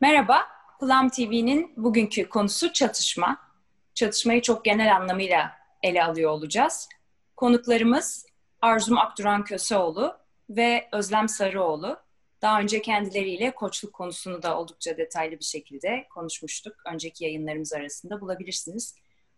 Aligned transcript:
Merhaba, 0.00 0.46
Plum 0.80 1.08
TV'nin 1.08 1.72
bugünkü 1.76 2.28
konusu 2.28 2.72
çatışma. 2.72 3.38
Çatışmayı 3.94 4.42
çok 4.42 4.64
genel 4.64 4.96
anlamıyla 4.96 5.52
ele 5.82 6.04
alıyor 6.04 6.30
olacağız. 6.30 6.88
Konuklarımız 7.36 8.26
Arzum 8.60 8.98
Akduran 8.98 9.44
Köseoğlu 9.44 10.16
ve 10.50 10.88
Özlem 10.92 11.28
Sarıoğlu. 11.28 11.98
Daha 12.42 12.60
önce 12.60 12.82
kendileriyle 12.82 13.54
koçluk 13.54 13.92
konusunu 13.92 14.42
da 14.42 14.58
oldukça 14.58 14.96
detaylı 14.96 15.38
bir 15.38 15.44
şekilde 15.44 16.06
konuşmuştuk. 16.14 16.76
Önceki 16.92 17.24
yayınlarımız 17.24 17.72
arasında 17.72 18.20
bulabilirsiniz. 18.20 18.94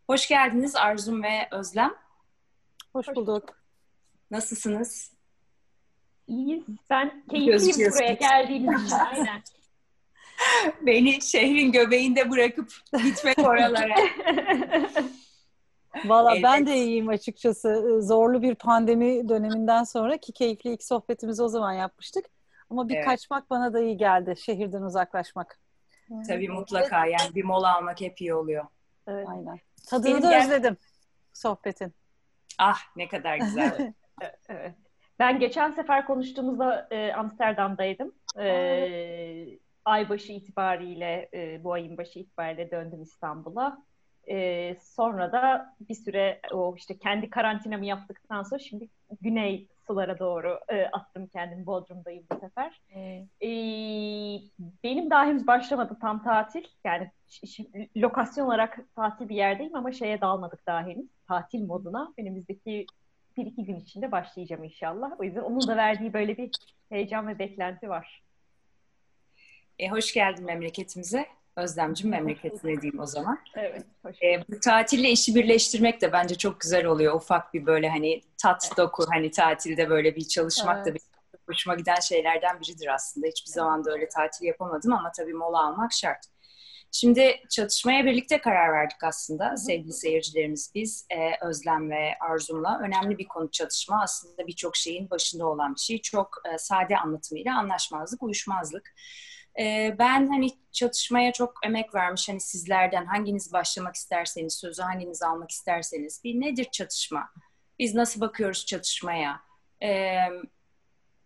Hoş 0.06 0.28
geldiniz 0.28 0.76
Arzum 0.76 1.22
ve 1.22 1.48
Özlem. 1.50 1.94
Hoş 2.92 3.08
bulduk. 3.08 3.62
Nasılsınız? 4.30 5.12
İyiyiz. 6.26 6.64
Ben 6.90 7.24
keyifliyim 7.30 7.92
buraya 7.92 8.12
geldiğiniz 8.12 8.84
için. 8.84 8.96
Aynen. 8.96 9.42
Beni 10.86 11.22
şehrin 11.22 11.72
göbeğinde 11.72 12.30
bırakıp 12.30 12.72
gitmek 13.04 13.38
oralara. 13.48 13.94
Valla 16.04 16.32
evet. 16.32 16.44
ben 16.44 16.66
de 16.66 16.76
iyiyim 16.76 17.08
açıkçası. 17.08 18.02
Zorlu 18.02 18.42
bir 18.42 18.54
pandemi 18.54 19.28
döneminden 19.28 19.84
sonra 19.84 20.16
ki 20.16 20.32
keyifli 20.32 20.70
ilk 20.70 20.84
sohbetimizi 20.84 21.42
o 21.42 21.48
zaman 21.48 21.72
yapmıştık. 21.72 22.24
Ama 22.70 22.88
bir 22.88 22.94
evet. 22.94 23.04
kaçmak 23.04 23.50
bana 23.50 23.72
da 23.72 23.80
iyi 23.80 23.96
geldi. 23.96 24.34
Şehirden 24.44 24.82
uzaklaşmak. 24.82 25.58
Tabii 26.28 26.48
mutlaka 26.48 27.06
yani 27.06 27.34
bir 27.34 27.44
mola 27.44 27.76
almak 27.76 28.00
hep 28.00 28.20
iyi 28.20 28.34
oluyor. 28.34 28.66
Evet. 29.08 29.28
Aynen. 29.28 29.58
Tadını 29.90 30.06
Benim 30.06 30.22
da 30.22 30.30
gel- 30.30 30.44
özledim 30.44 30.76
sohbetin. 31.32 31.94
Ah 32.58 32.78
ne 32.96 33.08
kadar 33.08 33.36
güzel. 33.36 33.92
evet. 34.48 34.74
Ben 35.18 35.38
geçen 35.38 35.70
sefer 35.70 36.06
konuştuğumuzda 36.06 36.88
e, 36.90 37.12
Amsterdam'daydım. 37.12 38.14
E, 38.38 39.58
ay 39.88 40.08
başı 40.08 40.32
itibariyle, 40.32 41.28
e, 41.34 41.64
bu 41.64 41.72
ayın 41.72 41.96
başı 41.96 42.18
itibariyle 42.18 42.70
döndüm 42.70 43.02
İstanbul'a. 43.02 43.82
E, 44.30 44.76
sonra 44.80 45.32
da 45.32 45.74
bir 45.88 45.94
süre 45.94 46.40
o 46.52 46.74
işte 46.76 46.98
kendi 46.98 47.30
karantinamı 47.30 47.86
yaptıktan 47.86 48.42
sonra 48.42 48.58
şimdi 48.60 48.88
güney 49.20 49.68
sulara 49.86 50.18
doğru 50.18 50.60
e, 50.68 50.84
attım 50.84 51.26
kendimi. 51.26 51.66
Bodrum'dayım 51.66 52.24
bu 52.32 52.40
sefer. 52.40 52.80
E, 53.42 53.50
benim 54.84 55.10
daha 55.10 55.26
henüz 55.26 55.46
başlamadı 55.46 55.98
tam 56.00 56.22
tatil. 56.22 56.64
Yani 56.84 57.10
lokasyon 57.96 58.46
olarak 58.46 58.94
tatil 58.96 59.28
bir 59.28 59.36
yerdeyim 59.36 59.76
ama 59.76 59.92
şeye 59.92 60.20
dalmadık 60.20 60.66
daha 60.66 60.82
henüz. 60.82 61.06
Tatil 61.28 61.66
moduna. 61.66 62.12
Önümüzdeki 62.18 62.86
bir 63.36 63.46
iki 63.46 63.64
gün 63.64 63.76
içinde 63.76 64.12
başlayacağım 64.12 64.64
inşallah. 64.64 65.20
O 65.20 65.24
yüzden 65.24 65.40
onun 65.40 65.68
da 65.68 65.76
verdiği 65.76 66.12
böyle 66.12 66.36
bir 66.36 66.50
heyecan 66.88 67.28
ve 67.28 67.38
beklenti 67.38 67.88
var. 67.88 68.22
E, 69.78 69.88
hoş 69.88 70.12
geldin 70.12 70.44
memleketimize. 70.44 71.26
Özlemcim 71.56 72.10
memleketine 72.10 72.82
diyeyim 72.82 73.00
o 73.00 73.06
zaman. 73.06 73.38
Evet. 73.56 73.82
Hoş 74.04 74.22
e, 74.22 74.44
bu 74.48 74.60
tatille 74.60 75.10
işi 75.10 75.34
birleştirmek 75.34 76.00
de 76.00 76.12
bence 76.12 76.34
çok 76.34 76.60
güzel 76.60 76.86
oluyor. 76.86 77.14
Ufak 77.14 77.54
bir 77.54 77.66
böyle 77.66 77.88
hani 77.88 78.20
tat 78.42 78.70
doku 78.76 79.04
hani 79.10 79.30
tatilde 79.30 79.90
böyle 79.90 80.16
bir 80.16 80.28
çalışmak 80.28 80.76
evet. 80.76 80.86
da 80.86 80.94
bir 80.94 81.00
hoşuma 81.48 81.74
giden 81.74 82.00
şeylerden 82.00 82.60
biridir 82.60 82.94
aslında. 82.94 83.26
Hiçbir 83.26 83.50
zaman 83.50 83.84
da 83.84 83.92
öyle 83.92 84.08
tatil 84.08 84.46
yapamadım 84.46 84.92
ama 84.92 85.12
tabii 85.12 85.34
mola 85.34 85.66
almak 85.66 85.92
şart. 85.92 86.24
Şimdi 86.92 87.40
çatışmaya 87.50 88.04
birlikte 88.04 88.40
karar 88.40 88.72
verdik 88.72 89.04
aslında 89.04 89.56
sevgili 89.56 89.92
seyircilerimiz 89.92 90.72
biz 90.74 91.06
e, 91.10 91.46
Özlem 91.46 91.90
ve 91.90 92.10
Arzum'la. 92.20 92.80
Önemli 92.82 93.18
bir 93.18 93.28
konu 93.28 93.50
çatışma 93.50 94.02
aslında 94.02 94.46
birçok 94.46 94.76
şeyin 94.76 95.10
başında 95.10 95.46
olan 95.46 95.74
bir 95.74 95.80
şey. 95.80 96.00
Çok 96.00 96.42
e, 96.54 96.58
sade 96.58 96.96
anlatımıyla 96.96 97.58
anlaşmazlık, 97.58 98.22
uyuşmazlık. 98.22 98.94
E, 99.58 99.96
ben 99.98 100.28
hani 100.28 100.48
çatışmaya 100.72 101.32
çok 101.32 101.54
emek 101.64 101.94
vermiş 101.94 102.28
hani 102.28 102.40
sizlerden 102.40 103.06
hanginiz 103.06 103.52
başlamak 103.52 103.94
isterseniz, 103.94 104.54
sözü 104.54 104.82
hanginiz 104.82 105.22
almak 105.22 105.50
isterseniz 105.50 106.20
bir 106.24 106.40
nedir 106.40 106.68
çatışma? 106.72 107.28
Biz 107.78 107.94
nasıl 107.94 108.20
bakıyoruz 108.20 108.66
çatışmaya? 108.66 109.40
Evet 109.80 110.32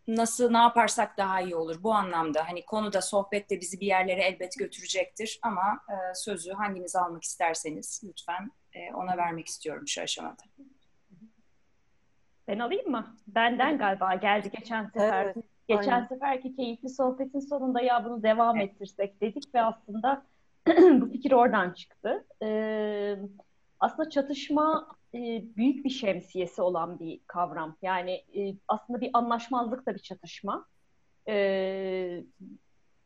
nasıl 0.07 0.51
ne 0.51 0.59
yaparsak 0.59 1.19
daha 1.19 1.41
iyi 1.41 1.57
olur 1.57 1.83
bu 1.83 1.95
anlamda. 1.95 2.49
Hani 2.49 2.65
konuda 2.65 3.03
sohbette 3.03 3.61
bizi 3.61 3.81
bir 3.81 3.87
yerlere 3.87 4.23
elbet 4.23 4.59
götürecektir 4.59 5.39
ama 5.43 5.81
e, 5.89 6.15
sözü 6.15 6.53
hanginiz 6.53 6.97
almak 6.97 7.23
isterseniz 7.23 8.01
lütfen 8.05 8.51
e, 8.73 8.95
ona 8.95 9.17
vermek 9.17 9.47
istiyorum 9.47 9.89
şu 9.89 10.03
aşamada. 10.03 10.43
Ben 12.49 12.59
alayım 12.59 12.91
mı? 12.91 13.17
Benden 13.27 13.79
galiba 13.79 14.15
geldi 14.15 14.51
geçen 14.51 14.87
sefer. 14.87 15.25
Evet, 15.25 15.37
geçen 15.69 15.93
aynen. 15.93 16.07
seferki 16.07 16.57
keyifli 16.57 16.89
sohbetin 16.89 17.41
sonunda 17.41 17.81
ya 17.81 18.05
bunu 18.05 18.23
devam 18.23 18.61
ettirsek 18.61 19.21
dedik 19.21 19.55
ve 19.55 19.63
aslında 19.63 20.23
bu 21.01 21.11
fikir 21.11 21.33
oradan 21.33 21.71
çıktı. 21.71 22.27
Ee, 22.43 23.17
aslında 23.81 24.11
çatışma 24.11 24.89
e, 25.15 25.19
büyük 25.57 25.85
bir 25.85 25.91
şemsiyesi 25.91 26.63
olan 26.63 26.99
bir 26.99 27.21
kavram. 27.27 27.77
Yani 27.83 28.13
e, 28.13 28.55
aslında 28.69 29.01
bir 29.01 29.11
anlaşmazlık 29.13 29.87
da 29.87 29.95
bir 29.95 29.99
çatışma. 29.99 30.67
E, 31.29 32.25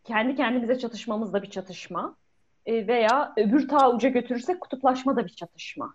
kendi 0.04 0.36
kendimize 0.36 0.78
çatışmamız 0.78 1.32
da 1.32 1.42
bir 1.42 1.50
çatışma. 1.50 2.16
E, 2.66 2.86
veya 2.86 3.32
öbür 3.36 3.68
ta 3.68 3.92
uca 3.94 4.08
götürürsek 4.08 4.60
kutuplaşma 4.60 5.16
da 5.16 5.24
bir 5.24 5.34
çatışma. 5.34 5.94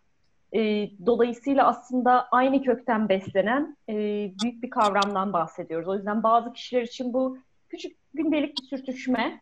E, 0.56 0.90
dolayısıyla 1.06 1.68
aslında 1.68 2.28
aynı 2.32 2.64
kökten 2.64 3.10
beslenen 3.10 3.78
e, 3.90 3.96
büyük 4.44 4.64
bir 4.64 4.70
kavramdan 4.70 5.34
bahsediyoruz. 5.34 5.88
O 5.88 5.96
yüzden 5.96 6.24
bazı 6.24 6.54
kişiler 6.54 6.82
için 6.82 7.14
bu 7.14 7.38
küçük 7.70 7.98
gündelik 8.14 8.58
bir 8.58 8.68
sürtüşme, 8.68 9.42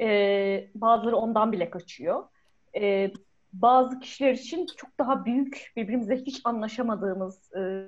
e, 0.00 0.68
bazıları 0.74 1.16
ondan 1.16 1.52
bile 1.52 1.70
kaçıyor. 1.70 2.24
E, 2.76 3.12
bazı 3.52 3.98
kişiler 3.98 4.32
için 4.32 4.66
çok 4.76 4.98
daha 4.98 5.24
büyük, 5.24 5.72
birbirimizle 5.76 6.16
hiç 6.16 6.40
anlaşamadığımız, 6.44 7.52
e, 7.54 7.84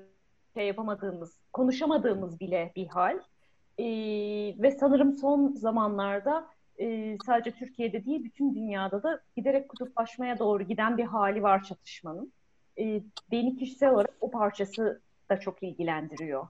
şey 0.54 0.66
yapamadığımız, 0.66 1.38
konuşamadığımız 1.52 2.40
bile 2.40 2.72
bir 2.76 2.86
hal. 2.86 3.18
E, 3.78 3.84
ve 4.62 4.70
sanırım 4.70 5.12
son 5.12 5.52
zamanlarda 5.52 6.46
e, 6.80 7.16
sadece 7.26 7.50
Türkiye'de 7.50 8.04
değil, 8.04 8.24
bütün 8.24 8.54
dünyada 8.54 9.02
da 9.02 9.20
giderek 9.36 9.68
kutuplaşmaya 9.68 10.38
doğru 10.38 10.62
giden 10.62 10.98
bir 10.98 11.04
hali 11.04 11.42
var 11.42 11.62
çatışmanın. 11.62 12.32
Beni 13.32 13.56
kişisel 13.56 13.90
olarak 13.90 14.14
o 14.20 14.30
parçası 14.30 15.02
da 15.30 15.40
çok 15.40 15.62
ilgilendiriyor. 15.62 16.48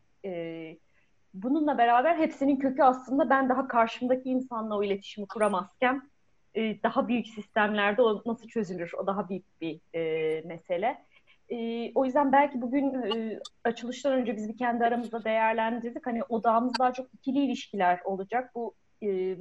bununla 1.35 1.79
beraber 1.79 2.19
hepsinin 2.19 2.57
kökü 2.57 2.83
aslında 2.83 3.31
ben 3.31 3.49
daha 3.49 3.69
karşımdaki 3.69 4.31
insanla 4.31 4.77
o 4.77 4.85
iletişimi 4.85 5.27
kuramazken 5.27 6.11
e, 6.55 6.83
daha 6.83 7.09
büyük 7.09 7.27
sistemlerde 7.27 8.03
o 8.03 8.23
nasıl 8.27 8.49
çözülür? 8.49 8.93
O 9.03 9.07
daha 9.07 9.29
büyük 9.29 9.61
bir 9.61 9.81
e, 9.95 10.43
mesele. 10.47 11.05
E, 11.49 11.91
o 11.95 12.05
yüzden 12.05 12.33
belki 12.33 12.63
bugün 12.63 12.95
e, 13.03 13.41
açılıştan 13.65 14.13
önce 14.13 14.37
biz 14.37 14.49
bir 14.49 14.59
kendi 14.59 14.85
aramızda 14.85 15.25
değerlendirdik. 15.25 16.07
Hani 16.07 16.23
odağımız 16.25 16.79
daha 16.79 16.93
çok 16.93 17.15
ikili 17.15 17.45
ilişkiler 17.45 18.01
olacak. 18.05 18.51
Bu 18.55 18.75
e, 19.03 19.37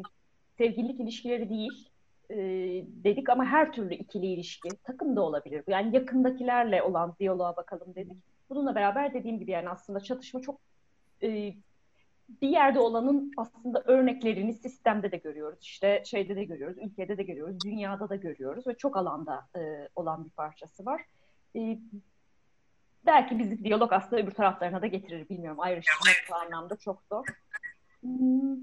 sevgililik 0.57 0.99
ilişkileri 0.99 1.49
değil 1.49 1.89
e, 2.33 2.39
dedik 3.03 3.29
ama 3.29 3.45
her 3.45 3.73
türlü 3.73 3.93
ikili 3.93 4.25
ilişki 4.25 4.69
takım 4.83 5.15
da 5.15 5.21
olabilir. 5.21 5.63
Yani 5.67 5.95
yakındakilerle 5.95 6.83
olan 6.83 7.15
diyaloğa 7.19 7.55
bakalım 7.55 7.95
dedik. 7.95 8.17
Bununla 8.49 8.75
beraber 8.75 9.13
dediğim 9.13 9.39
gibi 9.39 9.51
yani 9.51 9.69
aslında 9.69 9.99
çatışma 9.99 10.41
çok 10.41 10.59
e, 11.23 11.53
bir 12.41 12.49
yerde 12.49 12.79
olanın 12.79 13.31
aslında 13.37 13.83
örneklerini 13.85 14.53
sistemde 14.53 15.11
de 15.11 15.17
görüyoruz. 15.17 15.59
İşte 15.61 16.03
şeyde 16.05 16.35
de 16.35 16.43
görüyoruz, 16.43 16.77
ülkede 16.77 17.17
de 17.17 17.23
görüyoruz, 17.23 17.57
dünyada 17.65 18.09
da 18.09 18.15
görüyoruz 18.15 18.67
ve 18.67 18.77
çok 18.77 18.97
alanda 18.97 19.45
e, 19.55 19.89
olan 19.95 20.25
bir 20.25 20.29
parçası 20.29 20.85
var. 20.85 21.01
E, 21.55 21.79
belki 23.05 23.39
bizi 23.39 23.63
diyalog 23.63 23.93
aslında 23.93 24.21
öbür 24.21 24.31
taraflarına 24.31 24.81
da 24.81 24.87
getirir 24.87 25.29
bilmiyorum. 25.29 25.59
Ayrıştırmak 25.59 26.15
bu 26.31 26.35
anlamda 26.35 26.75
çok 26.75 27.03
zor. 27.03 27.25
Hmm, 28.01 28.53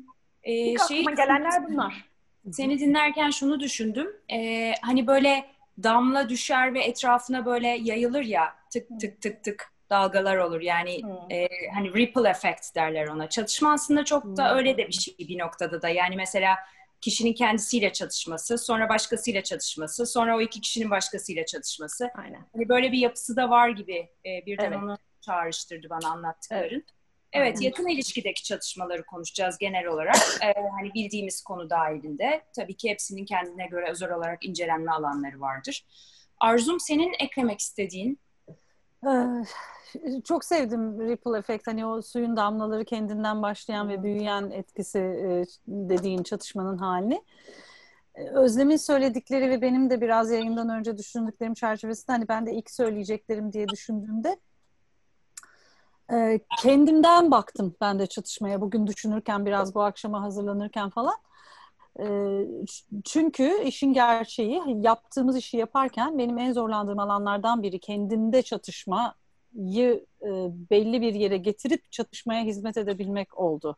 ee, 0.43 0.79
şey, 0.89 1.05
gelenler 1.05 1.69
bunlar. 1.69 2.10
Seni 2.53 2.79
dinlerken 2.79 3.31
şunu 3.31 3.61
düşündüm. 3.61 4.09
Ee, 4.33 4.75
hani 4.83 5.07
böyle 5.07 5.47
damla 5.83 6.29
düşer 6.29 6.75
ve 6.75 6.85
etrafına 6.85 7.47
böyle 7.47 7.69
yayılır 7.69 8.25
ya 8.25 8.55
tık 8.73 9.01
tık 9.01 9.23
tık 9.23 9.45
tık 9.45 9.73
dalgalar 9.91 10.37
olur. 10.37 10.61
Yani 10.61 11.03
hmm. 11.03 11.31
e, 11.31 11.49
hani 11.75 11.95
ripple 11.95 12.29
effect 12.29 12.75
derler 12.77 13.07
ona. 13.07 13.29
Çatışma 13.29 13.73
aslında 13.73 14.05
çok 14.05 14.37
da 14.37 14.51
hmm. 14.51 14.59
öyle 14.59 14.77
de 14.77 14.89
bir 14.89 14.93
şey 14.93 15.15
bir 15.19 15.39
noktada 15.39 15.83
da. 15.83 15.89
Yani 15.89 16.17
mesela 16.17 16.57
kişinin 17.01 17.33
kendisiyle 17.33 17.93
çatışması, 17.93 18.59
sonra 18.59 18.89
başkasıyla 18.89 19.43
çatışması, 19.43 20.07
sonra 20.07 20.37
o 20.37 20.41
iki 20.41 20.61
kişinin 20.61 20.91
başkasıyla 20.91 21.47
çatışması. 21.47 22.11
Aynen. 22.15 22.47
Hani 22.53 22.69
böyle 22.69 22.93
bir 22.93 22.99
yapısı 22.99 23.37
da 23.37 23.51
var 23.51 23.69
gibi 23.69 24.09
e, 24.27 24.47
birden 24.47 24.73
evet. 24.73 24.79
onu 24.83 24.99
çağrıştırdı 25.21 25.91
bana 25.91 26.11
anlattıkların. 26.11 26.71
Evet. 26.71 26.85
Evet, 27.33 27.57
Aynen. 27.57 27.61
yakın 27.61 27.89
ilişkideki 27.89 28.43
çatışmaları 28.43 29.05
konuşacağız 29.05 29.59
genel 29.59 29.87
olarak. 29.87 30.17
Ee, 30.43 30.55
hani 30.79 30.95
bildiğimiz 30.95 31.43
konu 31.43 31.71
dahilinde. 31.71 32.43
Tabii 32.57 32.77
ki 32.77 32.91
hepsinin 32.91 33.25
kendine 33.25 33.67
göre 33.67 33.91
özel 33.91 34.13
olarak 34.13 34.47
incelenme 34.47 34.93
alanları 34.93 35.41
vardır. 35.41 35.87
Arzum 36.41 36.81
senin 36.81 37.15
eklemek 37.19 37.61
istediğin? 37.61 38.19
çok 40.25 40.45
sevdim 40.45 41.09
ripple 41.09 41.39
efekt 41.39 41.67
hani 41.67 41.87
o 41.87 42.03
suyun 42.03 42.37
damlaları 42.37 42.85
kendinden 42.85 43.43
başlayan 43.43 43.89
ve 43.89 44.03
büyüyen 44.03 44.51
etkisi 44.51 44.99
e, 44.99 45.45
dediğin 45.67 46.23
çatışmanın 46.23 46.79
halini. 46.79 47.23
Özlem'in 48.15 48.77
söyledikleri 48.77 49.51
ve 49.51 49.63
benim 49.63 49.91
de 49.91 50.01
biraz 50.01 50.31
yayından 50.31 50.69
önce 50.69 50.99
düşündüklerim 50.99 51.55
çerçevesinde 51.55 52.13
hani 52.13 52.29
ben 52.29 52.47
de 52.47 52.53
ilk 52.53 52.71
söyleyeceklerim 52.71 53.53
diye 53.53 53.69
düşündüğümde 53.69 54.37
e, 56.13 56.41
kendimden 56.59 57.31
baktım 57.31 57.75
ben 57.81 57.99
de 57.99 58.07
çatışmaya 58.07 58.61
bugün 58.61 58.87
düşünürken 58.87 59.47
biraz 59.47 59.75
bu 59.75 59.83
akşama 59.83 60.23
hazırlanırken 60.23 60.91
falan. 60.91 61.15
E, 62.01 62.07
çünkü 63.05 63.63
işin 63.63 63.93
gerçeği 63.93 64.63
yaptığımız 64.67 65.37
işi 65.37 65.57
yaparken 65.57 66.19
benim 66.19 66.39
en 66.39 66.53
zorlandığım 66.53 66.99
alanlardan 66.99 67.63
biri 67.63 67.79
kendinde 67.79 68.43
çatışmayı 68.43 70.07
e, 70.23 70.31
belli 70.71 71.01
bir 71.01 71.15
yere 71.15 71.37
getirip 71.37 71.93
çatışmaya 71.93 72.45
hizmet 72.45 72.77
edebilmek 72.77 73.39
oldu. 73.39 73.77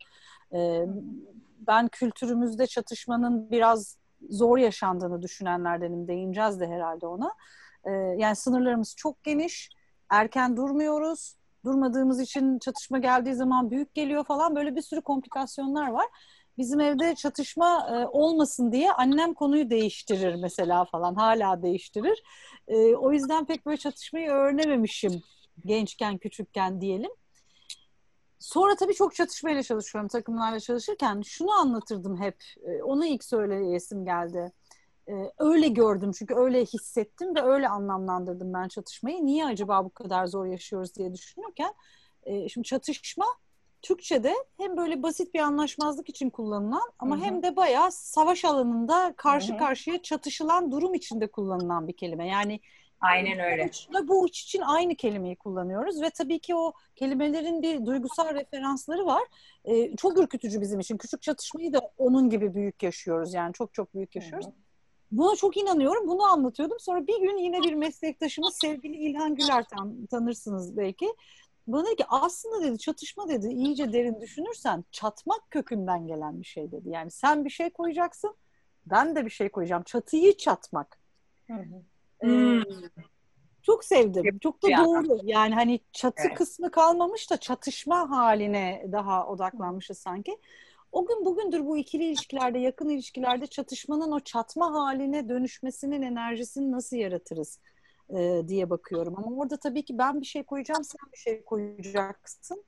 Ben 1.67 1.89
kültürümüzde 1.89 2.67
çatışmanın 2.67 3.51
biraz 3.51 3.97
zor 4.31 4.59
yaşandığını 4.59 5.23
düşünenlerdenim. 5.23 6.09
Değineceğiz 6.09 6.61
de 6.61 6.67
herhalde 6.67 7.07
ona. 7.07 7.35
Yani 8.17 8.37
sınırlarımız 8.37 8.95
çok 8.97 9.23
geniş. 9.23 9.71
Erken 10.11 10.57
durmuyoruz. 10.57 11.37
Durmadığımız 11.65 12.21
için 12.21 12.59
çatışma 12.59 12.99
geldiği 12.99 13.35
zaman 13.35 13.71
büyük 13.71 13.95
geliyor 13.95 14.25
falan. 14.25 14.57
Böyle 14.57 14.77
bir 14.77 14.83
sürü 14.83 15.01
komplikasyonlar 15.01 15.89
var. 15.89 16.07
Bizim 16.59 16.81
evde 16.81 17.15
çatışma 17.15 17.89
e, 17.91 18.07
olmasın 18.07 18.73
diye 18.73 18.93
annem 18.93 19.35
konuyu 19.35 19.71
değiştirir 19.71 20.35
mesela 20.35 20.85
falan. 20.85 21.15
Hala 21.15 21.63
değiştirir. 21.63 22.23
E, 22.69 22.77
o 22.95 23.13
yüzden 23.13 23.45
pek 23.45 23.67
böyle 23.67 23.77
çatışmayı 23.77 24.31
öğrenememişim 24.31 25.23
gençken, 25.67 26.19
küçükken 26.19 26.81
diyelim. 26.81 27.11
Sonra 28.39 28.75
tabii 28.77 28.95
çok 28.95 29.15
çatışmayla 29.15 29.63
çalışıyorum 29.63 30.09
takımlarla 30.09 30.61
çalışırken. 30.61 31.23
Şunu 31.25 31.51
anlatırdım 31.53 32.21
hep. 32.21 32.37
E, 32.67 32.83
onu 32.83 33.07
ilk 33.07 33.25
söyleyesim 33.25 34.05
geldi. 34.05 34.53
E, 35.09 35.13
öyle 35.39 35.69
gördüm 35.69 36.13
çünkü 36.19 36.35
öyle 36.35 36.65
hissettim 36.65 37.35
ve 37.35 37.43
öyle 37.43 37.69
anlamlandırdım 37.69 38.53
ben 38.53 38.69
çatışmayı. 38.69 39.27
Niye 39.27 39.47
acaba 39.47 39.85
bu 39.85 39.91
kadar 39.91 40.27
zor 40.27 40.47
yaşıyoruz 40.47 40.95
diye 40.95 41.15
düşünürken. 41.15 41.75
E, 42.23 42.49
şimdi 42.49 42.67
çatışma 42.67 43.27
Türkçe'de 43.83 44.35
hem 44.57 44.77
böyle 44.77 45.03
basit 45.03 45.35
bir 45.35 45.41
anlaşmazlık 45.41 46.09
için 46.09 46.31
kullanılan 46.31 46.93
ama 46.99 47.17
Hı-hı. 47.17 47.25
hem 47.25 47.43
de 47.43 47.57
bayağı 47.57 47.93
savaş 47.93 48.45
alanında 48.45 49.15
karşı 49.17 49.53
Hı-hı. 49.53 49.59
karşıya 49.59 50.03
çatışılan 50.03 50.73
durum 50.73 50.95
içinde 50.95 51.27
kullanılan 51.27 51.89
bir 51.89 51.97
kelime. 51.97 52.29
Yani 52.29 52.61
Aynen 53.03 53.39
öyle. 53.39 53.71
Ve 53.95 54.09
bu 54.09 54.23
uç 54.23 54.41
için 54.41 54.61
aynı 54.61 54.95
kelimeyi 54.95 55.37
kullanıyoruz 55.37 56.03
ve 56.03 56.11
tabii 56.11 56.39
ki 56.39 56.55
o 56.55 56.73
kelimelerin 56.97 57.63
bir 57.63 57.87
duygusal 57.87 58.35
referansları 58.35 59.07
var. 59.07 59.23
Ee, 59.65 59.97
çok 59.97 60.19
ürkütücü 60.19 60.61
bizim 60.61 60.81
için. 60.81 60.97
Küçük 60.97 61.23
çatışmayı 61.23 61.73
da 61.73 61.91
onun 61.99 62.31
gibi 62.31 62.55
büyük 62.55 62.83
yaşıyoruz 62.83 63.35
yani 63.35 63.53
çok 63.53 63.75
çok 63.75 63.95
büyük 63.95 64.17
yaşıyoruz. 64.17 64.47
Evet. 64.47 64.57
Buna 65.13 65.37
çok 65.37 65.57
inanıyorum. 65.57 66.09
Bunu 66.09 66.23
anlatıyordum. 66.23 66.81
Sonra 66.81 67.07
bir 67.07 67.21
gün 67.21 67.37
yine 67.37 67.63
bir 67.63 67.75
meslektaşımız 67.75 68.59
sevgili 68.61 68.97
İlhan 68.97 69.35
Güler 69.35 69.65
tan 69.65 70.07
tanırsınız 70.07 70.77
belki. 70.77 71.15
Bana 71.67 71.87
dedi 71.87 71.97
ki 71.97 72.05
aslında 72.09 72.63
dedi 72.63 72.79
çatışma 72.79 73.29
dedi 73.29 73.49
iyice 73.49 73.93
derin 73.93 74.21
düşünürsen 74.21 74.85
çatmak 74.93 75.51
kökünden 75.51 76.07
gelen 76.07 76.41
bir 76.41 76.47
şey 76.47 76.73
dedi. 76.73 76.89
Yani 76.89 77.11
sen 77.11 77.45
bir 77.45 77.51
şey 77.51 77.71
koyacaksın 77.71 78.37
ben 78.87 79.17
de 79.17 79.25
bir 79.25 79.31
şey 79.31 79.49
koyacağım. 79.49 79.83
Çatıyı 79.83 80.37
çatmak. 80.37 80.99
Hı 81.47 81.55
hı. 81.55 81.83
Hmm. 82.21 82.63
Çok 83.63 83.85
sevdim. 83.85 84.39
Çok 84.39 84.63
da 84.63 84.69
doğru. 84.69 85.19
Yani 85.23 85.55
hani 85.55 85.81
çatı 85.93 86.23
evet. 86.27 86.39
kısmı 86.39 86.71
kalmamış 86.71 87.31
da 87.31 87.37
çatışma 87.37 88.11
haline 88.11 88.87
daha 88.93 89.27
odaklanmışız 89.27 89.99
sanki. 89.99 90.39
O 90.93 91.07
gün 91.07 91.25
bugündür 91.25 91.67
bu 91.67 91.77
ikili 91.77 92.05
ilişkilerde, 92.05 92.59
yakın 92.59 92.89
ilişkilerde 92.89 93.47
çatışmanın 93.47 94.13
o 94.13 94.21
çatma 94.21 94.75
haline 94.75 95.29
dönüşmesinin 95.29 96.03
enerjisini 96.03 96.73
nasıl 96.73 96.97
yaratırız 96.97 97.61
e, 98.11 98.43
diye 98.49 98.71
bakıyorum. 98.71 99.15
Ama 99.17 99.37
orada 99.37 99.57
tabii 99.57 99.85
ki 99.85 99.99
ben 99.99 100.21
bir 100.21 100.27
şey 100.27 100.43
koyacağım, 100.43 100.85
sen 100.85 101.13
bir 101.13 101.19
şey 101.19 101.45
koyacaksın. 101.45 102.65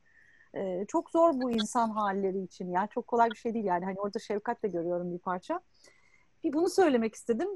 E, 0.54 0.84
çok 0.88 1.10
zor 1.10 1.32
bu 1.34 1.50
insan 1.50 1.90
halleri 1.90 2.42
için. 2.42 2.70
Yani 2.70 2.88
çok 2.88 3.06
kolay 3.06 3.30
bir 3.30 3.36
şey 3.36 3.54
değil 3.54 3.64
yani. 3.64 3.84
Hani 3.84 4.00
orada 4.00 4.18
şefkat 4.18 4.62
de 4.62 4.68
görüyorum 4.68 5.12
bir 5.12 5.18
parça. 5.18 5.60
Bir 6.44 6.52
bunu 6.52 6.70
söylemek 6.70 7.14
istedim. 7.14 7.48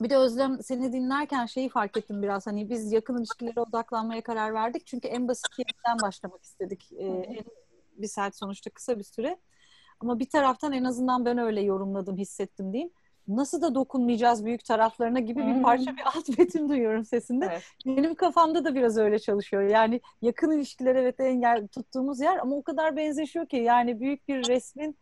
Bir 0.00 0.10
de 0.10 0.16
Özlem 0.16 0.62
seni 0.62 0.92
dinlerken 0.92 1.46
şeyi 1.46 1.68
fark 1.68 1.96
ettim 1.96 2.22
biraz 2.22 2.46
hani 2.46 2.70
biz 2.70 2.92
yakın 2.92 3.18
ilişkilere 3.18 3.60
odaklanmaya 3.60 4.22
karar 4.22 4.54
verdik. 4.54 4.86
Çünkü 4.86 5.08
en 5.08 5.28
basit 5.28 5.58
yerinden 5.58 6.02
başlamak 6.02 6.42
istedik. 6.44 6.92
Ee, 6.92 7.06
en, 7.06 7.44
bir 7.96 8.08
saat 8.08 8.36
sonuçta 8.36 8.70
kısa 8.70 8.98
bir 8.98 9.04
süre. 9.04 9.38
Ama 10.04 10.18
bir 10.18 10.28
taraftan 10.28 10.72
en 10.72 10.84
azından 10.84 11.24
ben 11.24 11.38
öyle 11.38 11.60
yorumladım, 11.60 12.16
hissettim 12.16 12.72
diyeyim. 12.72 12.90
Nasıl 13.28 13.62
da 13.62 13.74
dokunmayacağız 13.74 14.44
büyük 14.44 14.64
taraflarına 14.64 15.20
gibi 15.20 15.46
bir 15.46 15.62
parça 15.62 15.96
bir 15.96 16.02
alt 16.06 16.38
metin 16.38 16.68
duyuyorum 16.68 17.04
sesinde. 17.04 17.48
Evet. 17.50 17.62
Benim 17.86 18.14
kafamda 18.14 18.64
da 18.64 18.74
biraz 18.74 18.98
öyle 18.98 19.18
çalışıyor. 19.18 19.62
Yani 19.62 20.00
yakın 20.22 20.50
ilişkiler 20.50 20.96
evet 20.96 21.20
en 21.20 21.40
yer, 21.40 21.66
tuttuğumuz 21.66 22.20
yer 22.20 22.36
ama 22.36 22.56
o 22.56 22.62
kadar 22.62 22.96
benzeşiyor 22.96 23.46
ki 23.46 23.56
yani 23.56 24.00
büyük 24.00 24.28
bir 24.28 24.48
resmin 24.48 24.96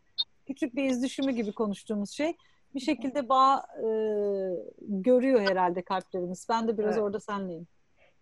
küçük 0.46 0.76
bir 0.76 0.84
iz 0.84 1.02
düşümü 1.02 1.32
gibi 1.32 1.52
konuştuğumuz 1.52 2.10
şey 2.10 2.36
bir 2.74 2.80
şekilde 2.80 3.28
bağ 3.28 3.66
e, 3.78 3.86
görüyor 4.80 5.40
herhalde 5.40 5.82
kalplerimiz. 5.82 6.46
Ben 6.48 6.68
de 6.68 6.78
biraz 6.78 6.94
evet. 6.94 7.04
orada 7.04 7.20
senleyim. 7.20 7.66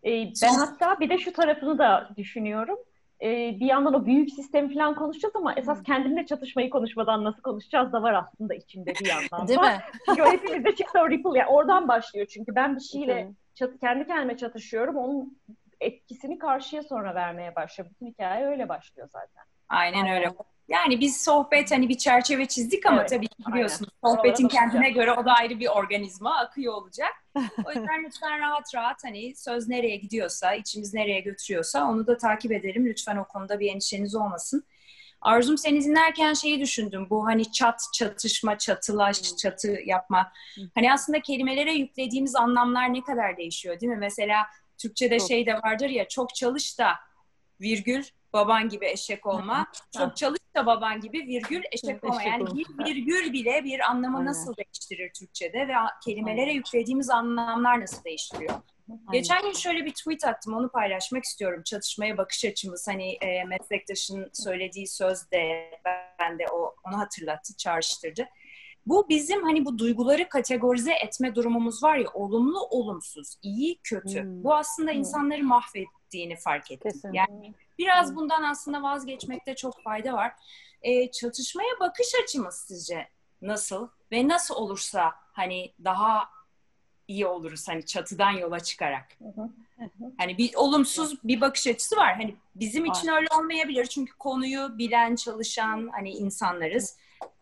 E, 0.05 0.11
ben 0.43 0.55
hatta 0.55 1.01
bir 1.01 1.11
de 1.11 1.19
şu 1.19 1.33
tarafını 1.33 1.79
da 1.79 2.11
düşünüyorum. 2.17 2.79
E, 3.23 3.61
bir 3.61 3.67
yandan 3.67 3.95
o 3.95 4.07
büyük 4.07 4.31
sistemi 4.31 4.75
falan 4.75 4.95
konuşacağız 4.95 5.37
ama 5.37 5.55
esas 5.55 5.83
kendimle 5.83 6.27
çatışmayı 6.27 6.71
konuşmadan 6.71 7.25
nasıl 7.25 7.43
konuşacağız 7.43 7.93
da 7.93 8.03
var 8.03 8.13
aslında 8.13 8.55
içinde 8.55 8.95
bir 9.01 9.07
yandan. 9.07 9.49
Değil 9.49 9.61
mi? 9.61 9.81
Çünkü 10.07 10.23
hepimizde 10.23 10.75
çıktı 10.75 10.99
o 11.01 11.11
ripple. 11.11 11.39
Yani 11.39 11.51
oradan 11.51 11.89
başlıyor 11.89 12.27
çünkü 12.27 12.55
ben 12.55 12.77
bir 12.77 12.81
şeyle 12.81 13.33
çat, 13.55 13.81
kendi 13.81 14.07
kendime 14.07 14.37
çatışıyorum. 14.37 14.97
Onun 14.97 15.39
etkisini 15.81 16.39
karşıya 16.39 16.83
sonra 16.83 17.15
vermeye 17.15 17.55
başlıyor. 17.55 17.91
Bütün 17.91 18.07
hikaye 18.07 18.47
öyle 18.47 18.69
başlıyor 18.69 19.09
zaten. 19.13 19.45
Aynen 19.69 20.09
öyle. 20.09 20.33
Yani 20.69 21.01
biz 21.01 21.25
sohbet 21.25 21.71
hani 21.71 21.89
bir 21.89 21.99
çerçeve 21.99 22.47
çizdik 22.47 22.87
ama 22.87 23.01
evet, 23.01 23.11
tabii 23.11 23.29
ki 23.29 23.37
biliyorsunuz 23.53 23.91
aynen. 24.03 24.17
sohbetin 24.17 24.49
kendine 24.49 24.91
göre 24.91 25.13
o 25.13 25.25
da 25.25 25.33
ayrı 25.33 25.61
bir 25.61 25.69
organizma 25.69 26.37
akıyor 26.37 26.75
olacak. 26.75 27.13
O 27.65 27.73
yüzden 27.73 28.05
lütfen 28.05 28.39
rahat 28.39 28.75
rahat 28.75 29.05
hani 29.05 29.37
söz 29.37 29.69
nereye 29.69 29.97
gidiyorsa, 29.97 30.55
içimiz 30.55 30.95
nereye 30.95 31.21
götürüyorsa 31.21 31.91
onu 31.91 32.07
da 32.07 32.17
takip 32.17 32.53
edelim. 32.53 32.87
Lütfen 32.87 33.17
o 33.17 33.25
konuda 33.25 33.61
bir 33.61 33.71
endişeniz 33.71 34.15
olmasın. 34.15 34.65
Arzum 35.21 35.59
seni 35.59 35.85
dinlerken 35.85 36.35
şeyi 36.35 36.61
düşündüm. 36.61 37.07
Bu 37.11 37.27
hani 37.27 37.53
çat, 37.53 37.83
çatışma, 37.95 38.59
çatılaş, 38.59 39.37
çatı 39.37 39.79
yapma. 39.85 40.33
Hani 40.75 40.93
aslında 40.93 41.21
kelimelere 41.21 41.73
yüklediğimiz 41.73 42.37
anlamlar 42.37 42.95
ne 42.95 43.01
kadar 43.05 43.37
değişiyor 43.37 43.81
değil 43.81 43.93
mi? 43.93 43.99
Mesela 43.99 44.47
Türkçe'de 44.81 45.19
çok. 45.19 45.29
şey 45.29 45.47
de 45.47 45.55
vardır 45.55 45.89
ya 45.91 46.09
çok 46.09 46.35
çalış 46.35 46.79
da 46.79 46.91
virgül 47.61 48.05
baban 48.33 48.69
gibi 48.69 48.87
eşek 48.87 49.27
olma. 49.27 49.67
Çok 49.97 50.17
çalış 50.17 50.41
da 50.57 50.67
baban 50.67 51.01
gibi 51.01 51.19
virgül 51.19 51.63
eşek 51.73 52.05
olma. 52.05 52.23
Yani 52.23 52.47
bir 52.47 52.87
virgül 52.87 53.33
bile 53.33 53.65
bir 53.65 53.91
anlamı 53.91 54.19
Aynen. 54.19 54.31
nasıl 54.31 54.57
değiştirir 54.57 55.11
Türkçe'de 55.19 55.69
ve 55.69 55.73
kelimelere 56.05 56.41
Aynen. 56.41 56.55
yüklediğimiz 56.55 57.11
anlamlar 57.11 57.81
nasıl 57.81 58.05
değiştiriyor? 58.05 58.55
Aynen. 58.91 59.13
Geçen 59.13 59.43
gün 59.43 59.53
şöyle 59.53 59.85
bir 59.85 59.95
tweet 59.95 60.25
attım, 60.25 60.55
onu 60.55 60.71
paylaşmak 60.71 61.25
istiyorum. 61.25 61.63
Çatışmaya 61.65 62.19
bakış 62.19 62.45
açımız, 62.45 62.89
hani 62.89 63.13
e, 63.13 63.45
meslektaşın 63.45 64.31
söylediği 64.33 64.87
söz 64.87 65.31
de 65.31 65.71
ben 66.19 66.39
de 66.39 66.47
o 66.53 66.75
onu 66.85 66.99
hatırlattı, 66.99 67.57
çağrıştırdı. 67.57 68.29
Bu 68.91 69.09
bizim 69.09 69.43
hani 69.43 69.65
bu 69.65 69.79
duyguları 69.79 70.29
kategorize 70.29 70.93
etme 70.93 71.35
durumumuz 71.35 71.83
var 71.83 71.97
ya, 71.97 72.09
olumlu, 72.15 72.61
olumsuz, 72.61 73.37
iyi, 73.43 73.79
kötü. 73.83 74.23
Hmm. 74.23 74.45
Bu 74.45 74.55
aslında 74.55 74.91
hmm. 74.91 74.99
insanları 74.99 75.45
mahvettiğini 75.45 76.37
fark. 76.37 76.67
Kesinlikle. 76.67 77.19
Yani 77.19 77.55
Biraz 77.79 78.17
bundan 78.17 78.43
aslında 78.43 78.83
vazgeçmekte 78.83 79.55
çok 79.55 79.83
fayda 79.83 80.13
var. 80.13 80.33
E, 80.83 81.11
çatışmaya 81.11 81.81
bakış 81.81 82.09
açımız 82.25 82.55
sizce 82.55 83.09
nasıl? 83.43 83.89
Ve 84.13 84.29
nasıl 84.29 84.55
olursa 84.55 85.13
hani 85.33 85.73
daha 85.85 86.29
iyi 87.09 87.27
oluruz 87.27 87.69
hani 87.69 87.87
çatıdan 87.87 88.31
yola 88.31 88.61
çıkarak. 88.61 89.09
Hani 90.19 90.39
bir 90.39 90.55
olumsuz 90.55 91.25
bir 91.25 91.41
bakış 91.41 91.67
açısı 91.67 91.97
var. 91.97 92.15
Hani 92.15 92.37
bizim 92.55 92.85
için 92.85 93.09
öyle 93.09 93.27
olmayabilir 93.39 93.87
çünkü 93.87 94.13
konuyu 94.19 94.79
bilen, 94.79 95.15
çalışan 95.15 95.89
hani 95.93 96.11
insanlarız. 96.11 96.97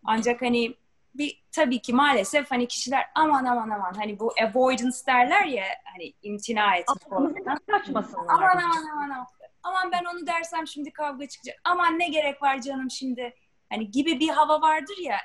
Ancak 0.04 0.42
hani 0.42 0.74
bir 1.14 1.44
tabii 1.52 1.82
ki 1.82 1.92
maalesef 1.92 2.50
hani 2.50 2.68
kişiler 2.68 3.06
aman 3.14 3.44
aman 3.44 3.70
aman 3.70 3.92
hani 3.92 4.18
bu 4.18 4.34
avoidance 4.42 4.96
derler 5.06 5.44
ya 5.44 5.64
hani 5.84 6.12
imtina 6.22 6.76
etmek 6.76 7.10
falan. 7.10 7.34
Kaçmasınlar. 7.70 8.34
Aman 8.34 8.56
aman 8.56 8.86
aman 8.92 9.10
aman 9.10 9.26
aman 9.62 9.92
ben 9.92 10.04
onu 10.04 10.26
dersem 10.26 10.66
şimdi 10.66 10.92
kavga 10.92 11.28
çıkacak. 11.28 11.60
Aman 11.64 11.98
ne 11.98 12.08
gerek 12.08 12.42
var 12.42 12.60
canım 12.60 12.90
şimdi. 12.90 13.34
Hani 13.70 13.90
gibi 13.90 14.20
bir 14.20 14.28
hava 14.28 14.60
vardır 14.60 14.96
ya 15.00 15.18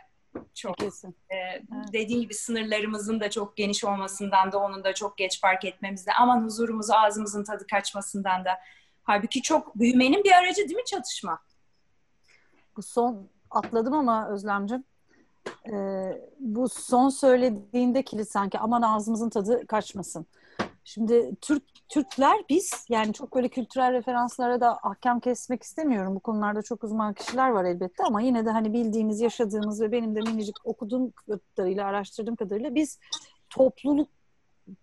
çok. 0.54 0.78
Kesin. 0.78 1.16
E, 1.32 1.62
dediğim 1.94 2.22
gibi 2.22 2.34
sınırlarımızın 2.34 3.20
da 3.20 3.30
çok 3.30 3.58
geniş 3.58 3.84
olmasından 3.84 4.52
da 4.52 4.58
onun 4.58 4.84
da 4.84 4.94
çok 4.94 5.18
geç 5.18 5.42
fark 5.42 5.66
etmemizde. 5.66 6.12
Aman 6.13 6.44
huzurumuzu 6.44 6.94
ağzımızın 6.94 7.44
tadı 7.44 7.68
kaçmasından 7.68 8.46
da. 8.46 8.60
Halbuki 9.04 9.42
çok 9.42 9.75
büyümenin 9.75 10.24
bir 10.24 10.32
aracı 10.32 10.58
değil 10.58 10.75
mi 10.75 10.86
çatışma? 10.86 11.40
Bu 12.78 12.82
son 12.82 13.30
atladım 13.52 13.94
ama 13.94 14.30
Özlemcim. 14.30 14.84
E, 15.72 15.74
bu 16.40 16.70
son 16.70 17.10
söylediğinde 17.10 18.04
kilit 18.04 18.32
sanki 18.32 18.60
aman 18.60 18.82
ağzımızın 18.82 19.30
tadı 19.30 19.68
kaçmasın. 19.68 20.26
Şimdi 20.84 21.32
Türk 21.42 21.64
Türkler 21.90 22.42
biz 22.50 22.86
yani 22.90 23.14
çok 23.14 23.36
böyle 23.36 23.48
kültürel 23.48 23.94
referanslara 23.94 24.62
da 24.62 24.78
ahkam 24.84 25.20
kesmek 25.20 25.64
istemiyorum. 25.64 26.16
Bu 26.16 26.20
konularda 26.20 26.62
çok 26.62 26.84
uzman 26.84 27.14
kişiler 27.14 27.50
var 27.50 27.66
elbette 27.66 28.04
ama 28.04 28.22
yine 28.22 28.46
de 28.46 28.50
hani 28.50 28.74
bildiğimiz, 28.74 29.22
yaşadığımız 29.22 29.82
ve 29.82 29.92
benim 29.92 30.16
de 30.16 30.22
minicik 30.22 30.56
okuduğum 30.64 31.12
kadarıyla, 31.12 31.86
araştırdığım 31.86 32.36
kadarıyla 32.36 32.76
biz 32.76 33.00
topluluk 33.50 34.10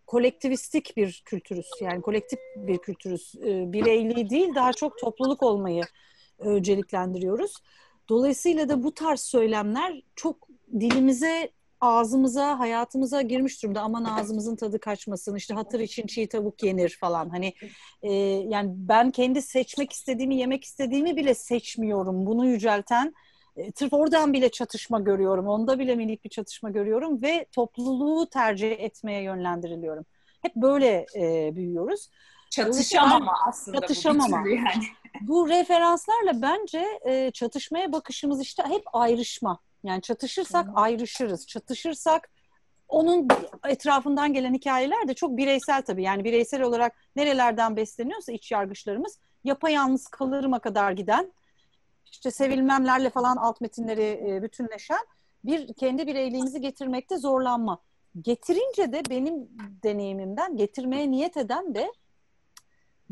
kolektivistik 0.06 0.96
bir 0.96 1.22
kültürüz. 1.24 1.70
Yani 1.80 2.02
kolektif 2.02 2.38
bir 2.56 2.78
kültürüz. 2.78 3.34
E, 3.44 3.72
bireyliği 3.72 4.30
değil 4.30 4.54
daha 4.54 4.72
çok 4.72 4.98
topluluk 4.98 5.42
olmayı 5.42 5.82
önceliklendiriyoruz. 6.38 7.54
Dolayısıyla 8.08 8.68
da 8.68 8.82
bu 8.82 8.94
tarz 8.94 9.20
söylemler 9.20 10.02
çok 10.16 10.49
dilimize 10.80 11.50
ağzımıza, 11.80 12.58
hayatımıza 12.58 13.22
girmiş 13.22 13.62
durumda. 13.62 13.80
Aman 13.80 14.04
ağzımızın 14.04 14.56
tadı 14.56 14.80
kaçmasın, 14.80 15.36
işte 15.36 15.54
hatır 15.54 15.80
için 15.80 16.06
çiğ 16.06 16.28
tavuk 16.28 16.62
yenir 16.62 16.96
falan. 17.00 17.30
Hani 17.30 17.54
e, 18.02 18.12
yani 18.48 18.70
ben 18.74 19.10
kendi 19.10 19.42
seçmek 19.42 19.92
istediğimi, 19.92 20.36
yemek 20.36 20.64
istediğimi 20.64 21.16
bile 21.16 21.34
seçmiyorum. 21.34 22.26
Bunu 22.26 22.46
yücelten 22.46 23.14
e, 23.56 23.72
Tırf 23.72 23.92
oradan 23.92 24.32
bile 24.32 24.48
çatışma 24.48 25.00
görüyorum. 25.00 25.46
Onda 25.48 25.78
bile 25.78 25.94
minik 25.94 26.24
bir 26.24 26.30
çatışma 26.30 26.70
görüyorum 26.70 27.22
ve 27.22 27.46
topluluğu 27.52 28.28
tercih 28.30 28.70
etmeye 28.70 29.22
yönlendiriliyorum. 29.22 30.04
Hep 30.42 30.56
böyle 30.56 31.06
e, 31.16 31.56
büyüyoruz. 31.56 32.08
Çatışamama 32.50 33.32
aslında 33.48 33.80
çatışamama. 33.80 34.44
bu 34.44 34.48
yani. 34.48 34.84
Bu 35.20 35.48
referanslarla 35.48 36.42
bence 36.42 36.86
e, 37.06 37.30
çatışmaya 37.30 37.92
bakışımız 37.92 38.40
işte 38.40 38.62
hep 38.68 38.82
ayrışma. 38.92 39.58
Yani 39.84 40.02
çatışırsak 40.02 40.66
Hı. 40.66 40.72
ayrışırız. 40.74 41.46
Çatışırsak 41.46 42.30
onun 42.88 43.28
etrafından 43.68 44.32
gelen 44.32 44.54
hikayeler 44.54 45.08
de 45.08 45.14
çok 45.14 45.36
bireysel 45.36 45.82
tabii. 45.82 46.02
Yani 46.02 46.24
bireysel 46.24 46.62
olarak 46.62 46.96
nerelerden 47.16 47.76
besleniyorsa 47.76 48.32
iç 48.32 48.52
yargıçlarımız 48.52 49.18
yapayalnız 49.44 50.08
kalırıma 50.08 50.58
kadar 50.58 50.92
giden 50.92 51.32
işte 52.12 52.30
sevilmemlerle 52.30 53.10
falan 53.10 53.36
alt 53.36 53.60
metinleri 53.60 54.24
e, 54.28 54.42
bütünleşen 54.42 55.06
bir 55.44 55.72
kendi 55.74 56.06
bireyliğimizi 56.06 56.60
getirmekte 56.60 57.16
zorlanma. 57.16 57.78
Getirince 58.20 58.92
de 58.92 59.02
benim 59.10 59.48
deneyimimden 59.82 60.56
getirmeye 60.56 61.10
niyet 61.10 61.36
eden 61.36 61.74
de 61.74 61.92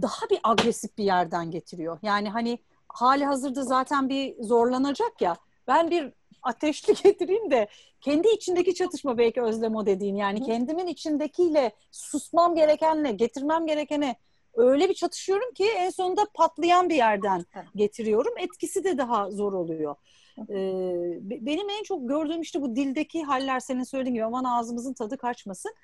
daha 0.03 0.31
bir 0.31 0.41
agresif 0.45 0.99
bir 0.99 1.05
yerden 1.05 1.51
getiriyor. 1.51 1.99
Yani 2.03 2.31
hani 2.31 2.59
hali 2.89 3.25
hazırda 3.25 3.63
zaten 3.63 4.09
bir 4.09 4.43
zorlanacak 4.43 5.21
ya 5.21 5.37
ben 5.69 5.91
bir 5.91 6.13
ateşli 6.43 6.95
getireyim 7.03 7.51
de 7.51 7.69
kendi 8.01 8.29
içindeki 8.29 8.75
çatışma 8.75 9.19
belki 9.19 9.43
Özlem 9.43 9.77
o 9.77 9.87
dediğin 9.87 10.17
yani 10.17 10.43
kendimin 10.43 10.87
içindekiyle 10.87 11.73
susmam 11.91 12.55
gerekenle 12.55 13.13
getirmem 13.13 13.67
gerekene 13.67 14.17
öyle 14.55 14.89
bir 14.89 14.95
çatışıyorum 14.95 15.53
ki 15.53 15.65
en 15.77 15.91
sonunda 15.91 16.27
patlayan 16.35 16.89
bir 16.89 16.97
yerden 16.97 17.45
getiriyorum. 17.77 18.35
Etkisi 18.39 18.85
de 18.85 18.99
daha 18.99 19.31
zor 19.31 19.53
oluyor. 19.53 19.95
Ee, 20.39 21.19
benim 21.21 21.71
en 21.71 21.83
çok 21.83 22.09
gördüğüm 22.09 22.41
işte 22.41 22.63
bu 22.63 22.77
dildeki 22.77 23.23
haller 23.23 23.61
senin 23.61 23.83
söylediğin 23.83 24.15
gibi 24.15 24.25
aman 24.25 24.45
ağzımızın 24.45 24.93
tadı 24.93 25.19
kaçmasın. 25.19 25.75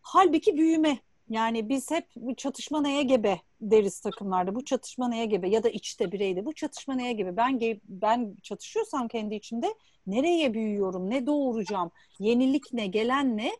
Halbuki 0.00 0.56
büyüme. 0.56 0.98
Yani 1.28 1.68
biz 1.68 1.90
hep 1.90 2.06
bu 2.16 2.34
çatışma 2.34 2.80
neye 2.80 3.02
gebe 3.02 3.40
deriz 3.60 4.00
takımlarda. 4.00 4.54
Bu 4.54 4.64
çatışma 4.64 5.08
neye 5.08 5.26
gebe 5.26 5.48
ya 5.48 5.62
da 5.62 5.68
içte 5.68 6.12
bireyde 6.12 6.44
bu 6.46 6.54
çatışma 6.54 6.94
neye 6.94 7.12
gebe. 7.12 7.36
Ben 7.36 7.60
ben 7.88 8.36
çatışıyorsam 8.42 9.08
kendi 9.08 9.34
içimde 9.34 9.74
nereye 10.06 10.54
büyüyorum, 10.54 11.10
ne 11.10 11.26
doğuracağım, 11.26 11.90
yenilik 12.18 12.72
ne, 12.72 12.86
gelen 12.86 13.36
ne? 13.36 13.52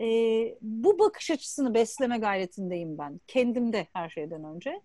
E, 0.00 0.08
bu 0.62 0.98
bakış 0.98 1.30
açısını 1.30 1.74
besleme 1.74 2.18
gayretindeyim 2.18 2.98
ben. 2.98 3.20
Kendimde 3.26 3.86
her 3.92 4.08
şeyden 4.08 4.44
önce. 4.44 4.80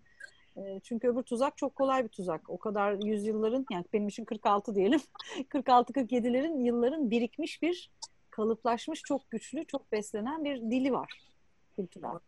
Çünkü 0.83 1.07
öbür 1.07 1.23
tuzak 1.23 1.57
çok 1.57 1.75
kolay 1.75 2.03
bir 2.03 2.09
tuzak. 2.09 2.49
O 2.49 2.57
kadar 2.57 3.05
yüzyılların, 3.05 3.65
yani 3.71 3.85
benim 3.93 4.07
için 4.07 4.25
46 4.25 4.75
diyelim, 4.75 4.99
46-47'lerin 5.49 6.65
yılların 6.65 7.11
birikmiş 7.11 7.61
bir 7.61 7.91
kalıplaşmış, 8.29 9.01
çok 9.01 9.31
güçlü, 9.31 9.65
çok 9.65 9.91
beslenen 9.91 10.43
bir 10.43 10.61
dili 10.61 10.91
var. 10.91 11.34
Kültürel. 11.75 12.19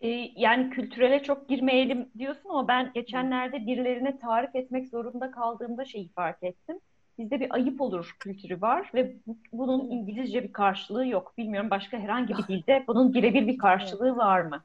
Ee, 0.00 0.08
yani 0.36 0.70
kültürele 0.70 1.22
çok 1.22 1.48
girmeyelim 1.48 2.08
diyorsun 2.18 2.48
ama 2.48 2.68
ben 2.68 2.92
geçenlerde 2.94 3.66
birilerine 3.66 4.18
tarif 4.18 4.56
etmek 4.56 4.88
zorunda 4.88 5.30
kaldığımda 5.30 5.84
şeyi 5.84 6.08
fark 6.08 6.42
ettim 6.42 6.80
bizde 7.18 7.40
bir 7.40 7.54
ayıp 7.54 7.80
olur 7.80 8.16
kültürü 8.20 8.60
var 8.60 8.90
ve 8.94 9.16
bunun 9.52 9.90
İngilizce 9.90 10.42
bir 10.42 10.52
karşılığı 10.52 11.06
yok. 11.06 11.34
Bilmiyorum 11.38 11.70
başka 11.70 11.98
herhangi 11.98 12.34
bir 12.38 12.46
dilde 12.48 12.84
bunun 12.88 13.14
birebir 13.14 13.46
bir 13.46 13.58
karşılığı 13.58 14.16
var 14.16 14.40
mı? 14.40 14.64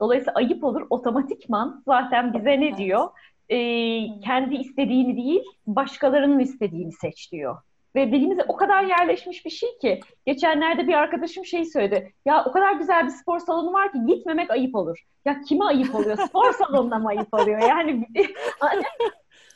Dolayısıyla 0.00 0.32
ayıp 0.34 0.64
olur 0.64 0.86
otomatikman 0.90 1.82
zaten 1.86 2.34
bize 2.34 2.60
ne 2.60 2.76
diyor? 2.76 3.08
Ee, 3.48 4.20
kendi 4.20 4.54
istediğini 4.54 5.16
değil 5.16 5.42
başkalarının 5.66 6.38
istediğini 6.38 6.92
seç 6.92 7.32
diyor. 7.32 7.56
Ve 7.94 8.12
dilimize 8.12 8.44
o 8.48 8.56
kadar 8.56 8.82
yerleşmiş 8.82 9.44
bir 9.44 9.50
şey 9.50 9.78
ki 9.78 10.00
geçenlerde 10.26 10.86
bir 10.86 10.94
arkadaşım 10.94 11.44
şey 11.44 11.64
söyledi. 11.64 12.12
Ya 12.24 12.44
o 12.44 12.52
kadar 12.52 12.72
güzel 12.72 13.04
bir 13.04 13.10
spor 13.10 13.38
salonu 13.38 13.72
var 13.72 13.92
ki 13.92 13.98
gitmemek 14.06 14.50
ayıp 14.50 14.74
olur. 14.74 14.98
Ya 15.24 15.40
kime 15.40 15.64
ayıp 15.64 15.94
oluyor? 15.94 16.16
Spor 16.16 16.52
salonuna 16.58 16.98
mı 16.98 17.08
ayıp 17.08 17.34
oluyor? 17.34 17.60
Yani 17.60 18.06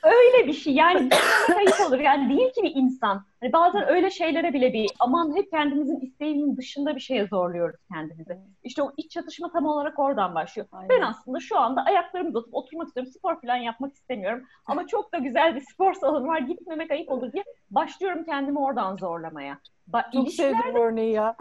öyle 0.05 0.47
bir 0.47 0.53
şey 0.53 0.75
yani 0.75 1.09
kayıp 1.47 1.81
olur 1.89 1.99
yani 1.99 2.37
değil 2.37 2.53
ki 2.53 2.63
bir 2.63 2.75
insan. 2.75 3.25
Hani 3.41 3.53
bazen 3.53 3.89
öyle 3.89 4.11
şeylere 4.11 4.53
bile 4.53 4.73
bir 4.73 4.91
aman 4.99 5.37
hep 5.37 5.51
kendimizin 5.51 6.01
isteğinin 6.01 6.57
dışında 6.57 6.97
bir 6.97 7.01
şeye 7.01 7.27
zorluyoruz 7.27 7.81
kendimizi. 7.93 8.39
İşte 8.63 8.83
o 8.83 8.93
iç 8.97 9.11
çatışma 9.11 9.53
tam 9.53 9.67
olarak 9.67 9.99
oradan 9.99 10.35
başlıyor. 10.35 10.69
Aynen. 10.73 10.89
Ben 10.89 11.03
aslında 11.03 11.41
şu 11.41 11.59
anda 11.59 11.85
ayaklarımı 11.85 12.29
uzatıp 12.29 12.55
oturmak 12.55 12.87
istiyorum. 12.87 13.13
Spor 13.13 13.41
falan 13.41 13.57
yapmak 13.57 13.95
istemiyorum. 13.95 14.45
Ama 14.67 14.87
çok 14.87 15.13
da 15.13 15.19
güzel 15.19 15.55
bir 15.55 15.61
spor 15.61 15.95
salonu 15.95 16.27
var. 16.27 16.39
Gitmemek 16.39 16.91
ayıp 16.91 17.13
olur 17.13 17.33
diye 17.33 17.45
başlıyorum 17.71 18.25
kendimi 18.25 18.59
oradan 18.59 18.97
zorlamaya. 18.97 19.59
Ba 19.87 20.11
çok 20.15 20.33
sevdim 20.33 20.77
örneği 20.77 21.13
ya. 21.13 21.37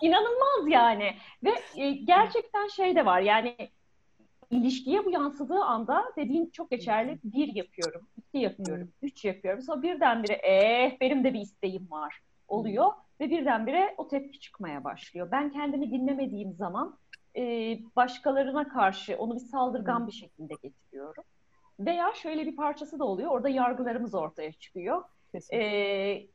inanılmaz 0.00 0.68
yani. 0.68 1.14
Ve 1.44 1.50
e, 1.76 1.90
gerçekten 1.90 2.66
şey 2.66 2.96
de 2.96 3.06
var 3.06 3.20
yani 3.20 3.56
ilişkiye 4.50 5.04
bu 5.04 5.10
yansıdığı 5.10 5.64
anda 5.64 6.04
dediğin 6.16 6.50
çok 6.50 6.70
geçerli. 6.70 7.18
Bir 7.24 7.54
yapıyorum, 7.54 8.06
iki 8.16 8.38
yapıyorum, 8.38 8.92
üç 9.02 9.24
yapıyorum. 9.24 9.62
Sonra 9.62 9.82
birdenbire 9.82 10.32
eh 10.32 11.00
benim 11.00 11.24
de 11.24 11.34
bir 11.34 11.40
isteğim 11.40 11.90
var 11.90 12.20
oluyor 12.48 12.92
ve 13.20 13.30
birdenbire 13.30 13.94
o 13.96 14.08
tepki 14.08 14.40
çıkmaya 14.40 14.84
başlıyor. 14.84 15.28
Ben 15.32 15.52
kendimi 15.52 15.90
dinlemediğim 15.90 16.52
zaman 16.52 16.98
e, 17.36 17.42
başkalarına 17.96 18.68
karşı 18.68 19.16
onu 19.16 19.34
bir 19.34 19.40
saldırgan 19.40 20.06
bir 20.06 20.12
şekilde 20.12 20.54
getiriyorum. 20.62 21.24
Veya 21.80 22.12
şöyle 22.14 22.46
bir 22.46 22.56
parçası 22.56 22.98
da 22.98 23.04
oluyor. 23.04 23.30
Orada 23.30 23.48
yargılarımız 23.48 24.14
ortaya 24.14 24.52
çıkıyor. 24.52 25.04
Ee, 25.52 26.26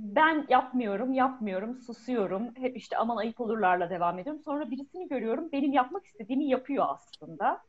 ben 0.00 0.46
yapmıyorum, 0.48 1.12
yapmıyorum, 1.12 1.78
susuyorum. 1.78 2.56
Hep 2.56 2.76
işte 2.76 2.96
aman 2.96 3.16
ayıp 3.16 3.40
olurlarla 3.40 3.90
devam 3.90 4.18
ediyorum. 4.18 4.42
Sonra 4.44 4.70
birisini 4.70 5.08
görüyorum, 5.08 5.52
benim 5.52 5.72
yapmak 5.72 6.06
istediğimi 6.06 6.48
yapıyor 6.48 6.86
aslında. 6.88 7.62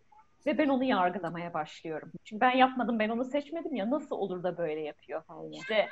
Ve 0.45 0.57
ben 0.57 0.69
onu 0.69 0.83
yargılamaya 0.83 1.53
başlıyorum. 1.53 2.11
Çünkü 2.23 2.41
ben 2.41 2.57
yapmadım, 2.57 2.99
ben 2.99 3.09
onu 3.09 3.25
seçmedim 3.25 3.75
ya 3.75 3.89
nasıl 3.89 4.15
olur 4.15 4.43
da 4.43 4.57
böyle 4.57 4.81
yapıyor? 4.81 5.23
İşte 5.51 5.87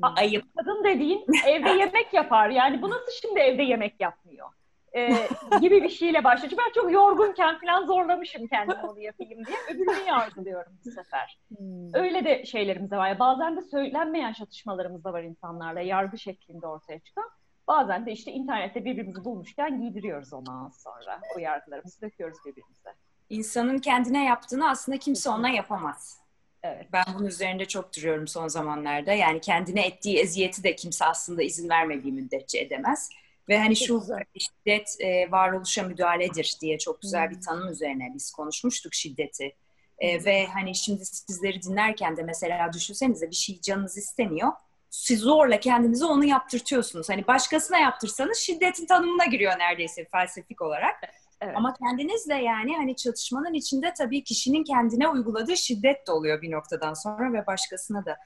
hmm. 0.00 0.10
ayıp. 0.16 0.44
Kadın 0.56 0.84
dediğin 0.84 1.26
evde 1.46 1.70
yemek 1.70 2.12
yapar. 2.12 2.48
Yani 2.48 2.82
bu 2.82 2.90
nasıl 2.90 3.12
şimdi 3.22 3.40
evde 3.40 3.62
yemek 3.62 4.00
yapmıyor? 4.00 4.48
E, 4.96 5.28
gibi 5.60 5.82
bir 5.82 5.88
şeyle 5.88 6.24
başlıyor. 6.24 6.52
Ben 6.58 6.72
çok 6.72 6.92
yorgunken 6.92 7.58
falan 7.58 7.86
zorlamışım 7.86 8.46
kendimi 8.46 8.82
onu 8.82 9.00
yapayım 9.00 9.46
diye. 9.46 9.56
Öbürünü 9.70 10.08
yargılıyorum 10.08 10.72
bu 10.86 10.90
sefer. 10.90 11.38
Hmm. 11.58 11.94
Öyle 11.94 12.24
de 12.24 12.44
şeylerimiz 12.44 12.90
de 12.90 12.96
var. 12.96 13.08
Ya, 13.08 13.18
bazen 13.18 13.56
de 13.56 13.62
söylenmeyen 13.62 14.32
çatışmalarımız 14.32 15.04
da 15.04 15.12
var 15.12 15.22
insanlarla. 15.22 15.80
Yargı 15.80 16.18
şeklinde 16.18 16.66
ortaya 16.66 16.98
çıkan. 16.98 17.30
Bazen 17.68 18.06
de 18.06 18.12
işte 18.12 18.32
internette 18.32 18.84
birbirimizi 18.84 19.24
bulmuşken 19.24 19.80
giydiriyoruz 19.80 20.32
ondan 20.32 20.68
sonra. 20.68 21.20
O 21.36 21.38
yargılarımızı 21.38 22.00
döküyoruz 22.00 22.38
birbirimize. 22.46 22.90
İnsanın 23.30 23.78
kendine 23.78 24.24
yaptığını 24.24 24.70
aslında 24.70 24.98
kimse 24.98 25.30
ona 25.30 25.48
yapamaz. 25.48 26.22
Evet. 26.62 26.86
Ben 26.92 27.04
bunun 27.14 27.26
üzerinde 27.26 27.64
çok 27.64 27.96
duruyorum 27.96 28.28
son 28.28 28.48
zamanlarda. 28.48 29.12
Yani 29.12 29.40
kendine 29.40 29.86
ettiği 29.86 30.18
eziyeti 30.18 30.62
de 30.62 30.76
kimse 30.76 31.04
aslında 31.04 31.42
izin 31.42 31.68
vermediği 31.68 32.12
müddetçe 32.12 32.58
edemez. 32.58 33.10
Ve 33.48 33.58
hani 33.58 33.76
çok 33.76 33.86
şu 33.86 34.00
güzel. 34.00 34.24
şiddet 34.38 34.96
e, 35.00 35.30
varoluşa 35.30 35.82
müdahaledir 35.82 36.56
diye 36.60 36.78
çok 36.78 37.02
güzel 37.02 37.30
bir 37.30 37.34
hmm. 37.34 37.42
tanım 37.42 37.68
üzerine 37.68 38.12
biz 38.14 38.30
konuşmuştuk 38.30 38.94
şiddeti. 38.94 39.52
E, 39.98 40.24
ve 40.24 40.46
hani 40.46 40.74
şimdi 40.74 41.06
sizleri 41.06 41.62
dinlerken 41.62 42.16
de 42.16 42.22
mesela 42.22 42.72
düşünsenize 42.72 43.30
bir 43.30 43.36
şey 43.36 43.60
canınız 43.60 43.98
istemiyor. 43.98 44.52
Siz 44.90 45.20
zorla 45.20 45.60
kendinize 45.60 46.04
onu 46.04 46.24
yaptırtıyorsunuz. 46.24 47.08
Hani 47.08 47.26
başkasına 47.26 47.78
yaptırsanız 47.78 48.38
şiddetin 48.38 48.86
tanımına 48.86 49.24
giriyor 49.24 49.58
neredeyse 49.58 50.04
felsefik 50.04 50.62
olarak. 50.62 50.96
Evet. 51.40 51.56
Ama 51.56 51.74
kendinizle 51.74 52.34
yani 52.34 52.76
hani 52.76 52.96
çatışmanın 52.96 53.54
içinde 53.54 53.94
tabii 53.98 54.24
kişinin 54.24 54.64
kendine 54.64 55.08
uyguladığı 55.08 55.56
şiddet 55.56 56.06
de 56.06 56.12
oluyor 56.12 56.42
bir 56.42 56.50
noktadan 56.50 56.94
sonra 56.94 57.32
ve 57.32 57.46
başkasına 57.46 58.04
da. 58.04 58.16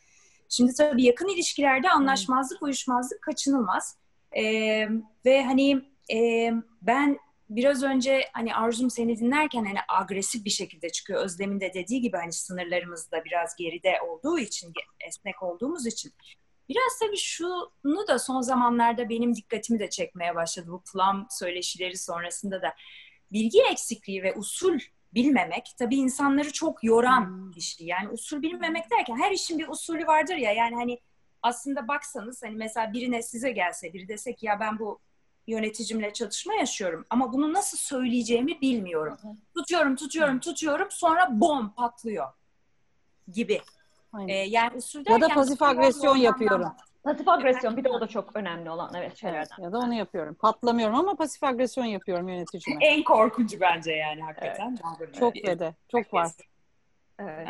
Şimdi 0.48 0.74
tabii 0.74 1.04
yakın 1.04 1.28
ilişkilerde 1.28 1.90
anlaşmazlık, 1.90 2.62
uyuşmazlık 2.62 3.22
kaçınılmaz. 3.22 3.96
E, 4.36 4.42
ve 5.24 5.44
hani 5.44 5.82
e, 6.12 6.50
ben 6.82 7.18
biraz 7.50 7.82
önce 7.82 8.20
hani 8.32 8.54
Arzum 8.54 8.90
seni 8.90 9.18
dinlerken 9.18 9.64
hani 9.64 9.78
agresif 9.88 10.44
bir 10.44 10.50
şekilde 10.50 10.90
çıkıyor. 10.90 11.24
Özlem'in 11.24 11.60
de 11.60 11.74
dediği 11.74 12.00
gibi 12.00 12.16
hani 12.16 12.32
sınırlarımız 12.32 13.10
da 13.10 13.24
biraz 13.24 13.56
geride 13.56 13.94
olduğu 14.08 14.38
için, 14.38 14.72
esnek 15.06 15.42
olduğumuz 15.42 15.86
için. 15.86 16.12
Biraz 16.68 16.98
tabii 17.00 17.16
şunu 17.16 18.08
da 18.08 18.18
son 18.18 18.40
zamanlarda 18.40 19.08
benim 19.08 19.36
dikkatimi 19.36 19.78
de 19.78 19.90
çekmeye 19.90 20.34
başladı 20.34 20.66
bu 20.70 20.82
plan 20.92 21.26
söyleşileri 21.30 21.96
sonrasında 21.96 22.62
da. 22.62 22.74
Bilgi 23.32 23.62
eksikliği 23.62 24.22
ve 24.22 24.34
usul 24.34 24.78
bilmemek 25.14 25.72
tabii 25.78 25.96
insanları 25.96 26.52
çok 26.52 26.84
yoran 26.84 27.26
hmm. 27.26 27.52
bir 27.52 27.60
şey. 27.60 27.86
Yani 27.86 28.08
usul 28.08 28.42
bilmemek 28.42 28.90
derken 28.90 29.16
her 29.16 29.30
işin 29.30 29.58
bir 29.58 29.68
usulü 29.68 30.06
vardır 30.06 30.36
ya 30.36 30.52
yani 30.52 30.74
hani 30.74 30.98
aslında 31.42 31.88
baksanız 31.88 32.42
hani 32.42 32.56
mesela 32.56 32.92
birine 32.92 33.22
size 33.22 33.50
gelse 33.50 33.92
biri 33.92 34.08
dese 34.08 34.34
ki 34.34 34.46
ya 34.46 34.60
ben 34.60 34.78
bu 34.78 34.98
yöneticimle 35.46 36.12
çatışma 36.12 36.54
yaşıyorum 36.54 37.06
ama 37.10 37.32
bunu 37.32 37.52
nasıl 37.52 37.78
söyleyeceğimi 37.78 38.60
bilmiyorum. 38.60 39.18
Tutuyorum, 39.54 39.96
tutuyorum, 39.96 40.40
tutuyorum 40.40 40.88
sonra 40.90 41.28
bom 41.30 41.70
patlıyor 41.70 42.26
gibi. 43.32 43.60
Ee, 44.28 44.32
yani 44.32 44.76
usul 44.76 45.04
ya 45.08 45.20
da 45.20 45.28
pasif 45.28 45.62
agresyon 45.62 46.16
yapıyorum. 46.16 46.72
Pasif 47.02 47.28
agresyon 47.28 47.76
bir 47.76 47.84
de 47.84 47.88
o 47.88 48.00
da 48.00 48.06
çok 48.06 48.36
önemli 48.36 48.70
olan 48.70 48.94
evet 48.94 49.16
şeylerden. 49.16 49.62
ya 49.62 49.72
da 49.72 49.78
onu 49.78 49.94
yapıyorum. 49.94 50.34
Patlamıyorum 50.34 50.94
ama 50.96 51.14
pasif 51.16 51.44
agresyon 51.44 51.84
yapıyorum 51.84 52.28
yöneticime. 52.28 52.86
En 52.86 53.04
korkuncu 53.04 53.60
bence 53.60 53.92
yani 53.92 54.22
hakikaten. 54.22 54.78
Evet. 55.00 55.14
Çok 55.14 55.36
ve 55.36 55.58
de 55.58 55.74
çok 55.88 56.14
var. 56.14 56.30
Evet. 57.18 57.48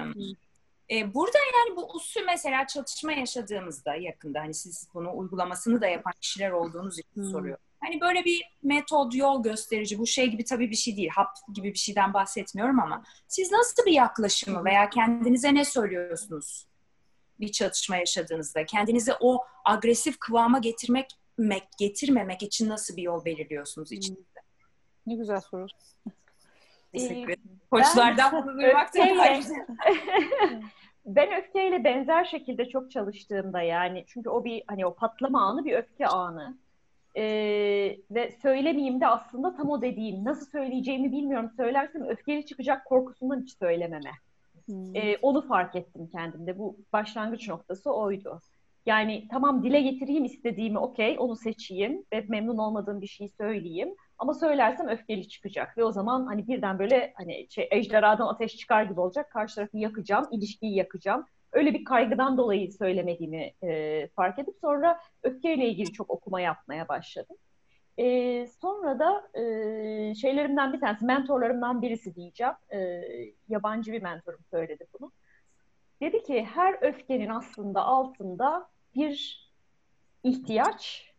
Ee, 0.90 1.14
burada 1.14 1.38
yani 1.38 1.76
bu 1.76 1.94
usul 1.94 2.20
mesela 2.26 2.66
çatışma 2.66 3.12
yaşadığımızda 3.12 3.94
yakında 3.94 4.40
hani 4.40 4.54
siz 4.54 4.88
bunu 4.94 5.16
uygulamasını 5.16 5.80
da 5.80 5.86
yapan 5.86 6.12
kişiler 6.20 6.50
olduğunuz 6.50 6.98
için 6.98 7.22
hmm. 7.22 7.30
soruyorum. 7.30 7.62
Hani 7.80 8.00
böyle 8.00 8.24
bir 8.24 8.42
metod, 8.62 9.12
yol 9.12 9.42
gösterici, 9.42 9.98
bu 9.98 10.06
şey 10.06 10.26
gibi 10.26 10.44
tabii 10.44 10.70
bir 10.70 10.76
şey 10.76 10.96
değil, 10.96 11.08
hap 11.08 11.28
gibi 11.54 11.72
bir 11.72 11.78
şeyden 11.78 12.14
bahsetmiyorum 12.14 12.80
ama 12.80 13.04
siz 13.28 13.52
nasıl 13.52 13.86
bir 13.86 13.92
yaklaşımı 13.92 14.64
veya 14.64 14.90
kendinize 14.90 15.54
ne 15.54 15.64
söylüyorsunuz 15.64 16.66
bir 17.40 17.52
çatışma 17.52 17.96
yaşadığınızda? 17.96 18.66
Kendinizi 18.66 19.12
o 19.20 19.44
agresif 19.64 20.18
kıvama 20.18 20.58
getirmek, 20.58 21.10
getirmemek 21.78 22.42
için 22.42 22.68
nasıl 22.68 22.96
bir 22.96 23.02
yol 23.02 23.24
belirliyorsunuz 23.24 23.92
içinizde? 23.92 24.40
Ne 25.06 25.14
güzel 25.14 25.40
soru. 25.40 25.66
Teşekkür 26.98 27.32
ederim. 27.32 27.60
Koçlardan 27.70 28.32
bunu 28.32 28.54
duymak 28.54 28.94
da 28.94 28.98
ben 31.06 31.32
öfkeyle 31.32 31.84
benzer 31.84 32.24
şekilde 32.24 32.68
çok 32.68 32.90
çalıştığımda 32.90 33.62
yani 33.62 34.04
çünkü 34.06 34.28
o 34.28 34.44
bir 34.44 34.62
hani 34.66 34.86
o 34.86 34.94
patlama 34.94 35.42
anı 35.42 35.64
bir 35.64 35.72
öfke 35.72 36.06
anı 36.06 36.56
e, 37.16 37.22
ve 38.10 38.30
söylemeyeyim 38.42 39.00
de 39.00 39.06
aslında 39.06 39.56
tam 39.56 39.70
o 39.70 39.82
dediğim. 39.82 40.24
Nasıl 40.24 40.46
söyleyeceğimi 40.46 41.12
bilmiyorum. 41.12 41.50
Söylersem 41.56 42.02
öfkeli 42.02 42.46
çıkacak 42.46 42.84
korkusundan 42.84 43.40
hiç 43.40 43.58
söylememe. 43.58 44.10
Hmm. 44.66 44.96
E, 44.96 45.16
onu 45.22 45.48
fark 45.48 45.76
ettim 45.76 46.08
kendimde. 46.12 46.58
Bu 46.58 46.76
başlangıç 46.92 47.48
noktası 47.48 47.94
oydu. 47.94 48.40
Yani 48.86 49.28
tamam 49.30 49.62
dile 49.62 49.80
getireyim 49.80 50.24
istediğimi 50.24 50.78
okey 50.78 51.16
onu 51.18 51.36
seçeyim 51.36 52.04
ve 52.12 52.24
memnun 52.28 52.58
olmadığım 52.58 53.00
bir 53.00 53.06
şeyi 53.06 53.30
söyleyeyim. 53.30 53.94
Ama 54.18 54.34
söylersem 54.34 54.88
öfkeli 54.88 55.28
çıkacak 55.28 55.78
ve 55.78 55.84
o 55.84 55.92
zaman 55.92 56.26
hani 56.26 56.48
birden 56.48 56.78
böyle 56.78 57.12
hani 57.16 57.46
şey, 57.50 57.68
ejderhadan 57.70 58.26
ateş 58.26 58.56
çıkar 58.56 58.82
gibi 58.82 59.00
olacak. 59.00 59.30
Karşı 59.30 59.54
tarafı 59.54 59.78
yakacağım, 59.78 60.28
ilişkiyi 60.30 60.74
yakacağım 60.76 61.26
öyle 61.56 61.74
bir 61.74 61.84
kaygıdan 61.84 62.38
dolayı 62.38 62.72
söylemediğimi 62.72 63.52
e, 63.62 64.08
fark 64.08 64.38
edip 64.38 64.54
sonra 64.60 65.00
öfkeyle 65.22 65.68
ilgili 65.68 65.92
çok 65.92 66.10
okuma 66.10 66.40
yapmaya 66.40 66.88
başladım. 66.88 67.36
E, 67.98 68.46
sonra 68.46 68.98
da 68.98 69.38
e, 69.40 70.14
şeylerimden 70.14 70.72
bir 70.72 70.80
tanesi, 70.80 71.04
mentorlarımdan 71.04 71.82
birisi 71.82 72.14
diyeceğim. 72.14 72.52
E, 72.72 73.02
yabancı 73.48 73.92
bir 73.92 74.02
mentorum 74.02 74.40
söyledi 74.50 74.86
bunu. 75.00 75.12
Dedi 76.00 76.22
ki 76.22 76.44
her 76.54 76.78
öfkenin 76.80 77.28
aslında 77.28 77.84
altında 77.84 78.68
bir 78.94 79.46
ihtiyaç 80.22 81.12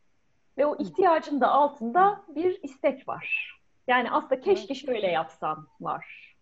ve 0.58 0.65
o 0.65 0.78
ihtiyacın 0.80 1.41
da 1.41 1.48
altında 1.48 2.22
bir 2.36 2.63
istek 2.63 3.08
var. 3.08 3.58
Yani 3.88 4.12
aslında 4.12 4.41
keşke 4.41 4.76
şöyle 4.76 5.08
yapsam 5.08 5.67
var. 5.82 6.36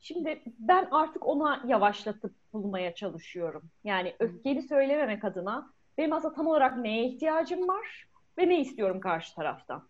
Şimdi 0.00 0.42
ben 0.58 0.88
artık 0.90 1.26
ona 1.26 1.62
yavaşlatıp 1.66 2.32
bulmaya 2.52 2.94
çalışıyorum. 2.94 3.62
Yani 3.84 4.14
öfkeli 4.18 4.62
söylememek 4.62 5.24
adına 5.24 5.70
benim 5.98 6.12
aslında 6.12 6.34
tam 6.34 6.46
olarak 6.46 6.76
neye 6.76 7.04
ihtiyacım 7.04 7.68
var 7.68 8.06
ve 8.38 8.48
ne 8.48 8.60
istiyorum 8.60 9.00
karşı 9.00 9.34
taraftan. 9.34 9.82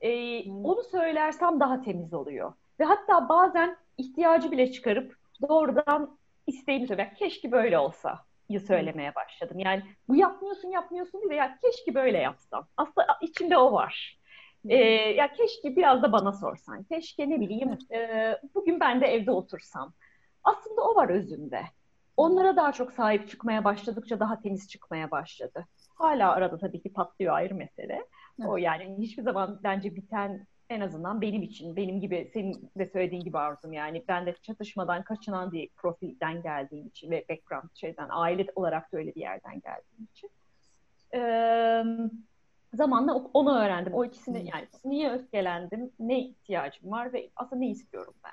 Ee, 0.00 0.50
onu 0.50 0.82
söylersem 0.82 1.60
daha 1.60 1.82
temiz 1.82 2.14
oluyor. 2.14 2.52
Ve 2.80 2.84
hatta 2.84 3.28
bazen 3.28 3.76
ihtiyacı 3.98 4.50
bile 4.50 4.72
çıkarıp 4.72 5.16
doğrudan 5.48 6.16
isteğimi 6.46 6.86
söylemek. 6.86 7.16
Keşke 7.16 7.52
böyle 7.52 7.78
olsa 7.78 8.24
söylemeye 8.58 9.14
başladım. 9.14 9.58
Yani 9.58 9.82
bu 10.08 10.16
yapmıyorsun 10.16 10.68
yapmıyorsun 10.68 11.20
değil 11.20 11.30
de 11.30 11.34
ya 11.34 11.58
keşke 11.62 11.94
böyle 11.94 12.18
yapsam. 12.18 12.68
Aslında 12.76 13.06
içimde 13.22 13.58
o 13.58 13.72
var. 13.72 14.20
Ee, 14.68 14.76
ya 15.16 15.32
keşke 15.32 15.76
biraz 15.76 16.02
da 16.02 16.12
bana 16.12 16.32
sorsan. 16.32 16.82
Keşke 16.84 17.30
ne 17.30 17.40
bileyim 17.40 17.78
e, 17.92 18.32
bugün 18.54 18.80
ben 18.80 19.00
de 19.00 19.06
evde 19.06 19.30
otursam. 19.30 19.94
Aslında 20.44 20.82
o 20.82 20.94
var 20.94 21.08
özünde. 21.08 21.62
Onlara 22.16 22.56
daha 22.56 22.72
çok 22.72 22.92
sahip 22.92 23.28
çıkmaya 23.28 23.64
başladıkça 23.64 24.20
daha 24.20 24.40
temiz 24.40 24.68
çıkmaya 24.68 25.10
başladı. 25.10 25.66
Hala 25.94 26.32
arada 26.32 26.58
tabii 26.58 26.82
ki 26.82 26.92
patlıyor 26.92 27.34
ayrı 27.34 27.54
mesele. 27.54 28.06
O 28.46 28.56
yani 28.56 28.96
hiçbir 28.98 29.22
zaman 29.22 29.60
bence 29.62 29.96
biten 29.96 30.46
en 30.70 30.80
azından 30.80 31.20
benim 31.20 31.42
için, 31.42 31.76
benim 31.76 32.00
gibi 32.00 32.30
senin 32.32 32.70
de 32.78 32.86
söylediğin 32.86 33.24
gibi 33.24 33.38
Arzum 33.38 33.72
yani 33.72 34.04
ben 34.08 34.26
de 34.26 34.34
çatışmadan 34.42 35.02
kaçınan 35.02 35.52
bir 35.52 35.68
profilden 35.68 36.42
geldiğim 36.42 36.86
için 36.86 37.10
ve 37.10 37.24
background 37.28 37.70
şeyden, 37.74 38.08
aile 38.10 38.46
olarak 38.54 38.92
da 38.92 38.96
öyle 38.96 39.14
bir 39.14 39.20
yerden 39.20 39.60
geldiğim 39.60 40.08
için. 40.12 40.30
Ee, 41.14 41.84
zamanla 42.74 43.14
onu 43.14 43.58
öğrendim. 43.58 43.94
O 43.94 44.04
ikisini 44.04 44.40
hmm. 44.40 44.46
yani 44.46 44.66
niye 44.84 45.12
öfkelendim, 45.12 45.90
ne 46.00 46.18
ihtiyacım 46.18 46.90
var 46.90 47.12
ve 47.12 47.30
aslında 47.36 47.60
ne 47.60 47.70
istiyorum 47.70 48.14
ben. 48.24 48.32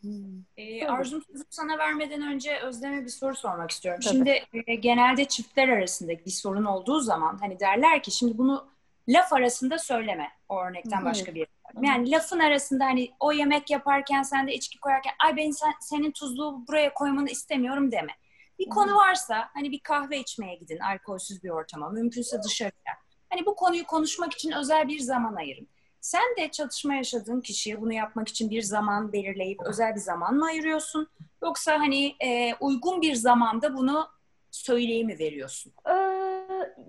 Hmm. 0.00 0.42
Ee, 0.56 0.86
Arzum 0.86 1.22
sözü 1.22 1.44
sana 1.50 1.78
vermeden 1.78 2.22
önce 2.22 2.58
Özlem'e 2.58 3.04
bir 3.04 3.10
soru 3.10 3.34
sormak 3.34 3.70
istiyorum. 3.70 4.00
Tabii. 4.04 4.14
Şimdi 4.14 4.42
e, 4.66 4.74
genelde 4.74 5.24
çiftler 5.24 5.68
arasındaki 5.68 6.24
bir 6.24 6.30
sorun 6.30 6.64
olduğu 6.64 7.00
zaman 7.00 7.38
hani 7.40 7.60
derler 7.60 8.02
ki 8.02 8.10
şimdi 8.10 8.38
bunu 8.38 8.73
laf 9.08 9.32
arasında 9.32 9.78
söyleme. 9.78 10.28
O 10.48 10.60
örnekten 10.60 10.96
Hı-hı. 10.96 11.04
başka 11.04 11.34
bir 11.34 11.46
yani 11.82 12.10
lafın 12.10 12.38
arasında 12.38 12.84
hani 12.84 13.10
o 13.20 13.32
yemek 13.32 13.70
yaparken 13.70 14.22
sen 14.22 14.48
de 14.48 14.54
içki 14.54 14.80
koyarken 14.80 15.12
ay 15.24 15.36
ben 15.36 15.50
sen, 15.50 15.72
senin 15.80 16.10
tuzluğu 16.10 16.66
buraya 16.68 16.94
koymanı 16.94 17.30
istemiyorum 17.30 17.92
deme. 17.92 18.12
Bir 18.58 18.64
Hı-hı. 18.64 18.74
konu 18.74 18.94
varsa 18.94 19.48
hani 19.54 19.70
bir 19.70 19.80
kahve 19.80 20.18
içmeye 20.18 20.54
gidin 20.54 20.78
alkolsüz 20.78 21.44
bir 21.44 21.50
ortama 21.50 21.88
mümkünse 21.88 22.42
dışarıya. 22.42 22.94
Hani 23.30 23.46
bu 23.46 23.56
konuyu 23.56 23.86
konuşmak 23.86 24.32
için 24.32 24.52
özel 24.52 24.88
bir 24.88 24.98
zaman 24.98 25.34
ayırın. 25.34 25.68
Sen 26.00 26.36
de 26.38 26.50
çatışma 26.50 26.94
yaşadığın 26.94 27.40
kişiye 27.40 27.80
bunu 27.80 27.92
yapmak 27.92 28.28
için 28.28 28.50
bir 28.50 28.62
zaman 28.62 29.12
belirleyip 29.12 29.60
özel 29.66 29.94
bir 29.94 30.00
zaman 30.00 30.34
mı 30.34 30.46
ayırıyorsun? 30.46 31.08
Yoksa 31.42 31.72
hani 31.72 32.16
e, 32.20 32.54
uygun 32.60 33.02
bir 33.02 33.14
zamanda 33.14 33.76
bunu 33.76 34.08
söyleyeyim 34.50 35.06
mi 35.06 35.18
veriyorsun? 35.18 35.72
Ee, 35.88 36.23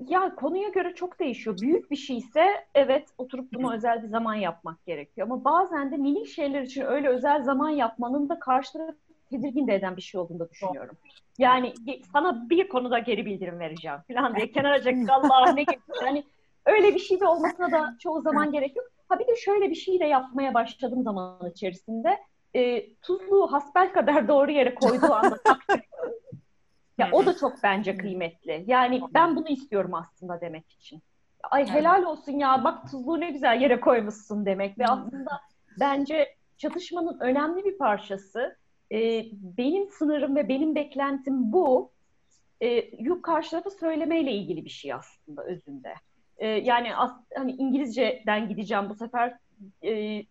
ya 0.07 0.35
konuya 0.35 0.69
göre 0.69 0.95
çok 0.95 1.19
değişiyor. 1.19 1.57
Büyük 1.61 1.91
bir 1.91 1.95
şeyse 1.95 2.65
evet 2.75 3.09
oturup 3.17 3.53
bunu 3.53 3.73
özel 3.75 4.03
bir 4.03 4.07
zaman 4.07 4.33
yapmak 4.33 4.85
gerekiyor. 4.85 5.27
Ama 5.27 5.43
bazen 5.43 5.91
de 5.91 5.97
minik 5.97 6.27
şeyler 6.27 6.61
için 6.61 6.81
öyle 6.81 7.09
özel 7.09 7.43
zaman 7.43 7.69
yapmanın 7.69 8.29
da 8.29 8.39
karşı 8.39 8.73
tarafı 8.73 8.97
tedirgin 9.29 9.67
de 9.67 9.75
eden 9.75 9.97
bir 9.97 10.01
şey 10.01 10.21
olduğunu 10.21 10.49
düşünüyorum. 10.49 10.97
Yani 11.37 11.73
sana 12.13 12.49
bir 12.49 12.67
konuda 12.67 12.99
geri 12.99 13.25
bildirim 13.25 13.59
vereceğim 13.59 13.97
falan 14.13 14.35
diye 14.35 14.51
kenara 14.51 14.81
çektik 14.81 15.09
Allah 15.09 15.51
ne 15.51 15.63
gibi. 15.63 15.79
Yani 16.05 16.23
öyle 16.65 16.95
bir 16.95 16.99
şey 16.99 17.19
de 17.19 17.27
olmasına 17.27 17.71
da 17.71 17.95
çoğu 17.99 18.21
zaman 18.21 18.51
gerek 18.51 18.75
yok. 18.75 18.85
Ha 19.09 19.19
bir 19.19 19.27
de 19.27 19.35
şöyle 19.35 19.69
bir 19.69 19.75
şey 19.75 19.99
de 19.99 20.05
yapmaya 20.05 20.53
başladım 20.53 21.03
zaman 21.03 21.49
içerisinde. 21.51 22.17
E, 22.55 22.93
tuzluğu 22.93 23.51
hasbel 23.51 23.93
kadar 23.93 24.27
doğru 24.27 24.51
yere 24.51 24.75
koyduğu 24.75 25.13
anda 25.13 25.37
takdir 25.43 25.81
ya 26.97 27.09
o 27.11 27.25
da 27.25 27.37
çok 27.37 27.63
bence 27.63 27.97
kıymetli. 27.97 28.63
Yani 28.67 29.01
ben 29.13 29.35
bunu 29.35 29.47
istiyorum 29.47 29.93
aslında 29.93 30.41
demek 30.41 30.71
için. 30.71 31.01
Ay 31.51 31.67
helal 31.67 32.03
olsun 32.03 32.31
ya 32.31 32.63
bak 32.63 32.91
tuzluğu 32.91 33.19
ne 33.19 33.31
güzel 33.31 33.61
yere 33.61 33.79
koymuşsun 33.79 34.45
demek 34.45 34.79
ve 34.79 34.85
aslında 34.85 35.41
bence 35.79 36.35
çatışmanın 36.57 37.19
önemli 37.19 37.65
bir 37.65 37.77
parçası 37.77 38.57
e, 38.91 39.25
benim 39.57 39.89
sınırım 39.89 40.35
ve 40.35 40.49
benim 40.49 40.75
beklentim 40.75 41.51
bu. 41.51 41.91
E, 42.61 42.67
yük 42.99 43.23
karşı 43.23 43.51
tarafa 43.51 43.69
söylemeyle 43.69 44.31
ilgili 44.31 44.65
bir 44.65 44.69
şey 44.69 44.93
aslında 44.93 45.43
özünde. 45.43 45.93
E, 46.37 46.47
yani 46.47 46.95
as, 46.95 47.11
hani 47.35 47.51
İngilizceden 47.51 48.49
gideceğim 48.49 48.89
bu 48.89 48.95
sefer 48.95 49.37
e, 49.83 50.23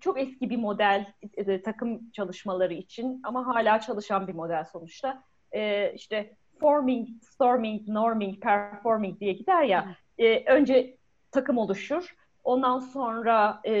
çok 0.00 0.20
eski 0.20 0.50
bir 0.50 0.56
model 0.56 1.12
e, 1.36 1.62
takım 1.62 2.10
çalışmaları 2.10 2.74
için 2.74 3.20
ama 3.24 3.46
hala 3.46 3.80
çalışan 3.80 4.28
bir 4.28 4.34
model 4.34 4.64
sonuçta. 4.64 5.22
E, 5.54 5.92
işte 5.94 6.36
forming, 6.60 7.08
storming, 7.22 7.88
norming, 7.88 8.42
performing 8.42 9.20
diye 9.20 9.32
gider 9.32 9.62
ya. 9.62 9.96
E, 10.18 10.52
önce 10.52 10.96
takım 11.30 11.58
oluşur. 11.58 12.16
Ondan 12.44 12.78
sonra 12.78 13.60
e, 13.64 13.72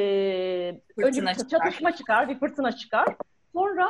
önce 0.98 1.22
bir 1.22 1.48
çatışma 1.48 1.92
çıkar, 1.92 2.28
bir 2.28 2.38
fırtına 2.38 2.72
çıkar. 2.72 3.16
Sonra 3.52 3.88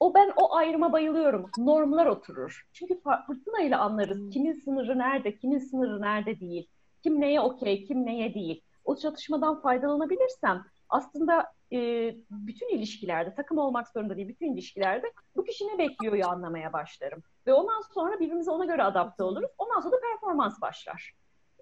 o 0.00 0.14
ben 0.14 0.32
o 0.36 0.54
ayrıma 0.56 0.92
bayılıyorum. 0.92 1.50
Normlar 1.58 2.06
oturur. 2.06 2.66
Çünkü 2.72 3.00
fırtına 3.26 3.60
ile 3.60 3.76
anlarız 3.76 4.30
kimin 4.30 4.52
sınırı 4.52 4.98
nerede, 4.98 5.36
kimin 5.36 5.58
sınırı 5.58 6.00
nerede 6.00 6.40
değil. 6.40 6.68
Kim 7.02 7.20
neye 7.20 7.40
okey, 7.40 7.84
kim 7.84 8.06
neye 8.06 8.34
değil. 8.34 8.62
O 8.84 8.96
çatışmadan 8.96 9.60
faydalanabilirsem 9.60 10.64
aslında 10.88 11.52
e, 11.72 12.14
bütün 12.30 12.68
ilişkilerde, 12.68 13.34
takım 13.34 13.58
olmak 13.58 13.88
zorunda 13.88 14.16
değil, 14.16 14.28
bütün 14.28 14.52
ilişkilerde 14.52 15.12
bu 15.36 15.44
kişi 15.44 15.68
ne 15.68 15.78
bekliyor 15.78 16.18
anlamaya 16.18 16.72
başlarım. 16.72 17.22
Ve 17.46 17.52
ondan 17.52 17.80
sonra 17.94 18.20
birbirimize 18.20 18.50
ona 18.50 18.64
göre 18.64 18.82
adapte 18.82 19.22
oluruz. 19.22 19.50
Ondan 19.58 19.80
sonra 19.80 19.92
da 19.92 20.00
performans 20.00 20.60
başlar. 20.60 21.14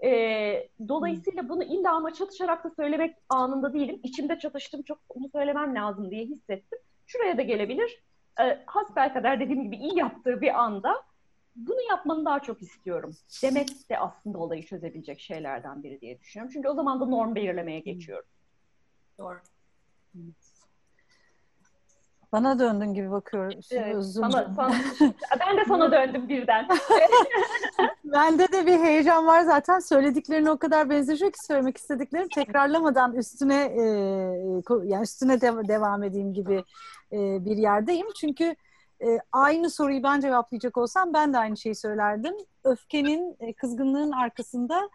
E, 0.04 0.68
dolayısıyla 0.88 1.48
bunu 1.48 1.64
illa 1.64 1.92
ama 1.92 2.14
çatışarak 2.14 2.64
da 2.64 2.70
söylemek 2.70 3.16
anında 3.28 3.74
değilim. 3.74 4.00
İçimde 4.02 4.38
çatıştım, 4.38 4.82
çok 4.82 4.98
bunu 5.14 5.28
söylemem 5.28 5.74
lazım 5.74 6.10
diye 6.10 6.24
hissettim. 6.24 6.78
Şuraya 7.06 7.36
da 7.38 7.42
gelebilir. 7.42 8.02
E, 8.40 8.62
hasbel 8.66 9.12
kadar 9.12 9.40
dediğim 9.40 9.62
gibi 9.62 9.76
iyi 9.76 9.98
yaptığı 9.98 10.40
bir 10.40 10.60
anda 10.62 11.02
bunu 11.56 11.80
yapmanı 11.90 12.24
daha 12.24 12.40
çok 12.40 12.62
istiyorum. 12.62 13.16
Demek 13.42 13.90
de 13.90 13.98
aslında 13.98 14.38
olayı 14.38 14.66
çözebilecek 14.66 15.20
şeylerden 15.20 15.82
biri 15.82 16.00
diye 16.00 16.20
düşünüyorum. 16.20 16.52
Çünkü 16.52 16.68
o 16.68 16.74
zaman 16.74 17.00
da 17.00 17.06
norm 17.06 17.34
belirlemeye 17.34 17.80
geçiyoruz. 17.80 18.28
Doğru. 19.18 19.38
Bana 22.32 22.58
döndün 22.58 22.94
gibi 22.94 23.10
bakıyorum. 23.10 23.60
Evet, 23.70 24.04
sana, 24.04 24.30
sana, 24.30 24.72
ben 25.40 25.56
de 25.56 25.64
sana 25.68 25.92
döndüm 25.92 26.28
birden. 26.28 26.68
Bende 28.04 28.52
de 28.52 28.66
bir 28.66 28.80
heyecan 28.80 29.26
var 29.26 29.40
zaten. 29.40 29.78
Söylediklerine 29.78 30.50
o 30.50 30.58
kadar 30.58 30.90
benzeşiyor 30.90 31.32
ki 31.32 31.44
söylemek 31.46 31.76
istediklerim 31.76 32.28
tekrarlamadan 32.28 33.14
üstüne 33.14 33.64
e, 33.64 33.82
yani 34.84 35.02
üstüne 35.02 35.40
de, 35.40 35.68
devam 35.68 36.02
edeyim 36.02 36.34
gibi 36.34 36.64
e, 37.12 37.44
bir 37.44 37.56
yerdeyim. 37.56 38.06
Çünkü 38.20 38.56
e, 39.00 39.18
aynı 39.32 39.70
soruyu 39.70 40.02
ben 40.02 40.20
cevaplayacak 40.20 40.76
olsam 40.76 41.14
ben 41.14 41.32
de 41.32 41.38
aynı 41.38 41.56
şeyi 41.56 41.74
söylerdim. 41.74 42.34
Öfkenin, 42.64 43.36
e, 43.40 43.52
kızgınlığın 43.52 44.12
arkasında 44.12 44.90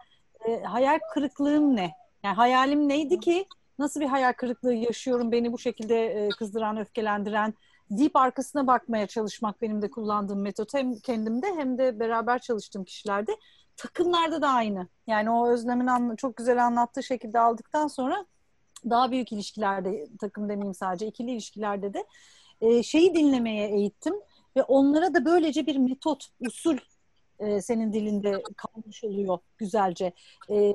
e, 0.47 0.63
hayal 0.63 0.99
kırıklığım 1.13 1.75
ne? 1.75 1.91
Yani 2.23 2.35
hayalim 2.35 2.89
neydi 2.89 3.19
ki 3.19 3.47
nasıl 3.81 3.99
bir 3.99 4.05
hayal 4.05 4.33
kırıklığı 4.33 4.73
yaşıyorum 4.73 5.31
beni 5.31 5.53
bu 5.53 5.59
şekilde 5.59 6.05
e, 6.05 6.29
kızdıran, 6.29 6.77
öfkelendiren 6.77 7.53
deyip 7.89 8.15
arkasına 8.15 8.67
bakmaya 8.67 9.07
çalışmak 9.07 9.61
benim 9.61 9.81
de 9.81 9.91
kullandığım 9.91 10.41
metot. 10.41 10.73
Hem 10.73 10.99
kendimde 10.99 11.47
hem 11.47 11.77
de 11.77 11.99
beraber 11.99 12.39
çalıştığım 12.39 12.83
kişilerde. 12.83 13.37
Takımlarda 13.77 14.41
da 14.41 14.49
aynı. 14.49 14.87
Yani 15.07 15.29
o 15.29 15.49
Özlem'in 15.49 16.15
çok 16.15 16.37
güzel 16.37 16.65
anlattığı 16.65 17.03
şekilde 17.03 17.39
aldıktan 17.39 17.87
sonra 17.87 18.25
daha 18.89 19.11
büyük 19.11 19.31
ilişkilerde, 19.31 20.07
takım 20.19 20.49
demeyeyim 20.49 20.73
sadece, 20.73 21.07
ikili 21.07 21.31
ilişkilerde 21.31 21.93
de 21.93 22.05
e, 22.61 22.83
şeyi 22.83 23.15
dinlemeye 23.15 23.67
eğittim. 23.67 24.13
Ve 24.55 24.63
onlara 24.63 25.13
da 25.13 25.25
böylece 25.25 25.65
bir 25.65 25.75
metot, 25.75 26.27
usul 26.39 26.77
e, 27.39 27.61
senin 27.61 27.93
dilinde 27.93 28.43
kalmış 28.57 29.03
oluyor 29.03 29.39
güzelce. 29.57 30.13
E, 30.49 30.73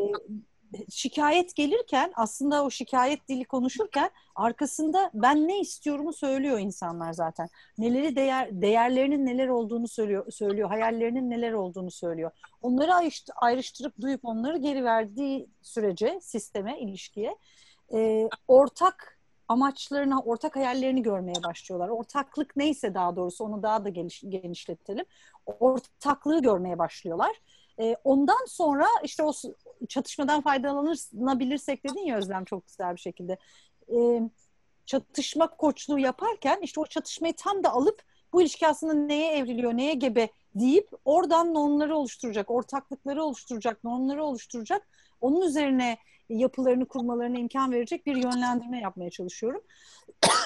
şikayet 0.91 1.57
gelirken 1.57 2.13
aslında 2.17 2.65
o 2.65 2.71
şikayet 2.71 3.29
dili 3.29 3.45
konuşurken 3.45 4.11
arkasında 4.35 5.11
ben 5.15 5.49
ne 5.49 5.61
istiyorumu 5.61 6.13
söylüyor 6.13 6.59
insanlar 6.59 7.13
zaten. 7.13 7.49
Neleri 7.79 8.17
değer 8.17 8.63
değerlerinin 8.63 9.27
neler 9.27 9.49
olduğunu 9.49 9.89
söylüyor 9.89 10.33
söylüyor. 10.33 10.69
Hayallerinin 10.69 11.31
neler 11.31 11.53
olduğunu 11.53 11.91
söylüyor. 11.91 12.31
Onları 12.63 13.11
ayrıştırıp 13.37 14.01
duyup 14.01 14.25
onları 14.25 14.59
geri 14.59 14.85
verdiği 14.85 15.49
sürece 15.63 16.19
sisteme, 16.23 16.81
ilişkiye 16.81 17.37
e, 17.95 18.29
ortak 18.49 19.19
amaçlarını, 19.49 20.21
ortak 20.21 20.57
hayallerini 20.57 21.03
görmeye 21.03 21.43
başlıyorlar. 21.45 21.89
Ortaklık 21.89 22.57
neyse 22.57 22.95
daha 22.95 23.17
doğrusu 23.17 23.45
onu 23.45 23.63
daha 23.63 23.85
da 23.85 23.89
geniş, 23.89 24.23
genişletelim. 24.29 25.05
Ortaklığı 25.47 26.43
görmeye 26.43 26.79
başlıyorlar. 26.79 27.37
E, 27.81 27.97
ondan 28.05 28.47
sonra 28.47 28.87
işte 29.05 29.23
o 29.23 29.33
çatışmadan 29.89 30.41
faydalanabilirsek 30.41 31.85
dedin 31.85 32.07
ya 32.07 32.17
Özlem 32.17 32.45
çok 32.45 32.67
güzel 32.67 32.95
bir 32.95 33.01
şekilde. 33.01 33.39
E, 33.89 34.21
çatışma 34.87 35.47
koçluğu 35.47 35.99
yaparken 35.99 36.59
işte 36.63 36.81
o 36.81 36.87
çatışmayı 36.87 37.35
tam 37.37 37.65
da 37.65 37.71
alıp 37.71 38.03
bu 38.33 38.43
ilişki 38.43 38.67
aslında 38.69 38.95
neye 38.95 39.33
evriliyor, 39.33 39.77
neye 39.77 39.95
gebe 39.95 40.29
deyip 40.55 40.89
oradan 41.05 41.55
normları 41.55 41.97
oluşturacak, 41.97 42.51
ortaklıkları 42.51 43.25
oluşturacak, 43.25 43.85
normları 43.85 44.25
oluşturacak. 44.25 44.89
Onun 45.21 45.47
üzerine 45.47 45.99
yapılarını 46.29 46.87
kurmalarına 46.87 47.39
imkan 47.39 47.73
verecek 47.73 48.07
bir 48.07 48.17
yönlendirme 48.17 48.81
yapmaya 48.81 49.11
çalışıyorum. 49.11 49.63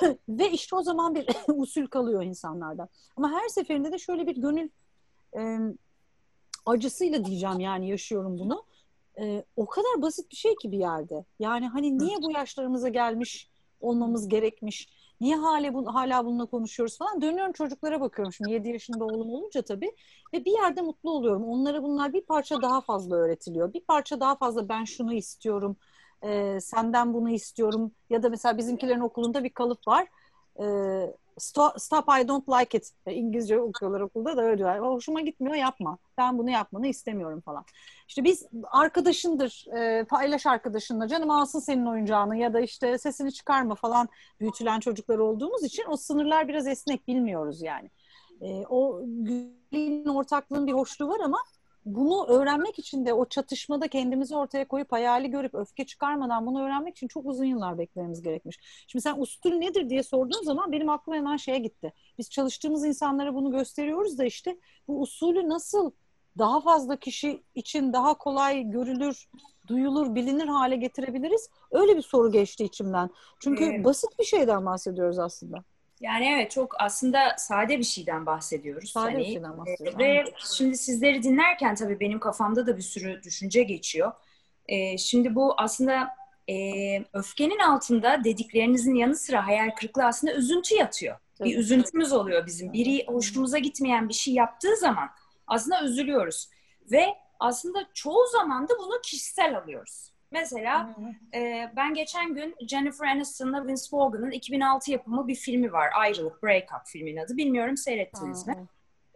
Ve 0.29 0.51
işte 0.51 0.77
o 0.77 0.83
zaman 0.83 1.15
bir 1.15 1.27
usul 1.49 1.87
kalıyor 1.87 2.23
insanlardan. 2.23 2.89
Ama 3.17 3.33
her 3.33 3.49
seferinde 3.49 3.93
de 3.93 3.99
şöyle 3.99 4.27
bir 4.27 4.37
gönül 4.37 4.69
e, 5.37 5.59
acısıyla 6.67 7.25
diyeceğim 7.25 7.61
yani 7.61 7.89
yaşıyorum 7.89 8.39
bunu. 8.39 8.65
E, 9.21 9.45
o 9.57 9.67
kadar 9.67 10.03
basit 10.03 10.31
bir 10.31 10.37
şey 10.37 10.55
ki 10.57 10.73
bir 10.73 10.79
yerde. 10.79 11.25
Yani 11.39 11.69
hani 11.69 11.99
niye 11.99 12.23
bu 12.23 12.33
yaşlarımıza 12.33 12.89
gelmiş 12.89 13.51
olmamız 13.81 14.29
gerekmiş? 14.29 14.89
Niye 15.21 15.37
hala, 15.37 15.75
bu, 15.75 15.95
hala 15.95 16.25
bununla 16.25 16.47
konuşuyoruz 16.47 16.99
falan. 16.99 17.23
Dönüyorum 17.23 17.53
çocuklara 17.53 18.01
bakıyorum 18.01 18.33
şimdi 18.33 18.53
7 18.53 18.69
yaşında 18.69 19.05
oğlum 19.05 19.31
olunca 19.31 19.63
tabii. 19.63 19.93
Ve 20.35 20.45
bir 20.45 20.53
yerde 20.53 20.83
mutlu 20.83 21.11
oluyorum. 21.11 21.45
Onlara 21.45 21.83
bunlar 21.83 22.13
bir 22.13 22.21
parça 22.21 22.63
daha 22.63 22.81
fazla 22.81 23.17
öğretiliyor. 23.17 23.73
Bir 23.73 23.81
parça 23.81 24.21
daha 24.21 24.37
fazla 24.37 24.69
ben 24.69 24.85
şunu 24.85 25.13
istiyorum. 25.13 25.77
E, 26.23 26.61
senden 26.61 27.15
bunu 27.15 27.31
istiyorum. 27.31 27.93
Ya 28.11 28.23
da 28.23 28.29
mesela 28.29 28.59
bizimkilerin 28.59 29.01
okulunda 29.01 29.45
bir 29.45 29.51
kalıp 29.51 29.89
var. 29.89 30.07
E, 30.61 30.67
stop, 31.41 32.05
I 32.21 32.29
don't 32.29 32.49
like 32.49 32.79
it. 32.79 32.91
İngilizce 33.07 33.61
okuyorlar 33.61 34.01
okulda 34.01 34.37
da 34.37 34.43
öyle 34.43 34.59
diyorlar. 34.59 34.81
Hoşuma 34.81 35.21
gitmiyor 35.21 35.55
yapma. 35.55 35.99
Ben 36.19 36.39
bunu 36.39 36.51
yapmanı 36.51 36.87
istemiyorum 36.87 37.41
falan. 37.41 37.65
İşte 38.09 38.25
biz 38.25 38.47
arkadaşındır, 38.71 39.65
e, 39.77 40.05
paylaş 40.05 40.47
arkadaşınla 40.47 41.09
canım 41.09 41.31
alsın 41.31 41.61
senin 41.61 41.87
oyuncağını 41.87 42.37
ya 42.37 42.53
da 42.53 42.61
işte 42.61 42.99
sesini 42.99 43.33
çıkarma 43.33 43.75
falan 43.75 44.09
büyütülen 44.41 44.81
çocuklar 44.81 45.19
olduğumuz 45.19 45.65
için 45.65 45.85
o 45.89 45.97
sınırlar 45.97 46.49
biraz 46.49 46.67
esnek 46.67 47.09
bilmiyoruz 47.09 47.63
yani. 47.63 47.91
E, 48.41 48.67
o 48.69 49.03
ortaklığın 50.15 50.67
bir 50.67 50.73
hoşluğu 50.73 51.09
var 51.09 51.21
ama 51.25 51.39
bunu 51.85 52.27
öğrenmek 52.27 52.79
için 52.79 53.07
de 53.07 53.13
o 53.13 53.29
çatışmada 53.29 53.89
kendimizi 53.89 54.37
ortaya 54.37 54.69
koyup 54.69 54.93
hayali 54.93 55.31
görüp 55.31 55.55
öfke 55.55 55.87
çıkarmadan 55.87 56.47
bunu 56.47 56.63
öğrenmek 56.63 56.97
için 56.97 57.09
çok 57.09 57.27
uzun 57.27 57.45
yıllar 57.45 57.79
beklememiz 57.79 58.23
gerekmiş. 58.23 58.59
Şimdi 58.87 59.03
sen 59.03 59.15
usul 59.19 59.53
nedir 59.53 59.91
diye 59.91 60.03
sorduğun 60.03 60.43
zaman 60.43 60.73
benim 60.73 60.89
aklıma 60.89 61.17
hemen 61.17 61.37
şeye 61.37 61.59
gitti. 61.59 61.93
Biz 62.19 62.31
çalıştığımız 62.31 62.85
insanlara 62.85 63.35
bunu 63.35 63.51
gösteriyoruz 63.51 64.19
da 64.19 64.25
işte 64.25 64.59
bu 64.89 65.01
usulü 65.01 65.49
nasıl 65.49 65.91
daha 66.39 66.61
fazla 66.61 66.97
kişi 66.97 67.43
için 67.55 67.93
daha 67.93 68.15
kolay 68.19 68.63
görülür, 68.63 69.29
duyulur, 69.67 70.15
bilinir 70.15 70.49
hale 70.49 70.77
getirebiliriz? 70.77 71.51
Öyle 71.71 71.97
bir 71.97 72.03
soru 72.03 72.33
geçti 72.33 72.65
içimden. 72.65 73.11
Çünkü 73.41 73.65
evet. 73.65 73.85
basit 73.85 74.19
bir 74.19 74.25
şeyden 74.25 74.67
bahsediyoruz 74.67 75.19
aslında. 75.19 75.65
Yani 76.01 76.29
evet 76.35 76.51
çok 76.51 76.75
aslında 76.81 77.35
sade 77.39 77.79
bir 77.79 77.85
şeyden 77.85 78.27
bahsediyoruz. 78.27 78.91
Sade 78.91 79.13
hani, 79.13 79.19
bir 79.19 79.25
şeyden 79.25 79.59
bahsediyoruz. 79.59 79.99
Ve 79.99 80.05
Aynen. 80.05 80.33
şimdi 80.57 80.77
sizleri 80.77 81.23
dinlerken 81.23 81.75
tabii 81.75 82.01
benim 82.01 82.21
kafamda 82.21 82.67
da 82.67 82.77
bir 82.77 82.83
sürü 82.83 83.23
düşünce 83.23 83.63
geçiyor. 83.63 84.13
Ee, 84.69 84.99
şimdi 84.99 85.35
bu 85.35 85.55
aslında 85.57 86.09
e, 86.51 86.55
öfkenin 87.13 87.59
altında 87.59 88.25
dediklerinizin 88.25 88.95
yanı 88.95 89.17
sıra 89.17 89.47
hayal 89.47 89.71
kırıklığı 89.71 90.05
aslında 90.05 90.35
üzüntü 90.35 90.75
yatıyor. 90.75 91.17
Tabii. 91.39 91.49
Bir 91.49 91.59
üzüntümüz 91.59 92.13
oluyor 92.13 92.47
bizim. 92.47 92.73
Biri 92.73 93.07
hoşumuza 93.07 93.59
gitmeyen 93.59 94.09
bir 94.09 94.15
şey 94.15 94.35
yaptığı 94.35 94.77
zaman 94.77 95.09
aslında 95.47 95.85
üzülüyoruz. 95.85 96.49
Ve 96.91 97.07
aslında 97.41 97.87
çoğu 97.95 98.27
zaman 98.27 98.69
da 98.69 98.73
bunu 98.79 99.01
kişisel 99.01 99.59
alıyoruz. 99.59 100.13
Mesela 100.31 100.95
e, 101.35 101.73
ben 101.77 101.95
geçen 101.95 102.35
gün 102.35 102.57
Jennifer 102.69 103.07
Aniston'la 103.07 103.67
Vince 103.67 103.83
Vaughn'ın 103.93 104.31
2006 104.31 104.91
yapımı 104.91 105.29
bir 105.29 105.35
filmi 105.35 105.73
var. 105.73 105.91
Ayrılık, 105.95 106.43
Break 106.43 106.69
Up 106.81 106.87
filmin 106.87 107.17
adı. 107.17 107.37
Bilmiyorum 107.37 107.77
seyrettiniz 107.77 108.47
mi? 108.47 108.69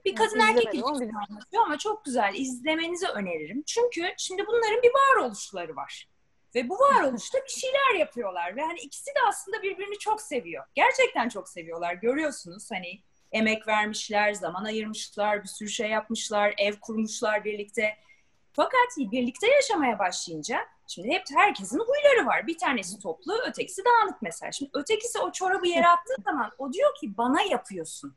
Bir 0.04 0.14
kadın 0.14 0.40
evet, 0.40 0.48
erkek 0.48 0.74
ilişkisi 0.74 1.10
anlatıyor 1.30 1.62
ama 1.66 1.78
çok 1.78 2.04
güzel. 2.04 2.34
İzlemenizi 2.34 3.06
öneririm. 3.06 3.62
Çünkü 3.66 4.14
şimdi 4.18 4.46
bunların 4.46 4.82
bir 4.82 4.90
varoluşları 4.90 5.76
var. 5.76 6.08
Ve 6.54 6.68
bu 6.68 6.74
varoluşta 6.78 7.38
bir 7.38 7.52
şeyler 7.60 8.00
yapıyorlar. 8.00 8.56
Ve 8.56 8.62
hani 8.62 8.78
ikisi 8.78 9.06
de 9.06 9.18
aslında 9.28 9.62
birbirini 9.62 9.98
çok 9.98 10.20
seviyor. 10.20 10.64
Gerçekten 10.74 11.28
çok 11.28 11.48
seviyorlar. 11.48 11.94
Görüyorsunuz 11.94 12.70
hani 12.70 13.00
emek 13.32 13.68
vermişler, 13.68 14.32
zaman 14.32 14.64
ayırmışlar, 14.64 15.42
bir 15.42 15.48
sürü 15.48 15.68
şey 15.68 15.90
yapmışlar, 15.90 16.54
ev 16.58 16.74
kurmuşlar 16.80 17.44
birlikte. 17.44 17.96
Fakat 18.56 18.88
birlikte 18.98 19.46
yaşamaya 19.46 19.98
başlayınca 19.98 20.66
Şimdi 20.86 21.08
hep 21.08 21.22
herkesin 21.34 21.78
huyları 21.78 22.26
var. 22.26 22.46
Bir 22.46 22.58
tanesi 22.58 22.98
toplu, 22.98 23.34
ötekisi 23.46 23.82
dağınık 23.84 24.22
mesela. 24.22 24.52
Şimdi 24.52 24.70
ötekisi 24.74 25.18
o 25.18 25.32
çorabı 25.32 25.68
yere 25.68 25.88
attığı 25.88 26.22
zaman 26.24 26.52
o 26.58 26.72
diyor 26.72 26.94
ki 26.94 27.16
bana 27.18 27.42
yapıyorsun. 27.42 28.14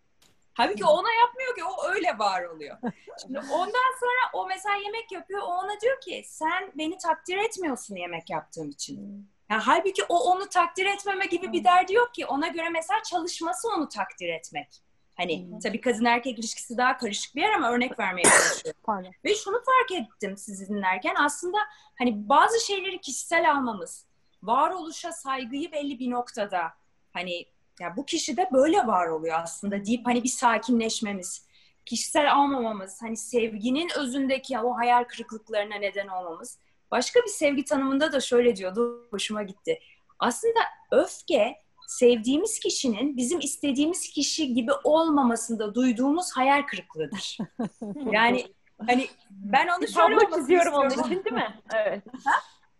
Halbuki 0.53 0.85
ona 0.85 1.13
yapmıyor 1.13 1.55
ki 1.55 1.63
o 1.63 1.89
öyle 1.89 2.17
var 2.19 2.43
oluyor. 2.43 2.77
Şimdi 3.21 3.39
ondan 3.39 3.93
sonra 3.99 4.31
o 4.33 4.47
mesela 4.47 4.75
yemek 4.75 5.11
yapıyor. 5.11 5.41
O 5.41 5.45
ona 5.45 5.81
diyor 5.81 6.01
ki 6.01 6.23
sen 6.27 6.71
beni 6.77 6.97
takdir 6.97 7.37
etmiyorsun 7.37 7.95
yemek 7.95 8.29
yaptığım 8.29 8.69
için. 8.69 9.27
Yani 9.49 9.61
halbuki 9.61 10.03
o 10.09 10.17
onu 10.17 10.49
takdir 10.49 10.85
etmeme 10.85 11.25
gibi 11.25 11.51
bir 11.51 11.63
derdi 11.63 11.93
yok 11.93 12.13
ki. 12.13 12.25
Ona 12.25 12.47
göre 12.47 12.69
mesela 12.69 13.03
çalışması 13.03 13.67
onu 13.67 13.89
takdir 13.89 14.29
etmek. 14.29 14.83
Hani 15.17 15.47
hmm. 15.47 15.59
tabii 15.59 15.81
kadın 15.81 16.05
erkek 16.05 16.39
ilişkisi 16.39 16.77
daha 16.77 16.97
karışık 16.97 17.35
bir 17.35 17.41
yer 17.41 17.53
ama 17.53 17.71
örnek 17.71 17.99
vermeye 17.99 18.23
çalışıyorum. 18.23 18.81
Ve 19.25 19.35
şunu 19.35 19.55
fark 19.55 20.01
ettim 20.01 20.37
sizi 20.37 20.69
dinlerken 20.69 21.15
aslında 21.15 21.57
hani 21.97 22.29
bazı 22.29 22.65
şeyleri 22.65 23.01
kişisel 23.01 23.51
almamız, 23.51 24.05
varoluşa 24.43 25.11
saygıyı 25.11 25.71
belli 25.71 25.99
bir 25.99 26.11
noktada 26.11 26.73
hani 27.13 27.45
ya 27.79 27.97
bu 27.97 28.05
kişi 28.05 28.37
de 28.37 28.49
böyle 28.53 28.77
var 28.77 29.07
oluyor 29.07 29.39
aslında 29.43 29.85
deyip 29.85 30.05
hani 30.05 30.23
bir 30.23 30.29
sakinleşmemiz, 30.29 31.47
kişisel 31.85 32.33
almamamız, 32.33 33.01
hani 33.01 33.17
sevginin 33.17 33.89
özündeki 33.97 34.59
o 34.59 34.77
hayal 34.77 35.03
kırıklıklarına 35.03 35.75
neden 35.75 36.07
olmamız. 36.07 36.59
Başka 36.91 37.19
bir 37.19 37.29
sevgi 37.29 37.65
tanımında 37.65 38.11
da 38.11 38.19
şöyle 38.19 38.55
diyordu, 38.55 39.07
hoşuma 39.11 39.43
gitti. 39.43 39.79
Aslında 40.19 40.59
öfke 40.91 41.55
sevdiğimiz 41.87 42.59
kişinin 42.59 43.17
bizim 43.17 43.39
istediğimiz 43.39 44.09
kişi 44.09 44.53
gibi 44.53 44.71
olmamasında 44.83 45.75
duyduğumuz 45.75 46.31
hayal 46.31 46.61
kırıklığıdır. 46.61 47.37
yani 48.11 48.45
hani 48.87 49.07
ben 49.29 49.67
onu 49.67 49.87
şöyle 49.87 50.17
tablo 50.17 50.35
çiziyorum 50.35 50.73
onun 50.73 50.89
için 50.89 51.23
değil 51.23 51.35
mi? 51.35 51.55
Evet. 51.75 52.03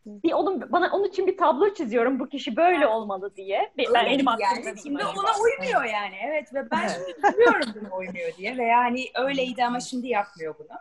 Bir 0.06 0.32
onun 0.32 0.72
bana 0.72 0.90
onun 0.92 1.04
için 1.04 1.28
bir 1.28 1.38
tablo 1.38 1.74
çiziyorum 1.74 2.20
bu 2.20 2.30
kişi 2.30 2.56
böyle 2.56 2.88
olmalı 2.88 3.36
diye. 3.36 3.72
Ben 3.78 3.86
Öyle 3.88 4.06
benim 4.06 4.26
yani. 4.40 4.80
Şimdi 4.84 5.06
ona 5.06 5.32
uymuyor 5.44 5.84
yani. 5.84 6.16
Evet 6.26 6.54
ve 6.54 6.72
ben 6.72 6.88
şimdi 6.88 7.36
biliyorum 7.36 7.70
bunu 7.82 7.96
uymuyor 7.98 8.38
diye 8.38 8.58
ve 8.58 8.64
yani 8.64 9.06
öyleydi 9.16 9.66
ama 9.66 9.80
şimdi 9.80 10.08
yapmıyor 10.08 10.56
bunu. 10.60 10.78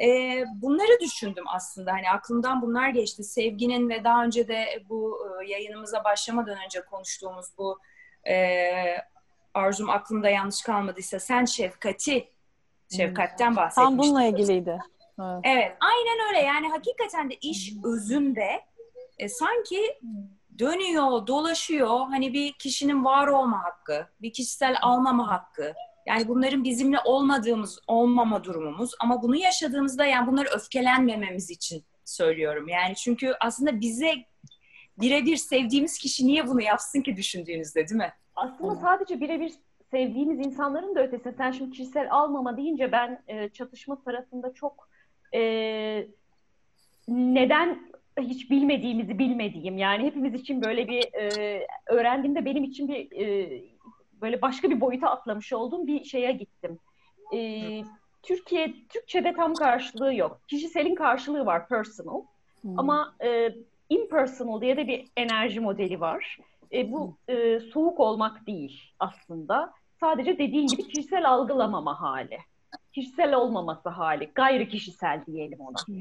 E, 0.00 0.44
bunları 0.54 1.00
düşündüm 1.00 1.44
aslında. 1.54 1.92
Hani 1.92 2.10
aklımdan 2.10 2.62
bunlar 2.62 2.88
geçti. 2.88 3.24
Sevginin 3.24 3.88
ve 3.88 4.04
daha 4.04 4.24
önce 4.24 4.48
de 4.48 4.82
bu 4.88 5.28
e, 5.42 5.50
yayınımıza 5.50 6.04
başlamadan 6.04 6.58
önce 6.64 6.80
konuştuğumuz 6.80 7.46
bu 7.58 7.78
e, 8.28 8.34
arzum 9.54 9.90
aklımda 9.90 10.28
yanlış 10.28 10.62
kalmadıysa 10.62 11.20
sen 11.20 11.44
şefkati, 11.44 12.28
şefkatten 12.96 13.56
bahsetmiştin. 13.56 13.82
Tam 13.82 13.98
bununla 13.98 14.24
ilgiliydi. 14.24 14.78
Evet. 15.20 15.40
evet, 15.44 15.76
aynen 15.80 16.28
öyle. 16.28 16.46
Yani 16.46 16.68
hakikaten 16.68 17.30
de 17.30 17.34
iş 17.34 17.72
özünde 17.84 18.60
e, 19.18 19.28
sanki 19.28 20.00
dönüyor, 20.58 21.26
dolaşıyor. 21.26 22.00
Hani 22.00 22.32
bir 22.32 22.52
kişinin 22.52 23.04
var 23.04 23.26
olma 23.26 23.64
hakkı, 23.64 24.06
bir 24.22 24.32
kişisel 24.32 24.76
almama 24.82 25.30
hakkı, 25.30 25.74
yani 26.06 26.28
bunların 26.28 26.64
bizimle 26.64 26.98
olmadığımız, 27.04 27.78
olmama 27.86 28.44
durumumuz 28.44 28.90
ama 29.00 29.22
bunu 29.22 29.36
yaşadığımızda 29.36 30.06
yani 30.06 30.26
bunları 30.26 30.48
öfkelenmememiz 30.48 31.50
için 31.50 31.84
söylüyorum. 32.04 32.68
Yani 32.68 32.94
çünkü 32.94 33.32
aslında 33.40 33.80
bize 33.80 34.14
birebir 35.00 35.36
sevdiğimiz 35.36 35.98
kişi 35.98 36.26
niye 36.26 36.46
bunu 36.48 36.62
yapsın 36.62 37.00
ki 37.00 37.16
düşündüğünüzde 37.16 37.88
değil 37.88 37.98
mi? 37.98 38.12
Aslında 38.36 38.76
sadece 38.76 39.20
birebir 39.20 39.52
sevdiğimiz 39.90 40.46
insanların 40.46 40.94
da 40.94 41.02
ötesinde 41.02 41.34
sen 41.36 41.50
şimdi 41.50 41.70
kişisel 41.70 42.08
almama 42.10 42.56
deyince 42.56 42.92
ben 42.92 43.22
e, 43.28 43.48
çatışma 43.48 44.02
tarafında 44.02 44.54
çok 44.54 44.88
e, 45.34 46.06
neden 47.08 47.92
hiç 48.20 48.50
bilmediğimizi 48.50 49.18
bilmediğim 49.18 49.78
yani 49.78 50.04
hepimiz 50.04 50.34
için 50.34 50.62
böyle 50.62 50.88
bir 50.88 51.14
e, 51.14 51.66
öğrendiğimde 51.86 52.44
benim 52.44 52.64
için 52.64 52.88
bir 52.88 53.12
e, 53.12 53.62
böyle 54.22 54.42
başka 54.42 54.70
bir 54.70 54.80
boyuta 54.80 55.10
atlamış 55.10 55.52
olduğum 55.52 55.86
bir 55.86 56.04
şeye 56.04 56.32
gittim. 56.32 56.78
Ee, 57.34 57.82
Türkiye, 58.22 58.74
Türkçe'de 58.88 59.32
tam 59.32 59.54
karşılığı 59.54 60.14
yok. 60.14 60.40
Kişiselin 60.48 60.94
karşılığı 60.94 61.46
var, 61.46 61.68
personal. 61.68 62.22
Hmm. 62.62 62.78
Ama 62.78 63.14
e, 63.24 63.54
impersonal 63.90 64.60
diye 64.60 64.76
de 64.76 64.88
bir 64.88 65.08
enerji 65.16 65.60
modeli 65.60 66.00
var. 66.00 66.38
E, 66.72 66.92
bu 66.92 67.16
e, 67.28 67.60
soğuk 67.60 68.00
olmak 68.00 68.46
değil 68.46 68.82
aslında. 68.98 69.72
Sadece 70.00 70.38
dediğin 70.38 70.66
gibi 70.66 70.82
kişisel 70.82 71.30
algılamama 71.30 72.00
hali. 72.00 72.38
Kişisel 72.92 73.34
olmaması 73.34 73.88
hali. 73.88 74.30
Gayri 74.34 74.68
kişisel 74.68 75.26
diyelim 75.26 75.58
ona. 75.60 75.96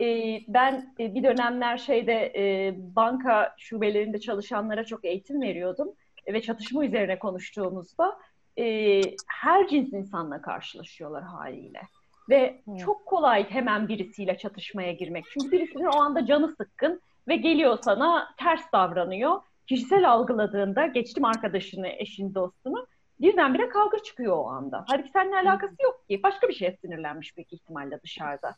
E, 0.00 0.40
ben 0.48 0.94
e, 1.00 1.14
bir 1.14 1.22
dönemler 1.22 1.78
şeyde 1.78 2.32
e, 2.36 2.74
banka 2.96 3.54
şubelerinde 3.58 4.20
çalışanlara 4.20 4.84
çok 4.84 5.04
eğitim 5.04 5.42
veriyordum 5.42 5.92
ve 6.28 6.42
çatışma 6.42 6.84
üzerine 6.84 7.18
konuştuğumuzda 7.18 8.18
e, 8.58 9.00
her 9.28 9.68
cins 9.68 9.92
insanla 9.92 10.42
karşılaşıyorlar 10.42 11.22
haliyle. 11.22 11.82
Ve 12.28 12.60
hmm. 12.64 12.76
çok 12.76 13.06
kolay 13.06 13.50
hemen 13.50 13.88
birisiyle 13.88 14.38
çatışmaya 14.38 14.92
girmek. 14.92 15.24
Çünkü 15.32 15.52
birisinin 15.52 15.84
o 15.84 16.00
anda 16.00 16.26
canı 16.26 16.48
sıkkın 16.48 17.00
ve 17.28 17.36
geliyor 17.36 17.78
sana 17.82 18.34
ters 18.38 18.72
davranıyor. 18.72 19.40
Kişisel 19.66 20.10
algıladığında 20.10 20.86
geçtim 20.86 21.24
arkadaşını, 21.24 21.88
eşini, 21.88 22.34
dostunu 22.34 22.86
birdenbire 23.20 23.68
kavga 23.68 23.98
çıkıyor 23.98 24.36
o 24.36 24.46
anda. 24.46 24.84
Halbuki 24.88 25.10
seninle 25.12 25.36
alakası 25.36 25.82
yok 25.82 26.08
ki. 26.08 26.22
Başka 26.22 26.48
bir 26.48 26.54
şeye 26.54 26.76
sinirlenmiş 26.80 27.36
büyük 27.36 27.52
ihtimalle 27.52 28.02
dışarıda. 28.02 28.54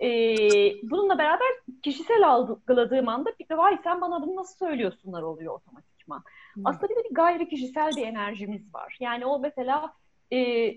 Ee, 0.00 0.38
bununla 0.82 1.18
beraber 1.18 1.48
kişisel 1.82 2.28
algıladığım 2.28 3.08
anda 3.08 3.30
bir 3.40 3.48
de 3.48 3.56
vay 3.58 3.78
sen 3.84 4.00
bana 4.00 4.22
bunu 4.22 4.36
nasıl 4.36 4.56
söylüyorsunlar 4.66 5.22
oluyor 5.22 5.54
otomatik 5.54 5.95
danışman. 6.06 6.24
Hmm. 6.54 6.66
Aslında 6.66 6.88
bir 6.88 6.96
de 6.96 7.08
bir 7.10 7.14
gayri 7.14 7.48
kişisel 7.48 7.90
bir 7.96 8.06
enerjimiz 8.06 8.74
var. 8.74 8.96
Yani 9.00 9.26
o 9.26 9.38
mesela 9.38 9.92
e, 10.32 10.72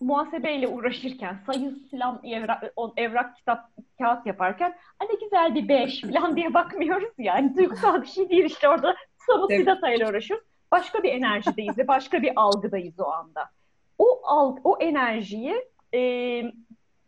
muhasebeyle 0.00 0.68
uğraşırken, 0.68 1.38
sayı 1.46 1.74
falan 1.90 2.20
evrak, 2.24 2.72
evrak 2.96 3.36
kitap, 3.36 3.70
kağıt 3.98 4.26
yaparken 4.26 4.76
ne 5.00 5.14
güzel 5.24 5.54
bir 5.54 5.68
beş 5.68 6.00
falan 6.12 6.36
diye 6.36 6.54
bakmıyoruz 6.54 7.12
yani. 7.18 7.56
Duygusal 7.56 8.02
bir 8.02 8.06
şey 8.06 8.30
değil 8.30 8.44
işte 8.44 8.68
orada 8.68 8.96
somut 9.26 9.50
bir 9.50 9.66
datayla 9.66 10.10
uğraşıyoruz. 10.10 10.46
Başka 10.72 11.02
bir 11.02 11.12
enerjideyiz 11.12 11.78
ve 11.78 11.88
başka 11.88 12.22
bir 12.22 12.32
algıdayız 12.36 13.00
o 13.00 13.06
anda. 13.06 13.50
O 13.98 14.20
alg, 14.24 14.58
o 14.64 14.78
enerjiyi 14.80 15.64
e, 15.94 16.42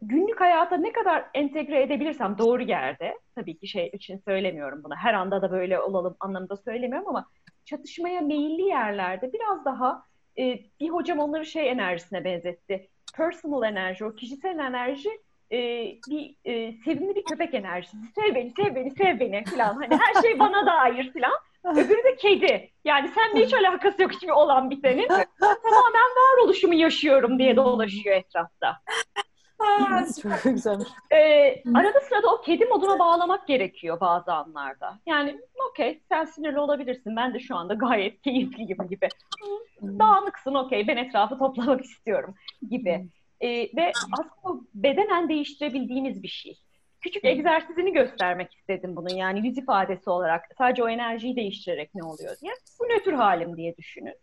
günlük 0.02 0.40
hayata 0.40 0.76
ne 0.76 0.92
kadar 0.92 1.24
entegre 1.34 1.82
edebilirsem 1.82 2.38
doğru 2.38 2.62
yerde, 2.62 3.18
tabii 3.34 3.58
ki 3.58 3.68
şey 3.68 3.90
için 3.92 4.18
söylemiyorum 4.18 4.84
bunu, 4.84 4.94
her 4.94 5.14
anda 5.14 5.42
da 5.42 5.50
böyle 5.50 5.80
olalım 5.80 6.16
anlamında 6.20 6.56
söylemiyorum 6.56 7.08
ama 7.08 7.26
çatışmaya 7.64 8.20
meyilli 8.20 8.62
yerlerde 8.62 9.32
biraz 9.32 9.64
daha 9.64 10.02
e, 10.38 10.58
bir 10.80 10.88
hocam 10.88 11.18
onları 11.18 11.46
şey 11.46 11.70
enerjisine 11.70 12.24
benzetti. 12.24 12.88
Personal 13.16 13.62
enerji, 13.62 14.04
o 14.04 14.14
kişisel 14.14 14.58
enerji 14.58 15.10
e, 15.52 15.58
bir 16.10 16.36
e, 16.44 16.72
sevimli 16.72 17.16
bir 17.16 17.24
köpek 17.24 17.54
enerjisi. 17.54 17.96
Sev 18.14 18.34
beni, 18.34 18.52
sev 18.56 18.74
beni, 18.74 18.90
sev 18.90 19.20
beni 19.20 19.44
falan. 19.44 19.74
Hani 19.74 19.98
her 20.00 20.22
şey 20.22 20.38
bana 20.38 20.66
dair 20.66 21.12
falan. 21.12 21.32
Öbürü 21.76 22.04
de 22.04 22.16
kedi. 22.16 22.70
Yani 22.84 23.10
seninle 23.14 23.46
hiç 23.46 23.54
alakası 23.54 24.02
yok 24.02 24.12
hiçbir 24.12 24.28
olan 24.28 24.70
bitenin. 24.70 25.08
Tamamen 25.40 26.10
varoluşumu 26.16 26.74
yaşıyorum 26.74 27.38
diye 27.38 27.56
dolaşıyor 27.56 28.16
etrafta. 28.16 28.76
Çok 30.22 30.42
güzelmiş. 30.42 30.88
Ee, 31.10 31.62
arada 31.74 32.00
sırada 32.00 32.34
o 32.34 32.40
kedi 32.40 32.64
moduna 32.64 32.98
bağlamak 32.98 33.46
gerekiyor 33.46 34.00
bazı 34.00 34.32
anlarda. 34.32 34.98
Yani 35.06 35.40
okey 35.70 36.00
sen 36.08 36.24
sinirli 36.24 36.58
olabilirsin. 36.58 37.16
Ben 37.16 37.34
de 37.34 37.40
şu 37.40 37.56
anda 37.56 37.74
gayet 37.74 38.22
keyifliyim 38.22 38.88
gibi. 38.88 39.08
Dağınıksın 39.82 40.54
okey 40.54 40.88
ben 40.88 40.96
etrafı 40.96 41.38
toplamak 41.38 41.80
istiyorum 41.84 42.34
gibi. 42.70 43.06
Ee, 43.40 43.48
ve 43.76 43.92
aslında 44.12 44.62
bedenen 44.74 45.28
değiştirebildiğimiz 45.28 46.22
bir 46.22 46.28
şey. 46.28 46.58
Küçük 47.00 47.24
egzersizini 47.24 47.92
göstermek 47.92 48.54
istedim 48.54 48.96
bunun 48.96 49.14
yani 49.14 49.46
yüz 49.46 49.58
ifadesi 49.58 50.10
olarak. 50.10 50.44
Sadece 50.58 50.84
o 50.84 50.88
enerjiyi 50.88 51.36
değiştirerek 51.36 51.94
ne 51.94 52.04
oluyor 52.04 52.36
diye. 52.40 52.52
Bu 52.80 52.84
nötr 52.84 53.12
halim 53.12 53.56
diye 53.56 53.76
düşünün. 53.76 54.14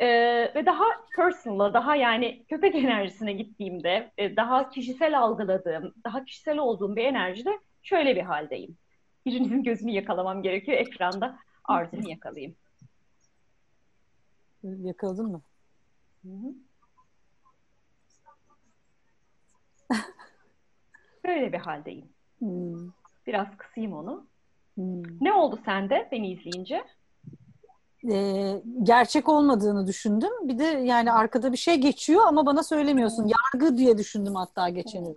Ee, 0.00 0.52
ve 0.54 0.66
daha 0.66 0.84
personal'a, 1.16 1.74
daha 1.74 1.96
yani 1.96 2.44
köpek 2.48 2.74
enerjisine 2.74 3.32
gittiğimde, 3.32 4.12
e, 4.18 4.36
daha 4.36 4.70
kişisel 4.70 5.18
algıladığım, 5.18 5.94
daha 6.04 6.24
kişisel 6.24 6.58
olduğum 6.58 6.96
bir 6.96 7.04
enerjide 7.04 7.60
şöyle 7.82 8.16
bir 8.16 8.22
haldeyim. 8.22 8.76
Birinizin 9.26 9.62
gözünü 9.62 9.90
yakalamam 9.90 10.42
gerekiyor 10.42 10.78
ekranda. 10.78 11.38
Arzumu 11.64 12.10
yakalayayım. 12.10 12.56
Yakaladın 14.62 15.30
mı? 15.30 15.42
Böyle 21.24 21.52
bir 21.52 21.58
haldeyim. 21.58 22.08
Hmm. 22.38 22.90
Biraz 23.26 23.56
kısayım 23.56 23.92
onu. 23.92 24.26
Hmm. 24.74 25.02
Ne 25.20 25.32
oldu 25.32 25.58
sende 25.64 26.08
beni 26.12 26.32
izleyince? 26.32 26.84
e, 28.10 28.62
gerçek 28.82 29.28
olmadığını 29.28 29.86
düşündüm. 29.86 30.30
Bir 30.42 30.58
de 30.58 30.64
yani 30.64 31.12
arkada 31.12 31.52
bir 31.52 31.56
şey 31.56 31.74
geçiyor 31.74 32.22
ama 32.26 32.46
bana 32.46 32.62
söylemiyorsun. 32.62 33.30
Yargı 33.54 33.78
diye 33.78 33.98
düşündüm 33.98 34.34
hatta 34.34 34.68
geçen 34.68 35.04
gün. 35.04 35.14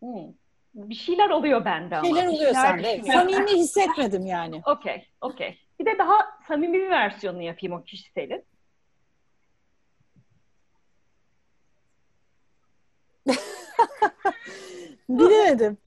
Hmm. 0.00 0.32
Bir 0.74 0.94
şeyler 0.94 1.30
oluyor 1.30 1.64
bende 1.64 1.96
ama. 1.96 2.06
Şeyler 2.06 2.26
oluyor 2.26 2.52
sende. 2.52 3.02
Samimi 3.12 3.50
hissetmedim 3.50 4.26
yani. 4.26 4.62
Okey, 4.66 5.06
okey. 5.20 5.58
Bir 5.78 5.86
de 5.86 5.98
daha 5.98 6.14
samimi 6.48 6.78
bir 6.78 6.90
versiyonunu 6.90 7.42
yapayım 7.42 7.76
o 7.76 7.82
kişiselin. 7.82 8.44
Bilemedim. 15.08 15.78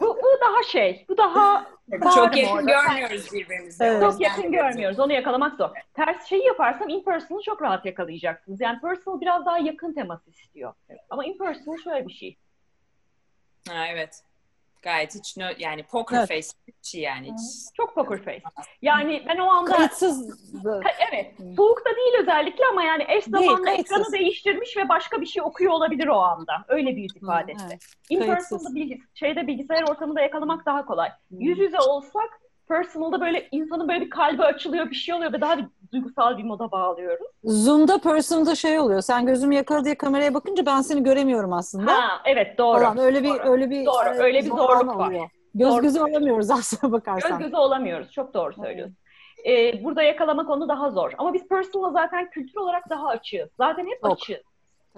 bu, 0.00 0.06
bu 0.06 0.40
daha 0.40 0.62
şey, 0.62 1.06
bu 1.08 1.16
daha 1.16 1.66
çok 2.14 2.36
yakın 2.36 2.66
görmüyoruz 2.66 3.32
birbirimizi. 3.32 3.84
Evet. 3.84 4.02
Çok 4.02 4.20
yakın 4.20 4.52
görmüyoruz. 4.52 4.98
Onu 4.98 5.12
yakalamak 5.12 5.56
zor. 5.56 5.70
Ters 5.94 6.28
şeyi 6.28 6.46
yaparsam 6.46 6.88
impersonal 6.88 7.40
çok 7.40 7.62
rahat 7.62 7.84
yakalayacaksınız. 7.84 8.60
Yani 8.60 8.80
personal 8.80 9.20
biraz 9.20 9.46
daha 9.46 9.58
yakın 9.58 9.92
teması 9.92 10.30
istiyor. 10.30 10.74
Ama 11.10 11.24
impersonal 11.24 11.76
şöyle 11.76 12.06
bir 12.06 12.12
şey. 12.12 12.36
Ha, 13.68 13.86
evet. 13.90 14.22
Gayet 14.82 15.14
hiç 15.14 15.36
no, 15.36 15.44
yani 15.58 15.82
poker 15.82 16.18
Evet. 16.18 16.28
face 16.28 16.48
bir 16.68 16.74
şey 16.82 17.00
yani. 17.00 17.26
Hiç. 17.26 17.74
Çok 17.76 17.94
poker 17.94 18.18
face. 18.24 18.42
Yani 18.82 19.24
ben 19.28 19.38
o 19.38 19.44
anda 19.48 19.70
Kayıtsız. 19.76 20.30
Ha, 20.64 20.90
evet. 21.12 21.34
Soğukta 21.56 21.90
değil 21.96 22.12
özellikle 22.22 22.64
ama 22.72 22.82
yani 22.82 23.02
eş 23.02 23.08
Değil, 23.08 23.46
zamanlı 23.46 23.64
kayıtsız. 23.64 23.98
ekranı 23.98 24.12
değiştirmiş 24.12 24.76
ve 24.76 24.88
başka 24.88 25.20
bir 25.20 25.26
şey 25.26 25.42
okuyor 25.42 25.72
olabilir 25.72 26.06
o 26.06 26.18
anda. 26.18 26.52
Öyle 26.68 26.96
bir 26.96 27.10
ifadesi. 27.16 27.64
Evet. 27.68 27.82
In-personal'da 28.10 28.36
Kayıtsız. 28.36 28.74
bilgis 28.74 29.00
şeyde 29.14 29.46
bilgisayar 29.46 29.82
ortamında 29.90 30.20
yakalamak 30.20 30.66
daha 30.66 30.84
kolay. 30.86 31.10
Yüz 31.30 31.58
yüze 31.58 31.78
olsak 31.80 32.40
personal'da 32.68 33.20
böyle 33.20 33.48
insanın 33.52 33.88
böyle 33.88 34.00
bir 34.00 34.10
kalbi 34.10 34.42
açılıyor, 34.44 34.90
bir 34.90 34.94
şey 34.94 35.14
oluyor 35.14 35.32
ve 35.32 35.40
daha 35.40 35.58
bir 35.58 35.64
duygusal 35.92 36.38
bir 36.38 36.44
moda 36.44 36.70
bağlıyoruz. 36.70 37.26
Zoom'da 37.44 37.98
person'da 37.98 38.54
şey 38.54 38.78
oluyor. 38.80 39.00
Sen 39.00 39.26
gözümü 39.26 39.54
yakala 39.54 39.84
diye 39.84 39.94
kameraya 39.94 40.34
bakınca 40.34 40.66
ben 40.66 40.80
seni 40.80 41.02
göremiyorum 41.02 41.52
aslında. 41.52 41.92
Ha, 41.92 42.22
evet 42.24 42.58
doğru. 42.58 42.78
Falan. 42.78 42.98
Öyle 42.98 43.22
bir 43.22 43.28
Doğru. 43.28 43.50
öyle 43.50 43.70
bir 43.70 43.86
Doğru, 43.86 44.08
e, 44.08 44.18
öyle 44.18 44.38
bir 44.38 44.48
zorluk 44.50 44.96
var. 44.96 45.06
oluyor. 45.08 45.28
Göz 45.54 45.68
Doğru. 45.72 45.82
göze 45.82 46.02
olamıyoruz 46.02 46.50
aslına 46.58 46.80
Göz 46.90 46.92
bakarsan. 46.92 47.38
göze 47.38 47.56
olamıyoruz. 47.56 48.12
Çok 48.12 48.34
doğru 48.34 48.52
söylüyorsun. 48.52 48.96
Ee, 49.46 49.84
burada 49.84 50.02
yakalamak 50.02 50.50
onu 50.50 50.68
daha 50.68 50.90
zor. 50.90 51.12
Ama 51.18 51.34
biz 51.34 51.48
personal'a 51.48 51.92
zaten 51.92 52.30
kültür 52.30 52.56
olarak 52.60 52.90
daha 52.90 53.06
açığız. 53.08 53.48
Zaten 53.56 53.86
hep 53.86 54.00
Çok. 54.02 54.12
açığız. 54.12 54.42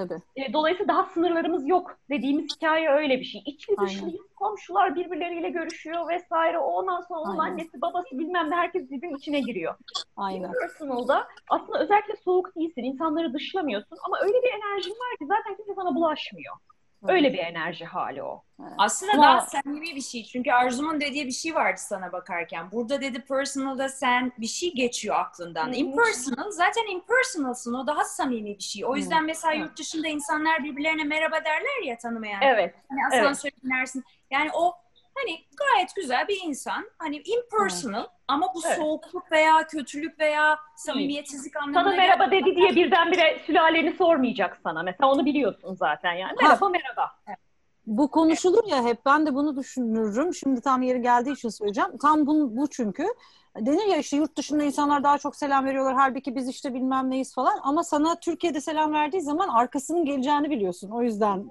Tabii. 0.00 0.20
E, 0.36 0.52
Dolayısıyla 0.52 0.94
daha 0.94 1.04
sınırlarımız 1.04 1.68
yok 1.68 1.96
dediğimiz 2.10 2.46
hikaye 2.56 2.90
öyle 2.90 3.20
bir 3.20 3.24
şey. 3.24 3.42
İçli 3.46 3.76
dışlıyız, 3.76 4.26
komşular 4.36 4.94
birbirleriyle 4.94 5.48
görüşüyor 5.50 6.08
vesaire. 6.08 6.58
Ondan 6.58 7.00
sonra 7.00 7.20
onun 7.20 7.38
Aynen. 7.38 7.52
annesi, 7.52 7.80
babası 7.80 8.18
bilmem 8.18 8.50
ne 8.50 8.54
herkes 8.54 8.90
birbirinin 8.90 9.16
içine 9.16 9.40
giriyor. 9.40 9.74
Aynen. 10.16 10.52
Personal'da 10.60 11.28
aslında 11.50 11.78
özellikle 11.80 12.16
soğuk 12.24 12.56
değilsin, 12.56 12.82
insanları 12.82 13.34
dışlamıyorsun 13.34 13.98
ama 14.06 14.18
öyle 14.22 14.42
bir 14.42 14.52
enerjin 14.52 14.90
var 14.90 15.16
ki 15.18 15.26
zaten 15.26 15.56
kimse 15.56 15.74
sana 15.74 15.94
bulaşmıyor. 15.94 16.56
Öyle 17.08 17.32
bir 17.32 17.38
enerji 17.38 17.84
hali 17.84 18.22
o. 18.22 18.44
Aslında 18.78 19.12
Ama- 19.12 19.22
daha 19.22 19.40
samimi 19.40 19.96
bir 19.96 20.00
şey. 20.00 20.24
Çünkü 20.24 20.52
Arzu'nun 20.52 21.00
dediği 21.00 21.26
bir 21.26 21.32
şey 21.32 21.54
vardı 21.54 21.80
sana 21.80 22.12
bakarken. 22.12 22.70
Burada 22.72 23.00
dedi 23.00 23.20
personal'da 23.24 23.88
sen 23.88 24.32
bir 24.38 24.46
şey 24.46 24.74
geçiyor 24.74 25.16
aklından. 25.18 25.68
Hı. 25.68 25.74
Impersonal 25.74 26.50
zaten 26.50 26.92
impersonalsın. 26.92 27.74
O 27.74 27.86
daha 27.86 28.04
samimi 28.04 28.58
bir 28.58 28.62
şey. 28.62 28.84
O 28.86 28.96
yüzden 28.96 29.24
mesela 29.24 29.54
Evet. 29.54 29.64
yurt 29.66 29.78
dışında 29.78 30.08
insanlar 30.08 30.64
birbirlerine 30.64 31.04
merhaba 31.04 31.44
derler 31.44 31.82
ya 31.86 31.98
tanımayan. 31.98 32.42
Evet, 32.42 32.74
Evet. 32.92 33.22
asansöre 33.22 33.52
binersin. 33.64 34.04
Yani 34.30 34.50
o 34.54 34.74
hani 35.20 35.38
gayet 35.56 35.94
güzel 35.96 36.28
bir 36.28 36.40
insan. 36.44 36.90
Hani 36.98 37.16
impersonal 37.16 38.06
ama 38.28 38.46
bu 38.54 38.60
Evet. 38.66 38.76
soğukluk 38.76 39.32
veya 39.32 39.66
kötülük 39.66 40.20
veya 40.20 40.58
samimiyetsizlik 40.76 41.56
anlamına 41.56 41.84
sana 41.84 41.96
merhaba 41.96 42.24
gelmiyor. 42.24 42.46
dedi 42.46 42.56
diye 42.56 42.84
birdenbire 42.84 43.38
sülaleni 43.46 43.96
sormayacak 43.96 44.58
sana. 44.62 44.82
Mesela 44.82 45.10
onu 45.12 45.24
biliyorsun 45.24 45.74
zaten 45.74 46.12
yani. 46.12 46.36
Merhaba 46.42 46.68
merhaba. 46.68 47.10
Bu 47.86 48.10
konuşulur 48.10 48.64
ya 48.68 48.84
hep 48.84 49.06
ben 49.06 49.26
de 49.26 49.34
bunu 49.34 49.56
düşünürüm. 49.56 50.34
Şimdi 50.34 50.60
tam 50.60 50.82
yeri 50.82 51.02
geldiği 51.02 51.32
için 51.32 51.48
söyleyeceğim. 51.48 51.98
Tam 51.98 52.26
bu, 52.26 52.56
bu 52.56 52.70
çünkü. 52.70 53.06
Denir 53.56 53.86
ya 53.86 53.96
işte 53.96 54.16
yurt 54.16 54.36
dışında 54.36 54.62
insanlar 54.62 55.04
daha 55.04 55.18
çok 55.18 55.36
selam 55.36 55.64
veriyorlar. 55.64 55.94
Halbuki 55.94 56.36
biz 56.36 56.48
işte 56.48 56.74
bilmem 56.74 57.10
neyiz 57.10 57.34
falan. 57.34 57.58
Ama 57.62 57.84
sana 57.84 58.20
Türkiye'de 58.20 58.60
selam 58.60 58.92
verdiği 58.92 59.20
zaman 59.22 59.48
arkasının 59.48 60.04
geleceğini 60.04 60.50
biliyorsun. 60.50 60.90
O 60.90 61.02
yüzden 61.02 61.50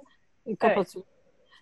kapatıyor. 0.60 1.05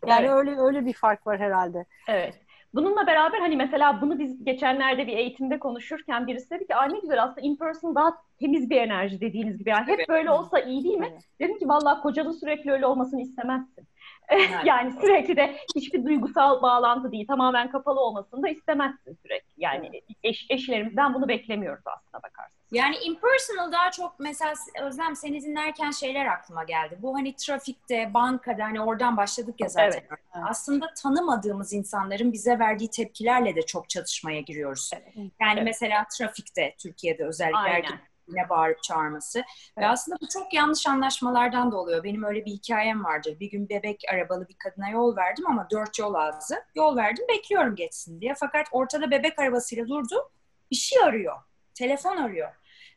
Yani 0.05 0.25
Evet. 0.25 0.35
öyle 0.35 0.59
öyle 0.59 0.85
bir 0.85 0.93
fark 0.93 1.27
var 1.27 1.39
herhalde. 1.39 1.85
Evet. 2.07 2.41
Bununla 2.73 3.07
beraber 3.07 3.39
hani 3.39 3.55
mesela 3.55 4.01
bunu 4.01 4.19
biz 4.19 4.43
geçenlerde 4.43 5.07
bir 5.07 5.17
eğitimde 5.17 5.59
konuşurken 5.59 6.27
birisi 6.27 6.49
dedi 6.49 6.67
ki 6.67 6.75
Ay 6.75 6.93
ne 6.93 6.99
güzel 6.99 7.23
aslında 7.23 7.41
in 7.41 7.55
person 7.57 7.95
daha 7.95 8.11
temiz 8.39 8.69
bir 8.69 8.77
enerji 8.81 9.21
dediğiniz 9.21 9.57
gibi. 9.57 9.69
Yani 9.69 9.87
hep 9.87 9.99
Evet. 9.99 10.09
böyle 10.09 10.31
olsa 10.31 10.59
iyi 10.59 10.83
değil 10.83 10.97
mi? 10.97 11.07
Evet. 11.11 11.23
Dedim 11.41 11.59
ki 11.59 11.67
vallahi 11.67 12.01
kocanın 12.01 12.31
sürekli 12.31 12.71
öyle 12.71 12.85
olmasını 12.85 13.21
istemezsin. 13.21 13.87
Yani. 14.31 14.67
yani 14.69 14.93
sürekli 15.01 15.35
de 15.35 15.57
hiçbir 15.75 16.05
duygusal 16.05 16.61
bağlantı 16.61 17.11
değil, 17.11 17.27
tamamen 17.27 17.71
kapalı 17.71 17.99
olmasını 17.99 18.43
da 18.43 18.49
istemezsin 18.49 19.17
sürekli. 19.21 19.53
Yani 19.57 20.01
eş, 20.23 20.45
eşlerimizden 20.49 21.13
bunu 21.13 21.27
beklemiyoruz 21.27 21.83
aslına 21.85 22.23
bakarsan. 22.23 22.57
Yani 22.71 22.95
impersonal 22.97 23.71
daha 23.71 23.91
çok 23.91 24.19
mesela 24.19 24.53
Özlem 24.81 25.15
seni 25.15 25.41
dinlerken 25.41 25.91
şeyler 25.91 26.25
aklıma 26.25 26.63
geldi. 26.63 26.97
Bu 26.99 27.15
hani 27.15 27.35
trafikte, 27.35 28.13
bankada 28.13 28.63
hani 28.63 28.81
oradan 28.81 29.17
başladık 29.17 29.55
ya 29.59 29.69
zaten. 29.69 29.91
Evet, 29.91 30.03
evet. 30.09 30.45
Aslında 30.49 30.93
tanımadığımız 31.03 31.73
insanların 31.73 32.33
bize 32.33 32.59
verdiği 32.59 32.89
tepkilerle 32.89 33.55
de 33.55 33.61
çok 33.61 33.89
çatışmaya 33.89 34.41
giriyoruz. 34.41 34.91
Evet. 34.93 35.13
Yani 35.15 35.53
Evet. 35.53 35.63
mesela 35.63 36.05
trafikte 36.17 36.75
Türkiye'de 36.79 37.25
özellikle 37.25 37.57
Aynen. 37.57 37.99
Erkeklerine 38.27 38.49
bağırıp 38.49 38.83
çağırması. 38.83 39.39
Ve 39.39 39.43
Evet. 39.77 39.89
aslında 39.89 40.17
bu 40.21 40.27
çok 40.27 40.53
yanlış 40.53 40.87
anlaşmalardan 40.87 41.71
da 41.71 41.77
oluyor. 41.77 42.03
Benim 42.03 42.23
öyle 42.23 42.45
bir 42.45 42.51
hikayem 42.51 43.03
vardır. 43.03 43.39
Bir 43.39 43.51
gün 43.51 43.69
bebek 43.69 44.03
arabalı 44.13 44.47
bir 44.47 44.55
kadına 44.57 44.89
yol 44.89 45.15
verdim 45.15 45.45
ama 45.47 45.67
dört 45.71 45.99
yol 45.99 46.13
ağzı. 46.13 46.63
Yol 46.75 46.95
verdim 46.95 47.25
bekliyorum 47.29 47.75
geçsin 47.75 48.21
diye. 48.21 48.33
Fakat 48.39 48.67
ortada 48.71 49.11
bebek 49.11 49.39
arabasıyla 49.39 49.87
durdu. 49.87 50.31
Bir 50.71 50.75
şey 50.75 51.03
arıyor. 51.03 51.35
Telefon 51.73 52.17
arıyor. 52.17 52.49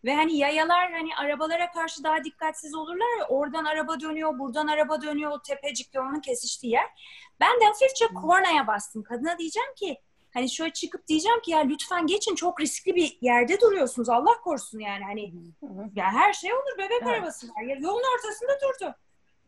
Ve 0.04 0.14
hani 0.14 0.36
yayalar 0.36 0.92
hani 0.92 1.16
arabalara 1.16 1.72
karşı 1.72 2.04
daha 2.04 2.24
dikkatsiz 2.24 2.74
olurlar 2.74 3.18
ya 3.18 3.26
oradan 3.28 3.64
araba 3.64 4.00
dönüyor, 4.00 4.38
buradan 4.38 4.66
araba 4.66 5.02
dönüyor 5.02 5.30
o 5.30 5.42
tepecik 5.42 5.94
yolunun 5.94 6.20
kesiştiği 6.20 6.72
yer. 6.72 6.86
Ben 7.40 7.60
de 7.60 7.64
hafifçe 7.64 8.06
kornaya 8.06 8.66
bastım. 8.66 9.02
Kadına 9.02 9.38
diyeceğim 9.38 9.74
ki 9.76 9.96
hani 10.34 10.50
şöyle 10.50 10.72
çıkıp 10.72 11.06
diyeceğim 11.08 11.40
ki 11.40 11.50
ya 11.50 11.58
lütfen 11.58 12.06
geçin 12.06 12.34
çok 12.34 12.60
riskli 12.60 12.94
bir 12.94 13.18
yerde 13.20 13.60
duruyorsunuz 13.60 14.08
Allah 14.08 14.40
korusun 14.44 14.78
yani 14.78 15.04
hani 15.04 15.32
ya 15.96 16.04
her 16.12 16.32
şey 16.32 16.52
olur 16.54 16.78
bebek 16.78 17.02
Evet. 17.02 17.06
arabası 17.06 17.48
var. 17.48 17.62
Ya 17.62 17.76
yolun 17.76 18.02
ortasında 18.16 18.50
durdu. 18.62 18.94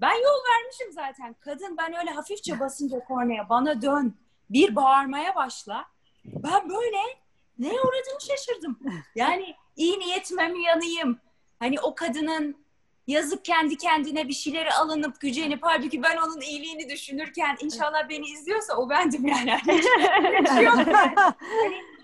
Ben 0.00 0.14
yol 0.14 0.52
vermişim 0.52 0.92
zaten. 0.92 1.36
Kadın 1.40 1.76
ben 1.76 1.94
öyle 1.98 2.10
hafifçe 2.10 2.60
basınca 2.60 3.04
kornaya 3.04 3.48
bana 3.48 3.82
dön. 3.82 4.14
Bir 4.50 4.76
bağırmaya 4.76 5.34
başla. 5.34 5.84
Ben 6.24 6.68
böyle 6.68 6.96
neye 7.58 7.80
uğradığımı 7.80 8.20
şaşırdım. 8.20 8.78
Yani 9.14 9.54
iyi 9.76 9.98
niyetime 9.98 10.48
mi 10.48 10.62
yanayım? 10.62 11.18
Hani 11.58 11.80
o 11.80 11.94
kadının 11.94 12.61
yazık 13.06 13.44
kendi 13.44 13.76
kendine 13.76 14.28
bir 14.28 14.32
şeylere 14.32 14.72
alınıp 14.72 15.20
gücenip 15.20 15.58
halbuki 15.62 16.02
ben 16.02 16.16
onun 16.16 16.40
iyiliğini 16.40 16.88
düşünürken 16.90 17.56
inşallah 17.60 18.08
beni 18.08 18.26
izliyorsa 18.26 18.76
o 18.76 18.90
bendim 18.90 19.26
yani. 19.26 19.50
Hani 20.48 20.64
Yok 20.64 20.76
ben. 20.86 21.14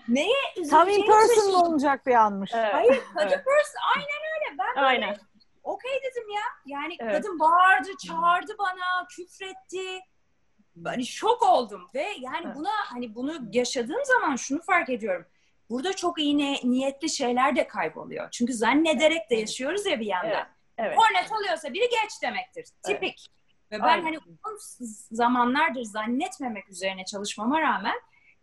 Neye 0.07 0.35
Tam 0.69 0.89
in 0.89 1.05
person 1.05 1.53
olunacak 1.53 2.05
bir 2.05 2.13
anmış. 2.13 2.51
Evet. 2.53 2.73
Hayır 2.73 3.01
kadın 3.13 3.27
Evet. 3.27 3.45
person 3.45 3.79
aynen 3.95 4.07
öyle. 4.35 4.57
Ben 4.59 4.81
Aynen. 4.83 5.17
okey 5.63 5.91
dedim 5.91 6.29
ya. 6.29 6.41
Yani 6.65 6.95
Evet. 6.99 7.13
kadın 7.15 7.39
bağırdı, 7.39 7.89
çağırdı 8.07 8.55
bana, 8.59 9.07
küfretti. 9.15 9.99
Hani 10.85 11.05
şok 11.05 11.43
oldum 11.43 11.87
ve 11.95 12.07
yani 12.19 12.45
Evet. 12.45 12.55
buna 12.55 12.69
hani 12.85 13.15
bunu 13.15 13.33
yaşadığım 13.53 14.05
zaman 14.05 14.35
şunu 14.35 14.61
fark 14.61 14.89
ediyorum. 14.89 15.25
Burada 15.69 15.93
çok 15.93 16.19
iyi 16.19 16.37
ne- 16.37 16.59
niyetli 16.63 17.09
şeyler 17.09 17.55
de 17.55 17.67
kayboluyor. 17.67 18.27
Çünkü 18.31 18.53
zannederek 18.53 19.29
de 19.29 19.35
yaşıyoruz 19.35 19.85
ya 19.85 19.99
bir 19.99 20.05
yandan. 20.05 20.29
Evet. 20.31 20.45
Evet. 20.79 20.97
Kornet 20.97 21.31
alıyorsa 21.31 21.73
biri 21.73 21.89
geç 21.89 22.21
demektir. 22.21 22.65
Tipik. 22.83 23.27
Ve 23.71 23.79
ben 23.79 23.83
Aynen. 23.83 24.03
hani 24.03 24.17
uzun 24.17 24.59
zamanlardır 25.11 25.83
zannetmemek 25.83 26.69
üzerine 26.69 27.05
çalışmama 27.05 27.61
rağmen 27.61 27.95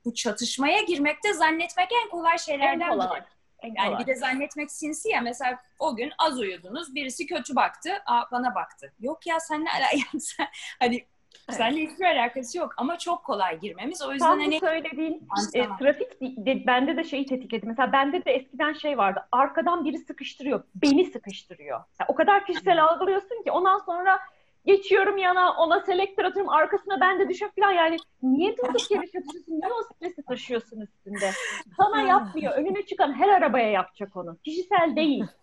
bu 0.05 0.14
çatışmaya 0.14 0.83
girmekte 0.83 1.33
zannetmek 1.35 1.88
en 2.05 2.11
kolay 2.11 2.33
En 2.33 2.37
şeylerden 2.37 2.99
biri. 2.99 3.25
En 3.59 3.75
Yani 3.75 3.88
kolay. 3.88 4.01
bir 4.01 4.07
de 4.07 4.14
zannetmek 4.14 4.72
sinsi 4.72 5.09
ya. 5.09 5.20
Mesela 5.20 5.62
o 5.79 5.96
gün 5.96 6.12
az 6.18 6.38
uyudunuz. 6.38 6.94
Birisi 6.94 7.27
kötü 7.27 7.57
baktı. 7.57 7.90
Aa, 8.07 8.24
bana 8.32 8.55
baktı. 8.55 8.93
Yok 9.01 9.26
ya 9.26 9.41
seninle 9.41 9.70
alakası. 9.70 10.18
sen, 10.37 10.49
hani 10.78 11.07
Evet. 11.49 11.59
seninle 11.59 11.80
hiçbir 11.91 12.05
alakası 12.05 12.59
yok. 12.59 12.74
Ama 12.76 12.99
çok 12.99 13.24
kolay 13.24 13.61
girmemiz. 13.61 14.03
O 14.03 14.12
yüzden 14.12 14.26
Tam 14.26 14.41
hani 14.41 14.61
söylediğin 14.61 15.28
e, 15.55 15.62
trafik 15.78 16.20
de, 16.20 16.66
bende 16.66 16.97
de 16.97 17.05
şeyi 17.05 17.26
tetikledi. 17.26 17.66
Mesela 17.66 17.93
bende 17.93 18.24
de 18.24 18.32
eskiden 18.32 18.72
şey 18.72 18.99
vardı. 18.99 19.26
Arkadan 19.32 19.84
biri 19.84 19.99
sıkıştırıyor. 19.99 20.62
Beni 20.74 21.05
sıkıştırıyor. 21.05 21.80
Yani 22.01 22.09
o 22.09 22.14
kadar 22.14 22.47
kişisel 22.47 22.84
algılıyorsun 22.84 23.43
ki 23.45 23.51
ondan 23.51 23.78
sonra 23.78 24.20
geçiyorum 24.66 25.16
yana 25.16 25.53
ona 25.53 25.80
selektör 25.80 26.24
atıyorum 26.24 26.53
arkasına 26.53 27.01
ben 27.01 27.20
de 27.20 27.28
düşüp 27.28 27.57
falan 27.61 27.72
yani 27.72 27.97
niye 28.22 28.57
durduk 28.57 28.91
yere 28.91 29.07
çatışıyorsun? 29.12 29.53
Niye 29.53 29.72
o 29.72 29.95
stresi 29.95 30.22
taşıyorsun 30.22 30.80
üstünde? 30.80 31.30
Sana 31.76 32.01
yapmıyor. 32.01 32.53
Önüne 32.53 32.87
çıkan 32.87 33.12
her 33.12 33.28
arabaya 33.28 33.70
yapacak 33.70 34.16
onu. 34.16 34.37
Kişisel 34.45 34.97
değil. 34.97 35.24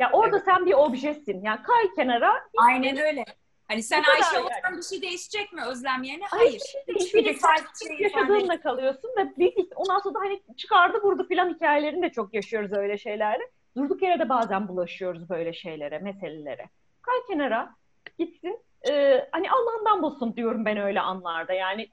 Ya 0.00 0.10
orada 0.12 0.40
sen 0.40 0.66
bir 0.66 0.72
objesin. 0.72 1.42
Yani 1.42 1.62
kay 1.62 1.94
kenara. 1.96 2.34
aynen 2.56 2.96
öyle. 2.96 3.24
Hani 3.68 3.82
sen 3.82 4.02
Bu 4.02 4.10
Ayşe 4.10 4.36
yani. 4.36 4.46
olsan 4.46 4.76
bir 4.76 4.82
şey 4.82 5.02
değişecek 5.02 5.52
mi 5.52 5.62
Özlem 5.62 6.02
yerine? 6.02 6.24
Ay, 6.32 6.38
Hayır. 6.38 6.62
hiçbir 6.88 7.24
şey 7.24 7.34
Sen 7.34 7.88
şey 7.88 8.00
yaşadığınla 8.00 8.60
kalıyorsun 8.60 9.10
ve 9.18 9.36
büyük 9.36 9.58
ondan 9.76 9.98
sonra 9.98 10.14
da 10.14 10.18
hani 10.18 10.42
çıkardı 10.56 11.02
vurdu 11.02 11.28
filan 11.28 11.54
hikayelerini 11.54 12.02
de 12.02 12.10
çok 12.10 12.34
yaşıyoruz 12.34 12.72
öyle 12.72 12.98
şeylerle. 12.98 13.42
Durduk 13.76 14.02
yere 14.02 14.18
de 14.18 14.28
bazen 14.28 14.68
bulaşıyoruz 14.68 15.30
böyle 15.30 15.52
şeylere, 15.52 15.98
meselelere. 15.98 16.68
Kay 17.02 17.16
kenara 17.28 17.74
gitsin. 18.18 18.60
e, 18.88 19.24
hani 19.32 19.50
Allah'ından 19.50 20.02
bulsun 20.02 20.36
diyorum 20.36 20.64
ben 20.64 20.76
öyle 20.76 21.00
anlarda. 21.00 21.52
Yani 21.52 21.90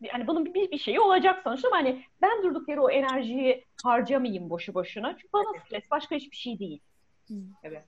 yani 0.00 0.26
bunun 0.26 0.54
bir, 0.54 0.70
bir 0.70 0.78
şeyi 0.78 1.00
olacak 1.00 1.40
sonuçta 1.44 1.68
ama 1.68 1.76
hani 1.76 2.04
ben 2.22 2.42
durduk 2.42 2.68
yere 2.68 2.80
o 2.80 2.90
enerjiyi 2.90 3.64
harcamayayım 3.84 4.50
boşu 4.50 4.74
boşuna. 4.74 5.12
Çünkü 5.12 5.32
bana 5.32 5.60
stres 5.66 5.90
başka 5.90 6.16
hiçbir 6.16 6.36
şey 6.36 6.58
değil. 6.58 6.80
Evet. 7.62 7.84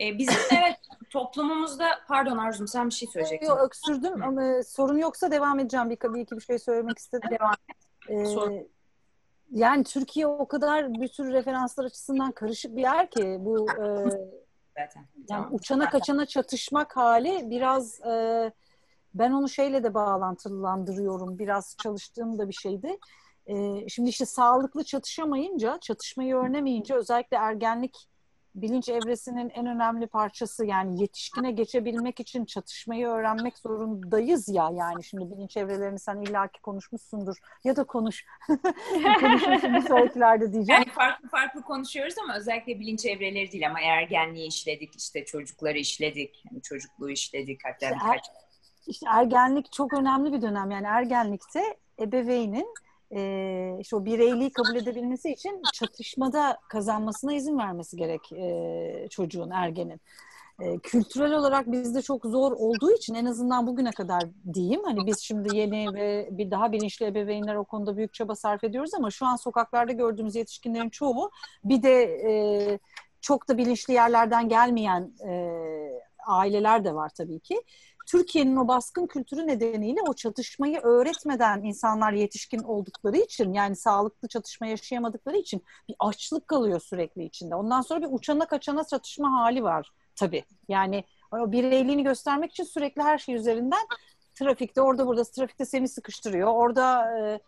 Ee, 0.00 0.18
bizim 0.18 0.34
evet 0.58 0.76
toplumumuzda 1.10 1.88
pardon 2.08 2.38
Arzum 2.38 2.68
sen 2.68 2.86
bir 2.86 2.94
şey 2.94 3.08
söyleyecektin. 3.08 3.46
Yok 3.46 3.60
öksürdüm 3.60 4.22
ama 4.22 4.62
sorun 4.62 4.98
yoksa 4.98 5.30
devam 5.30 5.58
edeceğim. 5.58 5.90
Bir, 5.90 6.14
bir 6.14 6.20
iki 6.20 6.36
bir 6.36 6.40
şey 6.40 6.58
söylemek 6.58 6.98
istedim. 6.98 7.30
Devam 7.30 7.54
et. 7.68 7.76
Ee, 8.08 8.66
yani 9.50 9.84
Türkiye 9.84 10.26
o 10.26 10.48
kadar 10.48 10.94
bir 10.94 11.08
sürü 11.08 11.32
referanslar 11.32 11.84
açısından 11.84 12.32
karışık 12.32 12.76
bir 12.76 12.82
yer 12.82 13.10
ki 13.10 13.36
bu 13.40 13.70
e, 13.70 13.86
zaten. 14.78 15.02
Yani 15.14 15.26
tamam. 15.28 15.54
uçana 15.54 15.90
kaçana 15.90 16.26
çatışmak 16.26 16.96
hali 16.96 17.50
biraz 17.50 18.00
e, 18.00 18.52
ben 19.14 19.32
onu 19.32 19.48
şeyle 19.48 19.84
de 19.84 19.94
bağlantılandırıyorum. 19.94 21.38
Biraz 21.38 21.76
çalıştığım 21.82 22.38
da 22.38 22.48
bir 22.48 22.54
şeydi. 22.54 22.98
E, 23.46 23.88
şimdi 23.88 24.08
işte 24.10 24.26
sağlıklı 24.26 24.84
çatışamayınca, 24.84 25.78
çatışmayı 25.80 26.36
öğrenemeyince 26.36 26.94
özellikle 26.94 27.36
ergenlik 27.36 28.08
bilinç 28.56 28.88
evresinin 28.88 29.50
en 29.50 29.66
önemli 29.66 30.06
parçası 30.06 30.66
yani 30.66 31.02
yetişkine 31.02 31.50
geçebilmek 31.50 32.20
için 32.20 32.44
çatışmayı 32.44 33.06
öğrenmek 33.06 33.58
zorundayız 33.58 34.48
ya 34.48 34.70
yani 34.74 35.04
şimdi 35.04 35.30
bilinç 35.30 35.56
evrelerini 35.56 35.98
sen 35.98 36.20
illaki 36.20 36.60
konuşmuşsundur 36.62 37.36
ya 37.64 37.76
da 37.76 37.84
konuş 37.84 38.24
konuşursun 39.20 39.74
bir 39.74 39.80
sonrakilerde 39.80 40.52
diyeceğim. 40.52 40.82
Yani 40.82 40.94
farklı 40.94 41.28
farklı 41.28 41.62
konuşuyoruz 41.62 42.14
ama 42.24 42.36
özellikle 42.36 42.80
bilinç 42.80 43.06
evreleri 43.06 43.52
değil 43.52 43.66
ama 43.66 43.80
ergenliği 43.80 44.48
işledik 44.48 44.96
işte 44.96 45.24
çocukları 45.24 45.78
işledik 45.78 46.42
yani 46.50 46.62
çocukluğu 46.62 47.10
işledik 47.10 47.60
hatta 47.64 47.86
işte 47.86 47.94
birkaç. 47.94 48.28
Er, 48.28 48.34
işte 48.86 49.06
ergenlik 49.10 49.72
çok 49.72 49.92
önemli 49.92 50.32
bir 50.32 50.42
dönem 50.42 50.70
yani 50.70 50.86
ergenlikte 50.86 51.76
ebeveynin 52.00 52.74
e, 53.14 53.76
işte 53.80 53.96
o 53.96 54.04
bireyliği 54.04 54.52
kabul 54.52 54.76
edebilmesi 54.76 55.30
için 55.30 55.62
çatışmada 55.74 56.58
kazanmasına 56.68 57.32
izin 57.32 57.58
vermesi 57.58 57.96
gerek 57.96 58.32
e, 58.32 59.08
çocuğun, 59.10 59.50
ergenin. 59.50 60.00
E, 60.60 60.78
kültürel 60.78 61.32
olarak 61.32 61.72
bizde 61.72 62.02
çok 62.02 62.24
zor 62.24 62.52
olduğu 62.52 62.92
için 62.92 63.14
en 63.14 63.24
azından 63.24 63.66
bugüne 63.66 63.90
kadar 63.90 64.22
diyeyim. 64.54 64.84
Hani 64.84 65.06
biz 65.06 65.20
şimdi 65.20 65.56
yeni 65.56 65.94
ve 65.94 66.28
bir 66.30 66.50
daha 66.50 66.72
bilinçli 66.72 67.06
ebeveynler 67.06 67.54
o 67.54 67.64
konuda 67.64 67.96
büyük 67.96 68.14
çaba 68.14 68.34
sarf 68.34 68.64
ediyoruz 68.64 68.94
ama 68.94 69.10
şu 69.10 69.26
an 69.26 69.36
sokaklarda 69.36 69.92
gördüğümüz 69.92 70.34
yetişkinlerin 70.34 70.90
çoğu 70.90 71.30
bir 71.64 71.82
de 71.82 72.02
e, 72.02 72.78
çok 73.20 73.48
da 73.48 73.58
bilinçli 73.58 73.94
yerlerden 73.94 74.48
gelmeyen 74.48 75.12
e, 75.28 75.52
aileler 76.26 76.84
de 76.84 76.94
var 76.94 77.10
tabii 77.16 77.40
ki. 77.40 77.62
Türkiye'nin 78.06 78.56
o 78.56 78.68
baskın 78.68 79.06
kültürü 79.06 79.46
nedeniyle 79.46 80.00
o 80.08 80.14
çatışmayı 80.14 80.80
öğretmeden 80.80 81.62
insanlar 81.62 82.12
yetişkin 82.12 82.62
oldukları 82.62 83.16
için 83.16 83.52
yani 83.52 83.76
sağlıklı 83.76 84.28
çatışma 84.28 84.66
yaşayamadıkları 84.66 85.36
için 85.36 85.62
bir 85.88 85.96
açlık 85.98 86.48
kalıyor 86.48 86.80
sürekli 86.80 87.24
içinde. 87.24 87.54
Ondan 87.54 87.80
sonra 87.80 88.02
bir 88.02 88.08
uçana 88.10 88.46
kaçana 88.46 88.84
çatışma 88.84 89.32
hali 89.32 89.62
var 89.62 89.90
tabii. 90.14 90.44
Yani 90.68 91.04
o 91.32 91.52
bireyliğini 91.52 92.02
göstermek 92.02 92.50
için 92.50 92.64
sürekli 92.64 93.02
her 93.02 93.18
şey 93.18 93.34
üzerinden 93.34 93.86
trafikte 94.34 94.80
orada 94.80 95.06
burada 95.06 95.24
trafikte 95.24 95.64
seni 95.64 95.88
sıkıştırıyor. 95.88 96.48
Orada 96.48 97.18
e, 97.18 97.40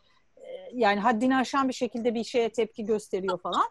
yani 0.73 1.01
haddini 1.01 1.37
aşan 1.37 1.69
bir 1.69 1.73
şekilde 1.73 2.15
bir 2.15 2.25
şeye 2.25 2.49
tepki 2.49 2.85
gösteriyor 2.85 3.39
falan. 3.41 3.65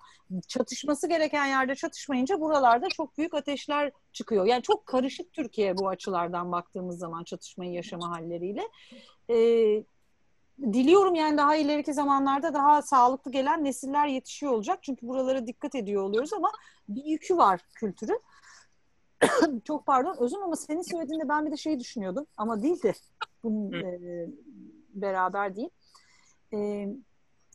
Çatışması 0.47 1.09
gereken 1.09 1.45
yerde 1.45 1.75
çatışmayınca 1.75 2.41
buralarda 2.41 2.89
çok 2.89 3.17
büyük 3.17 3.33
ateşler 3.33 3.91
çıkıyor. 4.13 4.45
Yani 4.45 4.61
çok 4.61 4.85
karışık 4.85 5.33
Türkiye 5.33 5.77
bu 5.77 5.89
açılardan 5.89 6.51
baktığımız 6.51 6.99
zaman 6.99 7.23
çatışmayı 7.23 7.71
yaşama 7.71 8.09
halleriyle. 8.09 8.67
Ee, 9.29 9.83
diliyorum 10.61 11.15
yani 11.15 11.37
daha 11.37 11.55
ileriki 11.55 11.93
zamanlarda 11.93 12.53
daha 12.53 12.81
sağlıklı 12.81 13.31
gelen 13.31 13.63
nesiller 13.63 14.07
yetişiyor 14.07 14.51
olacak. 14.51 14.79
Çünkü 14.81 15.07
buralara 15.07 15.47
dikkat 15.47 15.75
ediyor 15.75 16.03
oluyoruz 16.03 16.33
ama 16.33 16.51
bir 16.89 17.05
yükü 17.05 17.37
var 17.37 17.61
kültürü. 17.75 18.19
çok 19.63 19.85
pardon 19.85 20.15
özüm 20.19 20.43
ama 20.43 20.55
senin 20.55 20.81
söylediğinde 20.81 21.29
ben 21.29 21.45
bir 21.45 21.51
de 21.51 21.57
şey 21.57 21.79
düşünüyordum 21.79 22.25
ama 22.37 22.63
değil 22.63 22.83
de 22.83 22.93
bunun 23.43 23.73
e, 23.73 23.99
beraber 24.93 25.55
değil 25.55 25.69
e, 26.53 26.87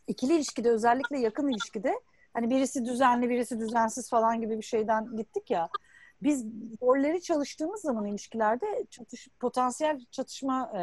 ikili 0.07 0.34
ilişkide 0.34 0.70
özellikle 0.70 1.18
yakın 1.18 1.49
ilişkide 1.49 2.01
hani 2.34 2.51
birisi 2.51 2.84
düzenli 2.84 3.30
birisi 3.30 3.61
düzensiz 3.61 4.11
falan 4.11 4.40
gibi 4.40 4.59
bir 4.59 4.62
şeyden 4.62 5.16
gittik 5.16 5.51
ya 5.51 5.68
biz 6.22 6.47
rolleri 6.82 7.22
çalıştığımız 7.22 7.80
zaman 7.80 8.07
ilişkilerde 8.07 8.86
çatış, 8.90 9.28
potansiyel 9.40 10.01
çatışma 10.11 10.72
e, 10.78 10.82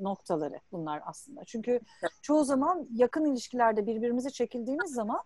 noktaları 0.00 0.60
bunlar 0.72 1.00
aslında. 1.06 1.44
Çünkü 1.44 1.80
çoğu 2.22 2.44
zaman 2.44 2.86
yakın 2.94 3.24
ilişkilerde 3.24 3.86
birbirimize 3.86 4.30
çekildiğimiz 4.30 4.90
zaman 4.90 5.22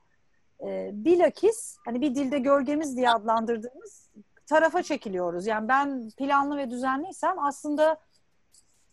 e, 0.60 0.90
bilakis 0.92 1.76
hani 1.84 2.00
bir 2.00 2.14
dilde 2.14 2.38
gölgemiz 2.38 2.96
diye 2.96 3.10
adlandırdığımız 3.10 4.10
tarafa 4.46 4.82
çekiliyoruz. 4.82 5.46
Yani 5.46 5.68
ben 5.68 6.10
planlı 6.10 6.56
ve 6.56 6.70
düzenliysem 6.70 7.38
aslında 7.38 7.96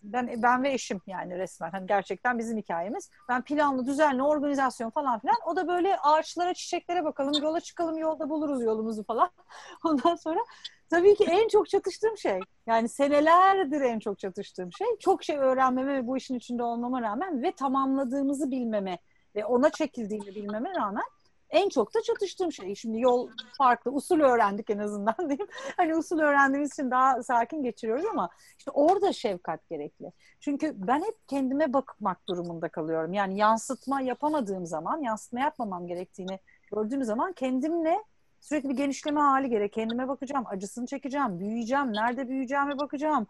ben 0.03 0.41
ben 0.43 0.63
ve 0.63 0.73
eşim 0.73 1.01
yani 1.07 1.37
resmen 1.37 1.71
hani 1.71 1.87
gerçekten 1.87 2.39
bizim 2.39 2.57
hikayemiz. 2.57 3.09
Ben 3.29 3.41
planlı, 3.41 3.85
düzenli, 3.85 4.23
organizasyon 4.23 4.89
falan 4.89 5.19
filan. 5.19 5.35
O 5.45 5.55
da 5.55 5.67
böyle 5.67 5.97
ağaçlara, 5.97 6.53
çiçeklere 6.53 7.03
bakalım, 7.03 7.43
yola 7.43 7.59
çıkalım, 7.61 7.97
yolda 7.97 8.29
buluruz 8.29 8.63
yolumuzu 8.63 9.03
falan. 9.03 9.29
Ondan 9.85 10.15
sonra 10.15 10.39
tabii 10.89 11.15
ki 11.15 11.25
en 11.29 11.47
çok 11.47 11.69
çatıştığım 11.69 12.17
şey 12.17 12.39
yani 12.67 12.89
senelerdir 12.89 13.81
en 13.81 13.99
çok 13.99 14.19
çatıştığım 14.19 14.73
şey 14.73 14.87
çok 14.99 15.23
şey 15.23 15.37
öğrenmeme 15.37 15.93
ve 15.93 16.07
bu 16.07 16.17
işin 16.17 16.35
içinde 16.35 16.63
olmama 16.63 17.01
rağmen 17.01 17.43
ve 17.43 17.51
tamamladığımızı 17.51 18.51
bilmeme 18.51 18.97
ve 19.35 19.45
ona 19.45 19.69
çekildiğini 19.69 20.27
bilmeme 20.27 20.75
rağmen 20.75 21.03
en 21.49 21.69
çok 21.69 21.95
da 21.95 22.01
çatıştığım 22.01 22.51
şey. 22.51 22.75
Şimdi 22.75 22.99
yol 22.99 23.29
farklı, 23.57 23.91
usul 23.91 24.19
öğrendik 24.19 24.69
en 24.69 24.77
azından 24.77 25.15
diyeyim. 25.19 25.47
Hani 25.77 25.95
usul 25.95 26.19
öğrendiğimiz 26.19 26.73
için 26.73 26.91
daha 26.91 27.23
sakin 27.23 27.63
geçiriyoruz 27.63 28.05
ama 28.05 28.29
işte 28.57 28.71
orada 28.71 29.13
şefkat 29.13 29.69
gerekli. 29.69 30.11
Çünkü 30.39 30.73
ben 30.75 30.99
hep 30.99 31.27
kendime 31.27 31.73
bakmak 31.73 32.27
durumunda 32.27 32.69
kalıyorum. 32.69 33.13
Yani 33.13 33.37
yansıtma 33.37 34.01
yapamadığım 34.01 34.65
zaman, 34.65 35.01
yansıtma 35.01 35.39
yapmamam 35.39 35.87
gerektiğini 35.87 36.39
gördüğüm 36.71 37.03
zaman 37.03 37.33
kendimle 37.33 38.03
sürekli 38.39 38.69
bir 38.69 38.77
genişleme 38.77 39.19
hali 39.19 39.49
gerek. 39.49 39.73
Kendime 39.73 40.07
bakacağım, 40.07 40.45
acısını 40.47 40.85
çekeceğim, 40.85 41.39
büyüyeceğim, 41.39 41.93
nerede 41.93 42.29
büyüyeceğime 42.29 42.77
bakacağım. 42.77 43.27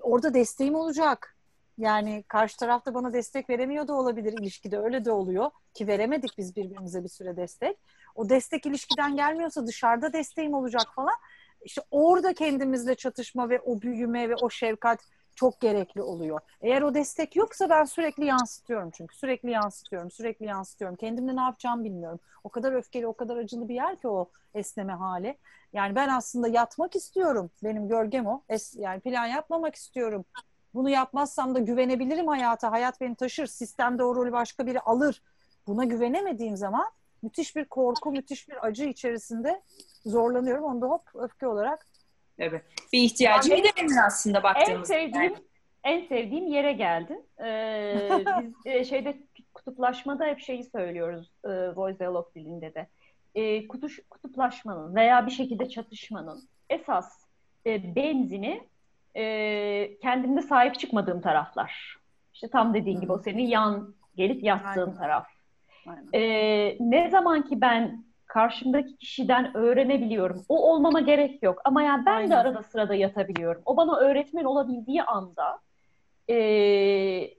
Orada 0.00 0.34
desteğim 0.34 0.74
olacak 0.74 1.37
yani 1.78 2.24
karşı 2.28 2.56
tarafta 2.56 2.94
bana 2.94 3.12
destek 3.12 3.50
veremiyor 3.50 3.88
da 3.88 3.94
olabilir 3.94 4.32
ilişkide 4.32 4.78
öyle 4.78 5.04
de 5.04 5.12
oluyor 5.12 5.50
ki 5.74 5.86
veremedik 5.86 6.38
biz 6.38 6.56
birbirimize 6.56 7.04
bir 7.04 7.08
süre 7.08 7.36
destek. 7.36 7.76
O 8.14 8.28
destek 8.28 8.66
ilişkiden 8.66 9.16
gelmiyorsa 9.16 9.66
dışarıda 9.66 10.12
desteğim 10.12 10.54
olacak 10.54 10.82
falan. 10.94 11.14
İşte 11.62 11.82
orada 11.90 12.34
kendimizle 12.34 12.94
çatışma 12.94 13.50
ve 13.50 13.60
o 13.60 13.80
büyüme 13.80 14.28
ve 14.28 14.34
o 14.36 14.50
şefkat 14.50 15.00
çok 15.34 15.60
gerekli 15.60 16.02
oluyor. 16.02 16.40
Eğer 16.60 16.82
o 16.82 16.94
destek 16.94 17.36
yoksa 17.36 17.70
ben 17.70 17.84
sürekli 17.84 18.24
yansıtıyorum 18.24 18.90
çünkü. 18.90 19.16
Sürekli 19.16 19.50
yansıtıyorum, 19.50 20.10
sürekli 20.10 20.46
yansıtıyorum. 20.46 20.96
Kendimde 20.96 21.36
ne 21.36 21.40
yapacağımı 21.40 21.84
bilmiyorum. 21.84 22.20
O 22.44 22.48
kadar 22.48 22.72
öfkeli, 22.72 23.06
o 23.06 23.12
kadar 23.12 23.36
acılı 23.36 23.68
bir 23.68 23.74
yer 23.74 23.96
ki 23.96 24.08
o 24.08 24.30
esneme 24.54 24.92
hali. 24.92 25.38
Yani 25.72 25.94
ben 25.94 26.08
aslında 26.08 26.48
yatmak 26.48 26.96
istiyorum. 26.96 27.50
Benim 27.64 27.88
gölgem 27.88 28.26
o. 28.26 28.42
Es, 28.48 28.74
yani 28.76 29.00
plan 29.00 29.26
yapmamak 29.26 29.74
istiyorum. 29.74 30.24
Bunu 30.78 30.90
yapmazsam 30.90 31.54
da 31.54 31.58
güvenebilirim 31.58 32.28
hayata. 32.28 32.72
Hayat 32.72 33.00
beni 33.00 33.14
taşır. 33.14 33.46
Sistemde 33.46 34.04
o 34.04 34.14
rolü 34.14 34.32
başka 34.32 34.66
biri 34.66 34.80
alır. 34.80 35.22
Buna 35.66 35.84
güvenemediğim 35.84 36.56
zaman 36.56 36.86
müthiş 37.22 37.56
bir 37.56 37.64
korku, 37.64 38.12
müthiş 38.12 38.48
bir 38.48 38.66
acı 38.66 38.84
içerisinde 38.84 39.62
zorlanıyorum. 40.06 40.64
Onu 40.64 40.80
da 40.80 40.86
hop 40.86 41.02
öfke 41.14 41.46
olarak 41.46 41.86
Evet. 42.38 42.64
Bir 42.92 42.98
ihtiyacı 42.98 43.50
yani, 43.50 43.64
de 43.64 44.02
aslında 44.06 44.42
baktığımızda. 44.42 44.94
En 44.94 45.06
sevdiğim, 45.06 45.34
en 45.84 46.06
sevdiğim 46.06 46.46
yere 46.46 46.72
geldin. 46.72 47.26
Ee, 47.44 48.10
biz 48.42 48.52
e, 48.64 48.84
şeyde 48.84 49.18
kutuplaşmada 49.54 50.24
hep 50.24 50.40
şeyi 50.40 50.64
söylüyoruz 50.64 51.32
e, 51.44 51.48
Voice 51.48 51.98
Dialog 51.98 52.34
dilinde 52.34 52.74
de. 52.74 52.88
E, 53.34 53.68
kutuş, 53.68 54.00
kutuplaşmanın 54.10 54.94
veya 54.94 55.26
bir 55.26 55.32
şekilde 55.32 55.68
çatışmanın 55.68 56.48
esas 56.70 57.24
e, 57.66 57.94
benzini 57.96 58.68
e, 59.16 59.98
kendimde 60.02 60.42
sahip 60.42 60.78
çıkmadığım 60.78 61.20
taraflar. 61.20 61.96
İşte 62.34 62.48
tam 62.48 62.74
dediğin 62.74 63.00
gibi 63.00 63.12
o 63.12 63.18
senin 63.18 63.46
yan 63.46 63.94
gelip 64.16 64.44
yattığın 64.44 64.80
Aynen. 64.80 64.94
taraf. 64.94 65.26
Aynen. 65.86 66.08
E, 66.12 66.76
ne 66.80 67.10
zaman 67.10 67.42
ki 67.42 67.60
ben 67.60 68.04
karşımdaki 68.26 68.96
kişiden 68.96 69.56
öğrenebiliyorum. 69.56 70.44
O 70.48 70.72
olmama 70.72 71.00
gerek 71.00 71.42
yok. 71.42 71.60
Ama 71.64 71.82
yani 71.82 72.06
ben 72.06 72.16
Aynen. 72.16 72.30
de 72.30 72.36
arada 72.36 72.62
sırada 72.62 72.94
yatabiliyorum. 72.94 73.62
O 73.64 73.76
bana 73.76 73.96
öğretmen 73.96 74.44
olabildiği 74.44 75.02
anda 75.02 75.60
e, 76.30 77.30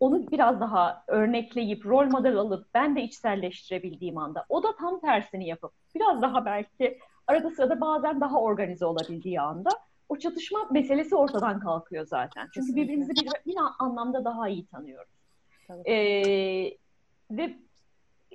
onu 0.00 0.30
biraz 0.30 0.60
daha 0.60 1.04
örnekleyip 1.06 1.86
rol 1.86 2.06
model 2.06 2.36
alıp 2.36 2.66
ben 2.74 2.96
de 2.96 3.02
içselleştirebildiğim 3.02 4.18
anda 4.18 4.44
o 4.48 4.62
da 4.62 4.76
tam 4.76 5.00
tersini 5.00 5.48
yapıp 5.48 5.72
biraz 5.94 6.22
daha 6.22 6.44
belki 6.44 6.98
arada 7.26 7.50
sırada 7.50 7.80
bazen 7.80 8.20
daha 8.20 8.40
organize 8.40 8.86
olabildiği 8.86 9.40
anda 9.40 9.70
o 10.08 10.16
çatışma 10.16 10.68
meselesi 10.70 11.16
ortadan 11.16 11.60
kalkıyor 11.60 12.06
zaten. 12.06 12.48
Çünkü 12.54 12.76
birbirimizi 12.76 13.12
bir, 13.12 13.30
bir 13.46 13.56
anlamda 13.78 14.24
daha 14.24 14.48
iyi 14.48 14.66
tanıyoruz. 14.66 15.12
Ee, 15.86 16.76
ve 17.30 17.56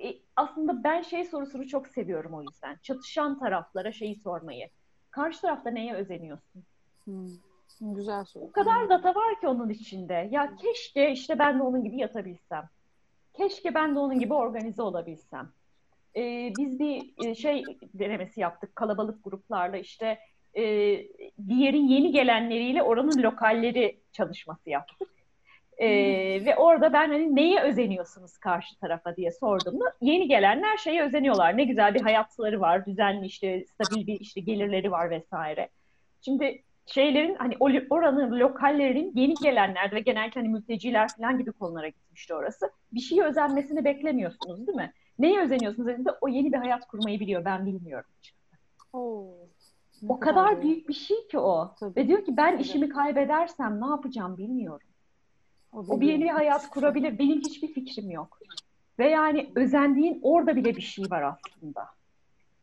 e, 0.02 0.18
aslında 0.36 0.84
ben 0.84 1.02
şey 1.02 1.24
sorusunu 1.24 1.68
çok 1.68 1.88
seviyorum 1.88 2.34
o 2.34 2.42
yüzden. 2.42 2.78
Çatışan 2.82 3.38
taraflara 3.38 3.92
şeyi 3.92 4.16
sormayı. 4.16 4.68
Karşı 5.10 5.40
tarafta 5.40 5.70
neye 5.70 5.94
özeniyorsun? 5.94 6.64
Hmm. 7.04 7.28
Güzel 7.80 8.24
soru. 8.24 8.44
O 8.44 8.52
kadar 8.52 8.88
data 8.88 9.14
var 9.14 9.40
ki 9.40 9.48
onun 9.48 9.68
içinde. 9.68 10.28
Ya 10.30 10.56
keşke 10.56 11.12
işte 11.12 11.38
ben 11.38 11.58
de 11.58 11.62
onun 11.62 11.84
gibi 11.84 11.96
yatabilsem. 11.96 12.68
Keşke 13.34 13.74
ben 13.74 13.94
de 13.94 13.98
onun 13.98 14.18
gibi 14.18 14.34
organize 14.34 14.82
olabilsem. 14.82 15.52
Ee, 16.16 16.52
biz 16.58 16.78
bir 16.78 17.26
e, 17.26 17.34
şey 17.34 17.64
denemesi 17.94 18.40
yaptık 18.40 18.76
kalabalık 18.76 19.24
gruplarla 19.24 19.76
işte 19.76 20.18
e, 20.56 20.62
diğerin 21.48 21.88
yeni 21.88 22.12
gelenleriyle 22.12 22.82
oranın 22.82 23.22
lokalleri 23.22 24.00
çalışması 24.12 24.70
yaptık. 24.70 25.10
Ee, 25.80 26.44
ve 26.44 26.56
orada 26.56 26.92
ben 26.92 27.08
hani 27.08 27.36
neye 27.36 27.60
özeniyorsunuz 27.60 28.38
karşı 28.38 28.78
tarafa 28.80 29.16
diye 29.16 29.30
sordum 29.30 29.80
da 29.80 29.84
yeni 30.00 30.28
gelenler 30.28 30.76
şeye 30.76 31.02
özeniyorlar. 31.02 31.56
Ne 31.56 31.64
güzel 31.64 31.94
bir 31.94 32.00
hayatları 32.00 32.60
var, 32.60 32.86
düzenli 32.86 33.26
işte 33.26 33.64
stabil 33.64 34.06
bir 34.06 34.20
işte 34.20 34.40
gelirleri 34.40 34.90
var 34.90 35.10
vesaire. 35.10 35.68
Şimdi 36.24 36.62
şeylerin 36.86 37.34
hani 37.34 37.56
oranın 37.90 38.40
lokallerin 38.40 39.12
yeni 39.14 39.34
gelenler 39.34 39.92
ve 39.92 40.00
genellikle 40.00 40.40
hani 40.40 40.48
mülteciler 40.48 41.08
falan 41.16 41.38
gibi 41.38 41.52
konulara 41.52 41.88
gitmişti 41.88 42.34
orası. 42.34 42.70
Bir 42.92 43.00
şeye 43.00 43.22
özenmesini 43.22 43.84
beklemiyorsunuz 43.84 44.66
değil 44.66 44.76
mi? 44.76 44.92
Neye 45.18 45.40
özeniyorsunuz 45.40 45.88
dediğinde 45.88 46.10
o 46.20 46.28
yeni 46.28 46.52
bir 46.52 46.58
hayat 46.58 46.86
kurmayı 46.86 47.20
biliyor 47.20 47.44
ben 47.44 47.66
bilmiyorum. 47.66 48.10
Oo, 48.92 49.39
o 50.08 50.20
kadar 50.20 50.62
büyük 50.62 50.88
bir 50.88 50.94
şey 50.94 51.28
ki 51.28 51.38
o. 51.38 51.74
Tabii. 51.80 51.96
Ve 51.96 52.08
diyor 52.08 52.24
ki 52.24 52.36
ben 52.36 52.52
Tabii. 52.52 52.62
işimi 52.62 52.88
kaybedersem 52.88 53.80
ne 53.80 53.86
yapacağım 53.86 54.38
bilmiyorum. 54.38 54.88
O, 55.72 55.78
o 55.78 56.00
bir 56.00 56.12
yeni 56.12 56.32
hayat 56.32 56.70
kurabilir. 56.70 57.18
Benim 57.18 57.40
hiçbir 57.40 57.68
fikrim 57.68 58.10
yok. 58.10 58.38
Ve 58.98 59.08
yani 59.08 59.50
özendiğin 59.54 60.20
orada 60.22 60.56
bile 60.56 60.76
bir 60.76 60.80
şey 60.80 61.04
var 61.10 61.22
aslında 61.22 61.88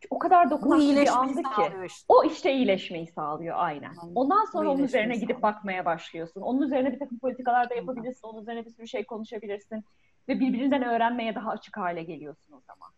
o 0.10 0.20
kadar 0.20 0.50
dokunaklı 0.50 1.02
bir 1.02 1.08
andı 1.08 1.42
ki. 1.42 1.86
Işte. 1.86 2.06
O 2.08 2.24
işte 2.24 2.54
iyileşmeyi 2.54 3.08
sağlıyor 3.08 3.56
aynen. 3.60 3.96
Ondan 4.16 4.46
sonra 4.46 4.70
onun 4.72 4.84
üzerine 4.84 5.14
sağlıyor. 5.14 5.30
gidip 5.30 5.44
bakmaya 5.44 5.86
başlıyorsun. 5.86 6.42
Onun 6.42 6.62
üzerine 6.62 6.94
bir 6.94 7.00
takım 7.00 7.20
politikalar 7.20 7.70
da 7.70 7.76
yapabilirsin. 7.76 8.28
Onun 8.28 8.42
üzerine 8.42 8.66
bir 8.66 8.72
sürü 8.72 8.88
şey 8.88 9.06
konuşabilirsin. 9.06 9.86
Ve 10.30 10.40
birbirinden 10.40 10.84
öğrenmeye 10.84 11.36
daha 11.36 11.50
açık 11.50 11.78
hale 11.78 12.04
geliyorsun 12.04 12.54
o 12.54 12.62
zaman. 12.68 12.90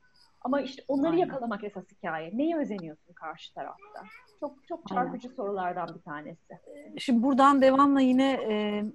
Ama 0.42 0.62
işte 0.62 0.84
onları 0.88 1.12
aynen. 1.12 1.26
yakalamak 1.26 1.64
esas 1.64 1.84
hikaye. 1.92 2.32
Neye 2.34 2.58
özeniyorsun 2.58 3.14
karşı 3.14 3.54
tarafta? 3.54 4.04
Çok 4.40 4.68
çok 4.68 4.88
çarpıcı 4.88 5.28
aynen. 5.28 5.36
sorulardan 5.36 5.96
bir 5.96 6.02
tanesi. 6.02 6.60
Şimdi 6.98 7.24
buradan 7.24 7.62
devamla 7.62 8.02
yine 8.02 8.32
e, 8.32 8.86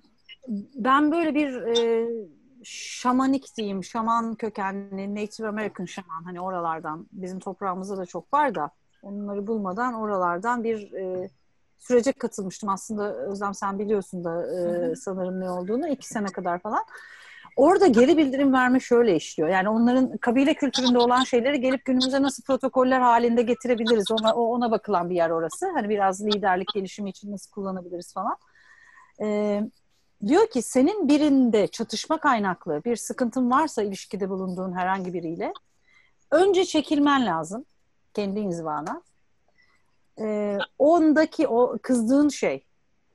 ben 0.74 1.12
böyle 1.12 1.34
bir 1.34 1.62
e, 1.62 2.09
şamanik 2.64 3.57
diyeyim, 3.57 3.84
şaman 3.84 4.34
kökenli, 4.34 5.14
Native 5.14 5.49
American 5.49 5.84
şaman 5.84 6.22
hani 6.24 6.40
oralardan 6.40 7.07
bizim 7.12 7.38
toprağımızda 7.38 7.97
da 7.97 8.07
çok 8.07 8.34
var 8.34 8.55
da 8.55 8.70
onları 9.03 9.47
bulmadan 9.47 9.95
oralardan 9.95 10.64
bir 10.64 10.92
e, 10.92 11.30
sürece 11.78 12.12
katılmıştım. 12.12 12.68
Aslında 12.68 13.14
Özlem 13.14 13.55
sen 13.55 13.78
biliyorsun 13.78 14.24
da 14.24 14.47
e, 14.47 14.97
sanırım 14.97 15.40
ne 15.40 15.51
olduğunu 15.51 15.88
iki 15.88 16.09
sene 16.09 16.26
kadar 16.26 16.59
falan. 16.59 16.84
Orada 17.57 17.87
geri 17.87 18.17
bildirim 18.17 18.53
verme 18.53 18.81
şöyle 18.81 19.17
işliyor. 19.17 19.49
Yani 19.49 19.69
onların 19.69 20.17
kabile 20.17 20.55
kültüründe 20.55 20.99
olan 20.99 21.25
şeyleri 21.25 21.61
gelip 21.61 21.85
günümüze 21.85 22.23
nasıl 22.23 22.43
protokoller 22.43 23.01
halinde 23.01 23.43
getirebiliriz? 23.43 24.11
Ona 24.11 24.35
ona 24.35 24.71
bakılan 24.71 25.11
bir 25.11 25.15
yer 25.15 25.31
orası. 25.31 25.71
Hani 25.75 25.89
biraz 25.89 26.27
liderlik 26.27 26.69
gelişimi 26.75 27.11
için 27.11 27.33
nasıl 27.33 27.51
kullanabiliriz 27.51 28.15
falan. 28.15 28.37
Ee, 29.21 29.63
Diyor 30.27 30.47
ki 30.47 30.63
senin 30.63 31.09
birinde 31.09 31.67
çatışma 31.67 32.21
kaynaklı 32.21 32.85
bir 32.85 32.97
sıkıntın 32.97 33.51
varsa 33.51 33.83
ilişkide 33.83 34.31
bulunduğun 34.31 34.73
herhangi 34.73 35.13
biriyle 35.13 35.53
önce 36.31 36.65
çekilmen 36.65 37.27
lazım 37.27 37.65
kendi 38.15 38.41
inzivana. 38.41 39.03
Ee, 40.21 40.59
ondaki 40.79 41.49
o 41.49 41.79
kızdığın 41.83 42.29
şey, 42.29 42.65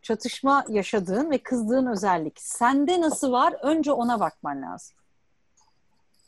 çatışma 0.02 0.66
yaşadığın 0.70 1.32
ve 1.32 1.38
kızdığın 1.38 1.86
özellik 1.86 2.42
sende 2.42 3.02
nasıl 3.02 3.32
var 3.32 3.56
önce 3.62 3.92
ona 3.92 4.20
bakman 4.20 4.62
lazım. 4.62 4.98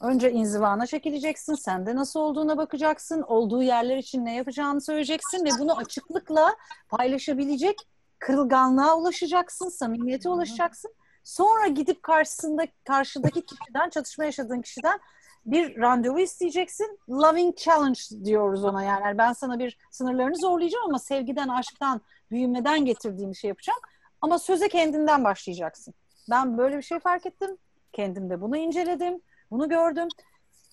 Önce 0.02 0.32
inzivana 0.32 0.88
çekileceksin, 0.88 1.56
sende 1.56 1.96
nasıl 1.96 2.20
olduğuna 2.20 2.58
bakacaksın, 2.58 3.22
olduğu 3.22 3.64
yerler 3.64 3.98
için 3.98 4.26
ne 4.26 4.36
yapacağını 4.36 4.82
söyleyeceksin 4.82 5.46
ve 5.46 5.50
bunu 5.60 5.78
açıklıkla 5.78 6.56
paylaşabilecek 6.90 7.88
kırılganlığa 8.20 8.98
ulaşacaksın, 8.98 9.70
samimiyete 9.70 10.30
ulaşacaksın. 10.30 10.94
Sonra 11.24 11.68
gidip 11.68 12.04
karşısında 12.04 12.68
karşıdaki 12.88 13.46
kişiden, 13.46 13.90
çatışma 13.90 14.26
yaşadığın 14.26 14.62
kişiden 14.62 15.00
bir 15.46 15.78
randevu 15.78 16.20
isteyeceksin. 16.20 17.00
Loving 17.10 17.58
challenge 17.58 18.00
diyoruz 18.24 18.64
ona 18.64 18.84
yani. 18.84 19.18
Ben 19.18 19.34
sana 19.34 19.60
bir 19.60 19.78
sınırlarını 19.92 20.36
zorlayacağım 20.36 20.86
ama 20.86 21.00
sevgiden, 21.00 21.48
aşktan, 21.48 22.02
büyümeden 22.32 22.86
getirdiğim 22.86 23.36
şey 23.36 23.48
yapacağım. 23.48 23.80
Ama 24.22 24.40
söze 24.40 24.70
kendinden 24.70 25.24
başlayacaksın. 25.24 25.94
Ben 26.30 26.58
böyle 26.58 26.78
bir 26.78 26.82
şey 26.82 27.00
fark 27.00 27.26
ettim. 27.26 27.58
Kendimde 27.94 28.42
bunu 28.42 28.58
inceledim. 28.58 29.22
Bunu 29.52 29.70
gördüm. 29.70 30.08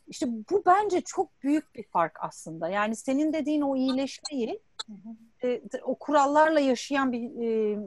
İşte 0.06 0.26
bu 0.50 0.62
bence 0.66 1.00
çok 1.00 1.42
büyük 1.42 1.74
bir 1.74 1.82
fark 1.82 2.18
aslında. 2.20 2.68
Yani 2.68 2.96
senin 2.96 3.32
dediğin 3.32 3.60
o 3.60 3.76
iyileşmeyi 3.76 4.60
e, 5.44 5.60
o 5.82 5.94
kurallarla 5.94 6.60
yaşayan 6.60 7.12
bir 7.12 7.42
e, 7.42 7.78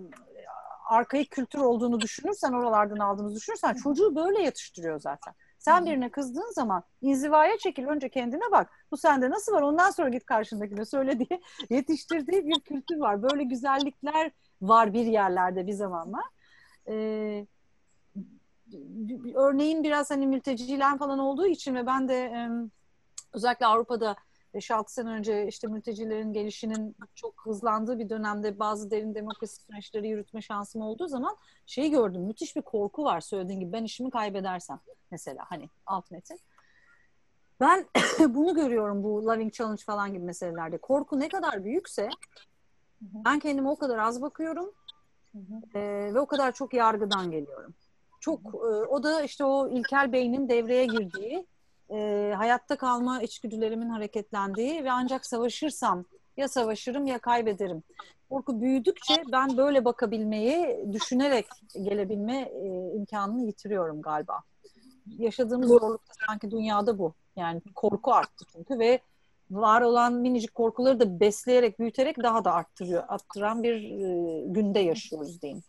arkaik 0.89 1.32
kültür 1.32 1.59
olduğunu 1.59 2.01
düşünürsen, 2.01 2.53
oralardan 2.53 2.97
aldığını 2.97 3.36
düşünürsen 3.36 3.73
çocuğu 3.73 4.15
böyle 4.15 4.41
yetiştiriyor 4.41 4.99
zaten. 4.99 5.34
Sen 5.62 5.86
birine 5.86 6.09
kızdığın 6.09 6.53
zaman 6.53 6.84
inzivaya 7.01 7.57
çekil, 7.57 7.86
önce 7.86 8.09
kendine 8.09 8.51
bak. 8.51 8.70
Bu 8.91 8.97
sende 8.97 9.30
nasıl 9.30 9.53
var? 9.53 9.62
Ondan 9.62 9.91
sonra 9.91 10.09
git 10.09 10.26
karşındakine 10.26 10.86
söyle 10.86 11.20
diye 11.20 11.41
yetiştirdiği 11.70 12.47
bir 12.47 12.59
kültür 12.59 12.97
var. 12.97 13.24
Böyle 13.24 13.43
güzellikler 13.43 14.32
var 14.62 14.93
bir 14.93 15.05
yerlerde 15.05 15.68
bir 15.68 15.74
zamanlar. 15.74 16.24
Ee, 16.88 17.45
örneğin 19.36 19.84
biraz 19.84 20.12
hani 20.12 20.28
mülteciler 20.28 20.97
falan 20.97 21.20
olduğu 21.20 21.47
için 21.47 21.76
ve 21.76 21.86
ben 21.86 22.07
de 22.07 22.47
özellikle 23.34 23.66
Avrupa'da 23.66 24.16
5-6 24.56 24.84
sene 24.88 25.10
önce 25.10 25.47
işte 25.47 25.68
mültecilerin 25.68 26.34
gelişinin 26.34 26.95
çok 27.16 27.45
hızlandığı 27.45 27.99
bir 27.99 28.10
dönemde 28.10 28.60
bazı 28.60 28.91
derin 28.91 29.16
demokrasi 29.16 29.62
süreçleri 29.62 30.08
yürütme 30.08 30.41
şansım 30.41 30.82
olduğu 30.82 31.08
zaman 31.08 31.38
şeyi 31.66 31.91
gördüm. 31.91 32.22
Müthiş 32.22 32.56
bir 32.56 32.62
korku 32.62 33.04
var 33.04 33.22
söylediğin 33.22 33.60
gibi. 33.60 33.72
Ben 33.72 33.84
işimi 33.84 34.12
kaybedersem 34.12 34.80
mesela 35.12 35.45
hani 35.49 35.70
alt 35.86 36.12
metin. 36.12 36.39
Ben 37.60 37.86
bunu 38.20 38.56
görüyorum 38.56 39.04
bu 39.04 39.26
Loving 39.26 39.54
Challenge 39.54 39.84
falan 39.84 40.14
gibi 40.14 40.24
meselelerde. 40.24 40.78
Korku 40.78 41.20
ne 41.20 41.28
kadar 41.28 41.64
büyükse 41.64 42.10
ben 43.02 43.39
kendime 43.39 43.70
o 43.70 43.76
kadar 43.76 43.97
az 43.97 44.22
bakıyorum 44.22 44.72
e, 45.76 45.80
ve 46.14 46.20
o 46.20 46.26
kadar 46.26 46.52
çok 46.52 46.74
yargıdan 46.74 47.32
geliyorum. 47.32 47.74
Çok 48.20 48.39
e, 48.45 48.68
o 48.68 49.04
da 49.04 49.24
işte 49.24 49.43
o 49.43 49.70
ilkel 49.70 50.12
beynin 50.12 50.49
devreye 50.49 50.86
girdiği 50.86 51.45
e, 51.91 52.33
hayatta 52.37 52.75
kalma 52.75 53.21
içgüdülerimin 53.21 53.89
hareketlendiği 53.89 54.83
ve 54.83 54.91
ancak 54.91 55.25
savaşırsam 55.25 56.05
ya 56.37 56.47
savaşırım 56.47 57.05
ya 57.07 57.19
kaybederim. 57.19 57.83
Korku 58.29 58.61
büyüdükçe 58.61 59.23
ben 59.31 59.57
böyle 59.57 59.85
bakabilmeyi, 59.85 60.85
düşünerek 60.93 61.45
gelebilme 61.83 62.37
e, 62.41 62.93
imkanını 62.95 63.45
yitiriyorum 63.45 64.01
galiba. 64.01 64.39
Yaşadığımız 65.17 65.69
zorlukta 65.69 66.13
sanki 66.27 66.51
dünyada 66.51 66.99
bu. 66.99 67.13
Yani 67.35 67.61
korku 67.75 68.13
arttı 68.13 68.45
çünkü 68.51 68.79
ve 68.79 68.99
var 69.51 69.81
olan 69.81 70.13
minicik 70.13 70.55
korkuları 70.55 70.99
da 70.99 71.19
besleyerek, 71.19 71.79
büyüterek 71.79 72.23
daha 72.23 72.45
da 72.45 72.53
arttırıyor, 72.53 73.03
arttıran 73.07 73.63
bir 73.63 73.75
e, 73.75 74.41
günde 74.47 74.79
yaşıyoruz 74.79 75.41
diyeyim. 75.41 75.63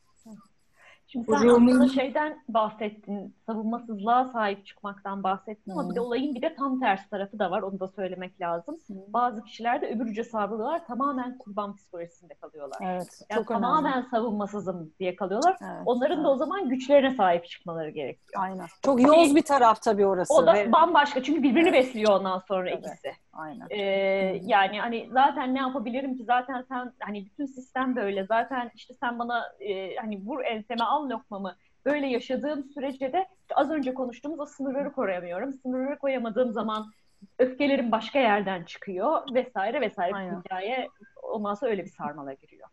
Şimdi 1.13 1.27
sen 1.27 1.49
aslında 1.49 1.89
şeyden 1.89 2.43
bahsettin, 2.49 3.35
savunmasızlığa 3.47 4.25
sahip 4.25 4.67
çıkmaktan 4.67 5.23
bahsettin 5.23 5.71
ama 5.71 5.83
hmm. 5.83 5.91
bir 5.91 5.95
de 5.95 6.01
olayın 6.01 6.35
bir 6.35 6.43
de 6.43 6.55
tam 6.55 6.81
tersi 6.81 7.11
tarafı 7.11 7.39
da 7.39 7.51
var, 7.51 7.63
onu 7.63 7.81
da 7.81 7.89
söylemek 7.89 8.41
lazım. 8.41 8.79
Hmm. 8.87 8.97
Bazı 9.09 9.45
kişiler 9.45 9.81
de 9.81 9.95
öbürüce 9.95 10.25
savruluyorlar, 10.25 10.87
tamamen 10.87 11.39
kurban 11.39 11.77
psikolojisinde 11.77 12.35
kalıyorlar. 12.35 12.79
Evet, 12.83 13.23
yani 13.31 13.39
çok 13.39 13.49
tamamen 13.49 13.93
önemli. 13.93 14.09
savunmasızım 14.09 14.93
diye 15.01 15.17
kalıyorlar. 15.17 15.57
Evet, 15.61 15.83
Onların 15.87 16.17
evet. 16.17 16.27
da 16.27 16.31
o 16.31 16.37
zaman 16.37 16.69
güçlerine 16.69 17.15
sahip 17.15 17.49
çıkmaları 17.49 17.91
gerekiyor. 17.91 18.43
Aynen. 18.43 18.67
Çok 18.83 19.03
yoz 19.03 19.37
bir 19.37 19.43
taraf 19.43 19.83
tabii 19.83 20.07
orası. 20.07 20.35
O 20.35 20.47
da 20.47 20.55
ve... 20.55 20.73
bambaşka 20.73 21.23
çünkü 21.23 21.43
birbirini 21.43 21.73
besliyor 21.73 22.13
ondan 22.13 22.39
sonra 22.39 22.71
evet. 22.71 22.87
ikisi. 22.87 23.13
Aynen. 23.33 23.67
Ee, 23.71 24.41
yani 24.43 24.81
hani 24.81 25.09
zaten 25.13 25.55
ne 25.55 25.59
yapabilirim 25.59 26.17
ki 26.17 26.25
zaten 26.25 26.65
sen 26.69 26.93
hani 27.01 27.27
bütün 27.27 27.47
sistem 27.47 27.97
böyle 27.97 28.27
zaten 28.27 28.71
işte 28.75 28.95
sen 28.95 29.19
bana 29.19 29.45
e, 29.61 29.97
hani 29.97 30.21
vur 30.27 30.45
enseme 30.45 30.85
al 30.85 31.11
lokmamı 31.11 31.57
böyle 31.85 32.07
yaşadığım 32.07 32.65
sürece 32.65 33.13
de 33.13 33.29
az 33.55 33.71
önce 33.71 33.95
konuştuğumuz 33.95 34.41
o 34.41 34.47
sınırları 34.47 34.93
koruyamıyorum. 34.93 35.53
Sınırları 35.53 35.99
koyamadığım 35.99 36.53
zaman 36.53 36.91
öfkelerim 37.39 37.93
başka 37.93 38.19
yerden 38.19 38.65
çıkıyor 38.65 39.35
vesaire 39.35 39.81
vesaire 39.81 40.15
Aynen. 40.15 40.41
hikaye 40.41 40.89
olmazsa 41.23 41.67
öyle 41.67 41.85
bir 41.85 41.91
sarmala 41.91 42.33
giriyor. 42.33 42.69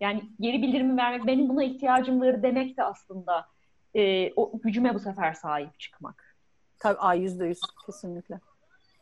Yani 0.00 0.22
geri 0.40 0.62
bildirimi 0.62 0.96
vermek, 0.96 1.26
benim 1.26 1.48
buna 1.48 1.64
ihtiyacım 1.64 2.20
var 2.20 2.42
demek 2.42 2.76
de 2.76 2.84
aslında 2.84 3.46
e, 3.94 4.32
o 4.32 4.60
gücüme 4.60 4.94
bu 4.94 4.98
sefer 4.98 5.32
sahip 5.32 5.80
çıkmak. 5.80 6.36
Tabii 6.78 7.20
yüzde 7.20 7.46
yüz 7.46 7.60
kesinlikle. 7.86 8.40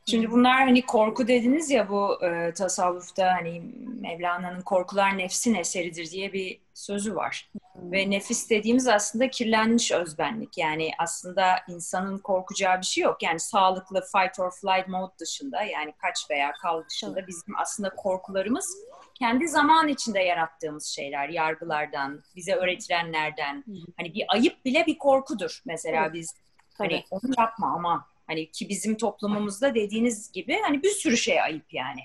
Şimdi 0.06 0.30
bunlar 0.30 0.54
hani 0.54 0.86
korku 0.86 1.28
dediniz 1.28 1.70
ya 1.70 1.88
bu 1.88 2.24
e, 2.24 2.54
tasavvufta 2.54 3.34
hani 3.34 3.62
Mevlana'nın 4.00 4.60
korkular 4.62 5.18
nefsin 5.18 5.54
eseridir 5.54 6.10
diye 6.10 6.32
bir 6.32 6.60
sözü 6.74 7.14
var. 7.14 7.50
Hmm. 7.72 7.92
Ve 7.92 8.10
nefis 8.10 8.50
dediğimiz 8.50 8.88
aslında 8.88 9.30
kirlenmiş 9.30 9.92
özbenlik. 9.92 10.58
Yani 10.58 10.90
aslında 10.98 11.56
insanın 11.68 12.18
korkacağı 12.18 12.80
bir 12.80 12.86
şey 12.86 13.04
yok. 13.04 13.22
Yani 13.22 13.40
sağlıklı 13.40 14.00
fight 14.00 14.40
or 14.40 14.50
flight 14.50 14.88
mode 14.88 15.12
dışında 15.20 15.62
yani 15.62 15.92
kaç 15.98 16.30
veya 16.30 16.52
kal 16.52 16.82
dışında 16.90 17.26
bizim 17.26 17.56
aslında 17.58 17.90
korkularımız 17.90 18.76
kendi 19.14 19.48
zaman 19.48 19.88
içinde 19.88 20.20
yarattığımız 20.20 20.86
şeyler, 20.86 21.28
yargılardan, 21.28 22.22
bize 22.36 22.54
öğretilenlerden. 22.54 23.64
Hani 23.96 24.14
bir 24.14 24.24
ayıp 24.28 24.64
bile 24.64 24.86
bir 24.86 24.98
korkudur. 24.98 25.62
Mesela 25.64 26.02
evet. 26.04 26.14
biz 26.14 26.34
hani 26.78 27.04
onu 27.10 27.22
yapma 27.38 27.66
ama 27.66 28.11
Hani 28.32 28.50
ki 28.50 28.68
bizim 28.68 28.96
toplumumuzda 28.96 29.74
dediğiniz 29.74 30.32
gibi 30.32 30.60
hani 30.62 30.82
bir 30.82 30.90
sürü 30.90 31.16
şey 31.16 31.42
ayıp 31.42 31.74
yani. 31.74 32.00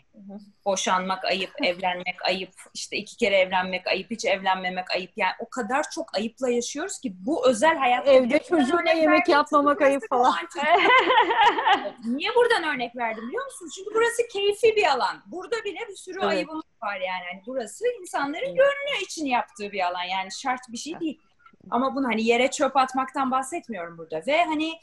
Boşanmak 0.65 1.25
ayıp, 1.25 1.51
evlenmek 1.63 2.25
ayıp, 2.25 2.49
işte 2.73 2.97
iki 2.97 3.17
kere 3.17 3.35
evlenmek 3.35 3.87
ayıp, 3.87 4.11
hiç 4.11 4.25
evlenmemek 4.25 4.91
ayıp. 4.91 5.11
Yani 5.15 5.31
o 5.39 5.49
kadar 5.49 5.85
çok 5.95 6.17
ayıpla 6.17 6.49
yaşıyoruz 6.49 6.99
ki 6.99 7.13
bu 7.19 7.47
özel 7.47 7.77
hayat. 7.77 8.07
Evde 8.07 8.39
çocuğuna 8.39 8.91
yemek 8.91 9.27
yapmamak 9.27 9.81
ayıp 9.81 10.03
falan. 10.09 10.35
Niye 12.05 12.35
buradan 12.35 12.75
örnek 12.75 12.95
verdim 12.95 13.27
biliyor 13.27 13.45
musunuz? 13.45 13.73
Çünkü 13.75 13.89
burası 13.95 14.27
keyfi 14.33 14.75
bir 14.75 14.85
alan. 14.91 15.23
Burada 15.25 15.63
bile 15.65 15.79
bir 15.89 15.95
sürü 15.95 16.19
evet. 16.21 16.29
ayıbımız 16.29 16.63
var 16.83 16.95
yani. 16.95 17.03
yani. 17.05 17.43
Burası 17.47 17.85
insanların 18.01 18.55
gönlü 18.55 19.03
için 19.03 19.25
yaptığı 19.25 19.71
bir 19.71 19.87
alan. 19.87 20.03
Yani 20.03 20.31
şart 20.31 20.61
bir 20.69 20.77
şey 20.77 20.99
değil. 20.99 21.21
Ama 21.69 21.95
bunu 21.95 22.07
hani 22.07 22.23
yere 22.23 22.51
çöp 22.51 22.77
atmaktan 22.77 23.31
bahsetmiyorum 23.31 23.97
burada. 23.97 24.23
Ve 24.27 24.45
hani 24.45 24.73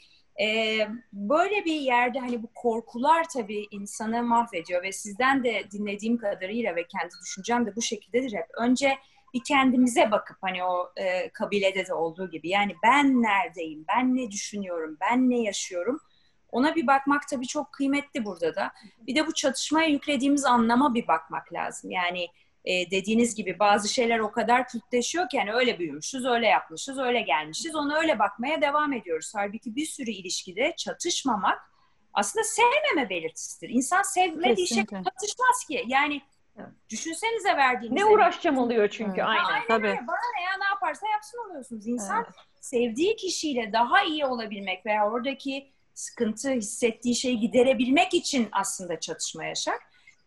e, 0.41 0.79
böyle 1.13 1.65
bir 1.65 1.79
yerde 1.79 2.19
hani 2.19 2.43
bu 2.43 2.47
korkular 2.55 3.25
tabii 3.33 3.67
insanı 3.71 4.23
mahvediyor 4.23 4.83
ve 4.83 4.91
sizden 4.91 5.43
de 5.43 5.63
dinlediğim 5.71 6.17
kadarıyla 6.17 6.75
ve 6.75 6.87
kendi 6.87 7.13
düşüncem 7.23 7.65
de 7.65 7.75
bu 7.75 7.81
şekildedir 7.81 8.33
hep. 8.33 8.47
Önce 8.57 8.97
bir 9.33 9.41
kendimize 9.47 10.11
bakıp 10.11 10.37
hani 10.41 10.63
o 10.63 10.91
e, 10.97 11.29
kabilede 11.29 11.85
de 11.85 11.93
olduğu 11.93 12.29
gibi 12.29 12.49
yani 12.49 12.75
ben 12.83 13.21
neredeyim, 13.21 13.85
ben 13.87 14.15
ne 14.15 14.31
düşünüyorum, 14.31 14.97
ben 15.01 15.29
ne 15.29 15.41
yaşıyorum 15.41 15.99
ona 16.55 16.75
bir 16.75 16.87
bakmak 16.87 17.27
tabii 17.27 17.47
çok 17.47 17.73
kıymetli 17.73 18.25
burada 18.25 18.55
da. 18.55 18.71
Bir 19.07 19.15
de 19.15 19.27
bu 19.27 19.33
çatışmaya 19.33 19.87
yüklediğimiz 19.87 20.45
anlama 20.45 20.93
bir 20.93 21.07
bakmak 21.07 21.53
lazım. 21.53 21.91
Yani 21.91 22.27
e, 22.65 22.91
dediğiniz 22.91 23.35
gibi 23.35 23.59
bazı 23.59 23.93
şeyler 23.93 24.19
o 24.19 24.31
kadar 24.31 24.67
kültleşiyor 24.67 25.29
ki 25.29 25.37
yani 25.37 25.53
öyle 25.53 25.79
büyümüşüz, 25.79 26.25
öyle 26.25 26.47
yapmışız, 26.47 26.99
öyle 26.99 27.21
gelmişiz. 27.21 27.75
Ona 27.75 27.97
öyle 27.97 28.19
bakmaya 28.19 28.61
devam 28.61 28.93
ediyoruz. 28.93 29.31
Halbuki 29.35 29.75
bir 29.75 29.85
sürü 29.85 30.11
ilişkide 30.11 30.73
çatışmamak 30.77 31.59
aslında 32.13 32.43
sevmeme 32.43 33.09
belirtisidir. 33.09 33.69
İnsan 33.69 34.01
sevmediği 34.01 34.67
şey 34.67 34.85
çatışmaz 34.85 35.65
ki. 35.67 35.83
Yani 35.87 36.21
düşünsenize 36.89 37.57
verdiğiniz. 37.57 37.97
Ne 37.97 38.05
uğraşacağım 38.05 38.57
oluyor 38.57 38.89
çünkü 38.89 39.11
evet. 39.11 39.25
aynen. 39.25 39.43
aynen 39.43 39.67
Tabii. 39.67 39.87
Öyle. 39.87 40.07
Bana 40.07 40.17
ne 40.37 40.43
ya 40.43 40.51
ne 40.59 40.65
yaparsa 40.65 41.07
yapsın 41.07 41.37
oluyorsunuz. 41.49 41.87
İnsan 41.87 42.23
evet. 42.23 42.35
sevdiği 42.61 43.15
kişiyle 43.15 43.73
daha 43.73 44.03
iyi 44.03 44.25
olabilmek 44.25 44.85
veya 44.85 45.09
oradaki 45.09 45.71
sıkıntı 45.93 46.49
hissettiği 46.49 47.15
şeyi 47.15 47.39
giderebilmek 47.39 48.13
için 48.13 48.49
aslında 48.51 48.99
çatışma 48.99 49.45
yaşar. 49.45 49.75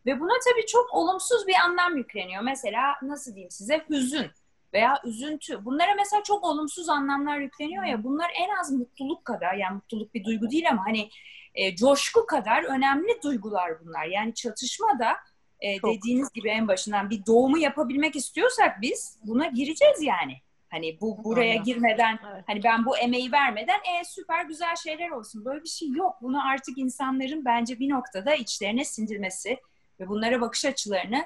Ve 0.06 0.20
buna 0.20 0.32
tabii 0.50 0.66
çok 0.66 0.94
olumsuz 0.94 1.46
bir 1.46 1.54
anlam 1.54 1.96
yükleniyor. 1.96 2.42
Mesela 2.42 2.94
nasıl 3.02 3.34
diyeyim 3.34 3.50
size 3.50 3.84
hüzün 3.90 4.30
veya 4.72 5.00
üzüntü. 5.04 5.64
Bunlara 5.64 5.94
mesela 5.96 6.22
çok 6.22 6.44
olumsuz 6.44 6.88
anlamlar 6.88 7.38
yükleniyor 7.38 7.84
ya 7.84 8.04
bunlar 8.04 8.30
en 8.34 8.60
az 8.60 8.72
mutluluk 8.72 9.24
kadar 9.24 9.54
yani 9.54 9.74
mutluluk 9.74 10.14
bir 10.14 10.24
duygu 10.24 10.50
değil 10.50 10.70
ama 10.70 10.86
hani 10.86 11.08
e, 11.54 11.76
coşku 11.76 12.26
kadar 12.26 12.64
önemli 12.64 13.22
duygular 13.24 13.72
bunlar. 13.84 14.04
Yani 14.04 14.34
çatışma 14.34 14.98
da 14.98 15.16
e, 15.60 15.82
dediğiniz 15.82 16.32
gibi 16.32 16.48
en 16.48 16.68
başından 16.68 17.10
bir 17.10 17.26
doğumu 17.26 17.58
yapabilmek 17.58 18.16
istiyorsak 18.16 18.82
biz 18.82 19.18
buna 19.26 19.46
gireceğiz 19.46 20.02
yani. 20.02 20.34
Hani 20.70 20.98
bu 21.00 21.24
buraya 21.24 21.50
Aynen. 21.50 21.64
girmeden 21.64 22.18
evet. 22.32 22.44
hani 22.46 22.64
ben 22.64 22.86
bu 22.86 22.98
emeği 22.98 23.32
vermeden 23.32 23.78
e 23.78 24.04
süper 24.04 24.44
güzel 24.44 24.76
şeyler 24.76 25.10
olsun. 25.10 25.44
Böyle 25.44 25.62
bir 25.62 25.68
şey 25.68 25.88
yok. 25.88 26.16
Bunu 26.22 26.48
artık 26.48 26.78
insanların 26.78 27.44
bence 27.44 27.78
bir 27.78 27.88
noktada 27.88 28.34
içlerine 28.34 28.84
sindirmesi 28.84 29.58
ve 30.00 30.08
bunlara 30.08 30.40
bakış 30.40 30.64
açılarını 30.64 31.24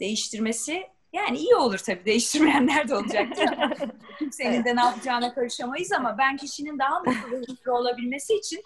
değiştirmesi 0.00 0.86
yani 1.12 1.38
iyi 1.38 1.54
olur 1.54 1.78
tabii 1.78 2.04
değiştirmeyenler 2.04 2.88
de 2.88 2.96
olacaktır. 2.96 3.46
Kimsenin 4.18 4.52
evet. 4.52 4.64
de 4.64 4.76
ne 4.76 4.80
yapacağına 4.80 5.34
karışamayız 5.34 5.92
ama 5.92 6.18
ben 6.18 6.36
kişinin 6.36 6.78
daha 6.78 6.98
mutlu 7.00 7.56
ve 7.66 7.70
olabilmesi 7.70 8.34
için 8.34 8.62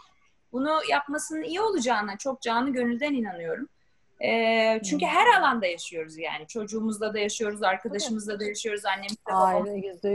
bunu 0.52 0.80
yapmasının 0.88 1.42
iyi 1.42 1.60
olacağına 1.60 2.18
çok 2.18 2.42
canı 2.42 2.72
gönülden 2.72 3.12
inanıyorum. 3.12 3.68
E, 4.20 4.80
çünkü 4.84 5.06
her 5.06 5.40
alanda 5.40 5.66
yaşıyoruz 5.66 6.18
yani. 6.18 6.46
Çocuğumuzla 6.46 7.14
da 7.14 7.18
yaşıyoruz, 7.18 7.62
arkadaşımızla 7.62 8.40
da 8.40 8.44
yaşıyoruz, 8.44 8.84
annemizle 8.84 9.16
babamızla. 9.26 10.10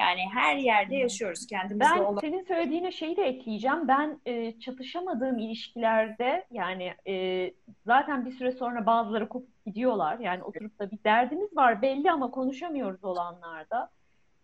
Yani 0.00 0.20
her 0.34 0.56
yerde 0.56 0.96
yaşıyoruz 0.96 1.46
kendimizde. 1.46 1.84
Ben 1.94 2.04
olan... 2.04 2.20
senin 2.20 2.44
söylediğine 2.44 2.92
şeyi 2.92 3.16
de 3.16 3.22
ekleyeceğim. 3.22 3.88
Ben 3.88 4.20
e, 4.26 4.60
çatışamadığım 4.60 5.38
ilişkilerde 5.38 6.46
yani 6.50 6.94
e, 7.08 7.54
zaten 7.86 8.26
bir 8.26 8.32
süre 8.32 8.52
sonra 8.52 8.86
bazıları 8.86 9.28
kopup 9.28 9.64
gidiyorlar. 9.66 10.18
Yani 10.18 10.42
oturup 10.42 10.78
da 10.78 10.90
bir 10.90 10.98
derdimiz 11.04 11.56
var 11.56 11.82
belli 11.82 12.10
ama 12.10 12.30
konuşamıyoruz 12.30 13.04
olanlarda. 13.04 13.90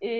E, 0.00 0.10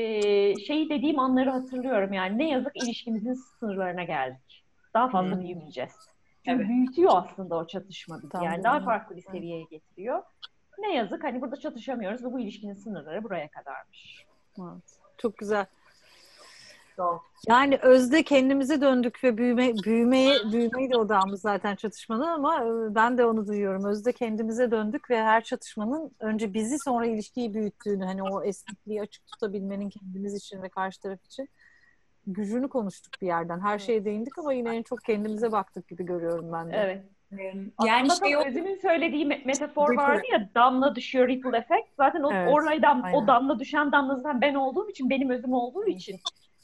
şey 0.57 0.89
dediğim 0.89 1.19
anları 1.19 1.51
hatırlıyorum 1.51 2.13
yani 2.13 2.39
ne 2.39 2.49
yazık 2.49 2.77
ilişkimizin 2.77 3.33
sınırlarına 3.33 4.05
geldik. 4.05 4.65
Daha 4.95 5.09
fazla 5.09 5.35
hmm. 5.35 5.43
büyümeyeceğiz. 5.43 5.97
Çünkü 6.45 6.59
evet. 6.59 6.69
büyütüyor 6.69 7.11
aslında 7.15 7.57
o 7.57 7.67
çatışma 7.67 8.19
bizi. 8.19 8.29
Tamam. 8.29 8.47
Yani 8.47 8.65
daha 8.65 8.81
farklı 8.81 9.17
bir 9.17 9.23
seviyeye 9.23 9.65
getiriyor. 9.71 10.23
Ne 10.79 10.95
yazık 10.95 11.25
hani 11.25 11.41
burada 11.41 11.57
çatışamıyoruz 11.57 12.25
ve 12.25 12.33
bu 12.33 12.41
ilişkinin 12.41 12.75
sınırları 12.75 13.25
buraya 13.25 13.49
kadarmış. 13.49 14.27
Evet. 14.59 15.06
Çok 15.19 15.39
güzel. 15.39 15.67
Yani 17.49 17.79
özde 17.83 18.23
kendimize 18.23 18.81
döndük 18.81 19.25
ve 19.25 19.37
büyüme, 19.37 19.75
büyümeye, 19.85 20.39
büyümeyi 20.53 20.91
de 20.91 20.97
odağımız 20.97 21.41
zaten 21.41 21.77
çatışmanın 21.77 22.27
ama 22.27 22.65
e, 22.65 22.95
ben 22.95 23.19
de 23.19 23.25
onu 23.25 23.47
duyuyorum. 23.47 23.85
Özde 23.85 24.13
kendimize 24.13 24.71
döndük 24.71 25.11
ve 25.11 25.23
her 25.23 25.45
çatışmanın 25.45 26.11
önce 26.21 26.55
bizi 26.55 26.79
sonra 26.79 27.07
ilişkiyi 27.07 27.55
büyüttüğünü, 27.55 28.05
hani 28.05 28.23
o 28.23 28.45
esnekliği 28.45 29.01
açık 29.03 29.27
tutabilmenin 29.27 29.91
kendimiz 29.91 30.35
için 30.35 30.63
ve 30.63 30.69
karşı 30.69 31.01
taraf 31.01 31.25
için 31.25 31.49
gücünü 32.27 32.69
konuştuk 32.69 33.13
bir 33.23 33.27
yerden. 33.27 33.61
Her 33.61 33.79
şeye 33.79 34.05
değindik 34.05 34.39
ama 34.39 34.53
yine 34.53 34.77
en 34.77 34.83
çok 34.83 35.05
kendimize 35.05 35.53
baktık 35.53 35.89
gibi 35.89 36.07
görüyorum 36.07 36.53
ben 36.53 36.71
de. 36.71 36.77
Evet. 36.77 37.05
Yani 37.33 38.09
Aslında 38.11 38.29
şey 38.29 38.49
Özüm'ün 38.49 38.79
söylediği 38.83 39.27
metafor 39.27 39.93
ripple. 39.93 40.03
vardı 40.03 40.23
ya 40.33 40.49
damla 40.55 40.95
düşüyor 40.95 41.29
ripple 41.29 41.59
effect. 41.59 41.89
Zaten 41.97 42.23
o 42.23 42.33
evet, 42.33 42.55
oraya 42.55 42.83
dam, 42.83 43.03
o 43.15 43.27
damla 43.27 43.59
düşen 43.59 43.93
damla 43.93 44.17
zaten 44.17 44.41
ben 44.41 44.55
olduğum 44.55 44.91
için 44.91 45.11
benim 45.11 45.31
özüm 45.31 45.53
olduğu 45.53 45.87
için 45.87 46.21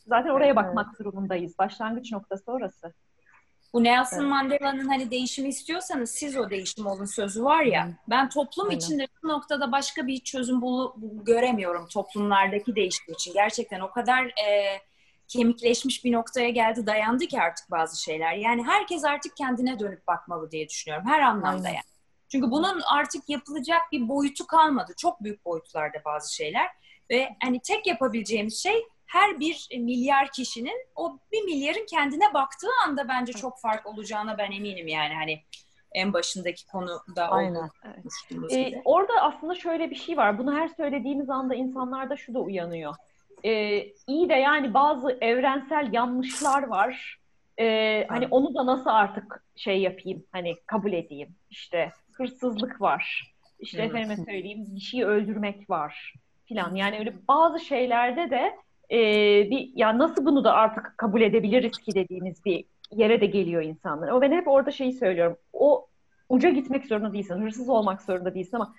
zaten 0.07 0.31
oraya 0.31 0.47
evet. 0.47 0.57
bakmak 0.57 0.99
durumundayız. 0.99 1.59
Başlangıç 1.59 2.13
noktası 2.13 2.53
orası. 2.53 2.93
Bu 3.75 3.85
Nelson 3.85 4.21
evet. 4.21 4.29
Mandela'nın 4.29 4.89
hani 4.89 5.11
değişimi 5.11 5.49
istiyorsanız 5.49 6.11
siz 6.11 6.37
o 6.37 6.51
değişim 6.51 6.87
olun 6.87 7.05
sözü 7.05 7.45
var 7.45 7.63
ya. 7.63 7.89
Ben 8.11 8.29
toplum 8.29 8.69
Aynen. 8.69 8.79
içinde 8.79 9.07
bu 9.23 9.29
noktada 9.29 9.73
başka 9.73 10.07
bir 10.07 10.21
çözüm 10.21 10.63
bulu, 10.63 10.97
göremiyorum 11.27 11.89
toplumlardaki 11.89 12.77
değişim 12.77 13.15
için. 13.15 13.33
Gerçekten 13.33 13.81
o 13.81 13.91
kadar 13.91 14.25
e, 14.25 14.79
kemikleşmiş 15.33 16.05
bir 16.05 16.13
noktaya 16.13 16.49
geldi, 16.49 16.87
dayandı 16.87 17.27
ki 17.27 17.41
artık 17.41 17.71
bazı 17.71 18.03
şeyler. 18.03 18.35
Yani 18.35 18.63
herkes 18.65 19.05
artık 19.05 19.37
kendine 19.37 19.79
dönüp 19.79 20.07
bakmalı 20.07 20.51
diye 20.51 20.69
düşünüyorum. 20.69 21.09
Her 21.09 21.21
anlamda 21.21 21.69
yani. 21.69 21.93
Çünkü 22.29 22.51
bunun 22.51 22.81
artık 22.81 23.29
yapılacak 23.29 23.81
bir 23.93 24.09
boyutu 24.09 24.47
kalmadı. 24.47 24.93
Çok 24.97 25.23
büyük 25.23 25.45
boyutlarda 25.45 25.99
bazı 26.05 26.35
şeyler. 26.35 26.69
Ve 27.11 27.37
hani 27.43 27.61
tek 27.61 27.87
yapabileceğimiz 27.87 28.63
şey 28.63 28.85
her 29.07 29.41
bir 29.41 29.69
milyar 29.79 30.31
kişinin 30.33 30.87
o 30.97 31.19
bir 31.33 31.43
milyarın 31.43 31.87
kendine 31.87 32.35
baktığı 32.35 32.71
anda 32.87 33.09
bence 33.09 33.33
çok 33.33 33.61
fark 33.61 33.87
olacağına 33.87 34.39
ben 34.39 34.53
eminim 34.53 34.89
yani 34.89 35.15
hani 35.15 35.43
en 35.93 36.13
başındaki 36.13 36.67
konuda 36.67 37.29
Aynen. 37.31 37.71
Evet. 37.85 38.53
Ee, 38.53 38.83
orada 38.85 39.13
aslında 39.21 39.55
şöyle 39.55 39.91
bir 39.91 39.97
şey 39.97 40.17
var. 40.17 40.39
Bunu 40.39 40.57
her 40.57 40.69
söylediğimiz 40.69 41.31
anda 41.31 41.55
insanlarda 41.55 42.17
şu 42.17 42.35
da 42.35 42.41
uyanıyor 42.41 42.95
e, 43.45 43.83
iyi 44.07 44.29
de 44.29 44.35
yani 44.35 44.75
bazı 44.75 45.19
evrensel 45.21 45.93
yanlışlar 45.93 46.63
var. 46.63 47.19
E, 47.61 48.07
hani 48.09 48.27
onu 48.31 48.55
da 48.55 48.67
nasıl 48.67 48.91
artık 48.91 49.45
şey 49.57 49.81
yapayım, 49.81 50.25
hani 50.33 50.57
kabul 50.67 50.93
edeyim. 50.93 51.29
İşte 51.51 51.93
hırsızlık 52.13 52.81
var. 52.81 53.33
İşte 53.59 53.83
evet. 53.83 53.91
efendime 53.91 54.17
söyleyeyim 54.17 54.67
bir 54.75 54.81
şeyi 54.81 55.05
öldürmek 55.05 55.71
var 55.71 56.15
filan. 56.45 56.75
Yani 56.75 56.99
öyle 56.99 57.15
bazı 57.29 57.61
şeylerde 57.61 58.31
de 58.31 58.57
e, 58.91 59.01
bir 59.51 59.73
ya 59.75 59.99
nasıl 59.99 60.27
bunu 60.27 60.45
da 60.45 60.53
artık 60.53 60.95
kabul 60.97 61.21
edebiliriz 61.21 61.79
ki 61.79 61.95
dediğimiz 61.95 62.45
bir 62.45 62.65
yere 62.91 63.21
de 63.21 63.27
geliyor 63.27 63.63
insanlar. 63.63 64.09
O 64.09 64.21
ben 64.21 64.33
hep 64.33 64.49
orada 64.49 64.71
şeyi 64.71 64.93
söylüyorum. 64.93 65.37
O 65.53 65.87
uca 66.29 66.51
gitmek 66.51 66.87
zorunda 66.87 67.13
değilsin, 67.13 67.43
hırsız 67.43 67.69
olmak 67.69 68.03
zorunda 68.03 68.35
değilsin 68.35 68.57
ama 68.57 68.75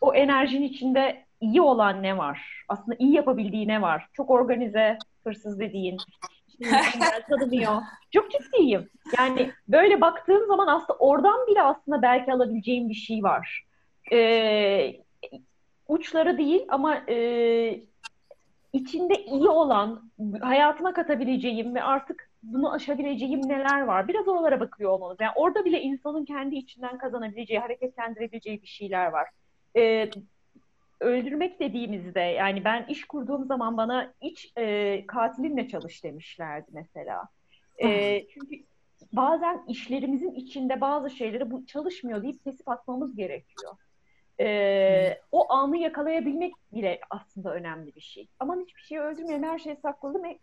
o 0.00 0.14
enerjinin 0.14 0.68
içinde 0.68 1.25
iyi 1.40 1.60
olan 1.60 2.02
ne 2.02 2.18
var? 2.18 2.64
Aslında 2.68 2.96
iyi 2.98 3.12
yapabildiği 3.12 3.68
ne 3.68 3.82
var? 3.82 4.08
Çok 4.12 4.30
organize, 4.30 4.98
hırsız 5.24 5.60
dediğin, 5.60 5.96
tanımıyor. 7.28 7.82
Çok 8.10 8.30
ciddiyim. 8.30 8.88
Yani 9.18 9.50
böyle 9.68 10.00
baktığım 10.00 10.46
zaman 10.46 10.66
aslında 10.66 10.98
oradan 10.98 11.46
bile 11.46 11.62
aslında 11.62 12.02
belki 12.02 12.32
alabileceğim 12.32 12.88
bir 12.88 12.94
şey 12.94 13.22
var. 13.22 13.66
Ee, 14.12 14.92
uçları 15.88 16.38
değil 16.38 16.64
ama 16.68 16.96
e, 17.08 17.80
içinde 18.72 19.24
iyi 19.24 19.48
olan, 19.48 20.10
hayatıma 20.40 20.92
katabileceğim 20.92 21.74
ve 21.74 21.82
artık 21.82 22.30
bunu 22.42 22.72
aşabileceğim 22.72 23.48
neler 23.48 23.82
var? 23.82 24.08
Biraz 24.08 24.28
oralara 24.28 24.60
bakıyor 24.60 24.90
olmalıyız. 24.90 25.20
Yani 25.20 25.32
orada 25.36 25.64
bile 25.64 25.80
insanın 25.80 26.24
kendi 26.24 26.56
içinden 26.56 26.98
kazanabileceği, 26.98 27.60
hareketlendirebileceği 27.60 28.62
bir 28.62 28.66
şeyler 28.66 29.06
var. 29.06 29.28
Ee, 29.76 30.10
öldürmek 31.00 31.60
dediğimizde 31.60 32.20
yani 32.20 32.64
ben 32.64 32.86
iş 32.88 33.04
kurduğum 33.04 33.44
zaman 33.46 33.76
bana 33.76 34.14
iç 34.20 34.52
e, 34.58 35.06
katilinle 35.06 35.68
çalış 35.68 36.04
demişlerdi 36.04 36.70
mesela. 36.72 37.28
E, 37.82 38.22
çünkü 38.28 38.64
bazen 39.12 39.64
işlerimizin 39.68 40.34
içinde 40.34 40.80
bazı 40.80 41.10
şeyleri 41.10 41.50
bu 41.50 41.66
çalışmıyor 41.66 42.22
deyip 42.22 42.44
kesip 42.44 42.68
atmamız 42.68 43.16
gerekiyor. 43.16 43.72
E, 44.40 45.20
o 45.32 45.52
anı 45.52 45.76
yakalayabilmek 45.76 46.52
bile 46.72 47.00
aslında 47.10 47.54
önemli 47.54 47.94
bir 47.94 48.00
şey. 48.00 48.28
Aman 48.40 48.60
hiçbir 48.60 48.80
şeyi 48.80 49.00
öldürmeyelim, 49.00 49.44
her 49.44 49.58
şeyi 49.58 49.76
sakladım. 49.76 50.24
E, 50.24 50.38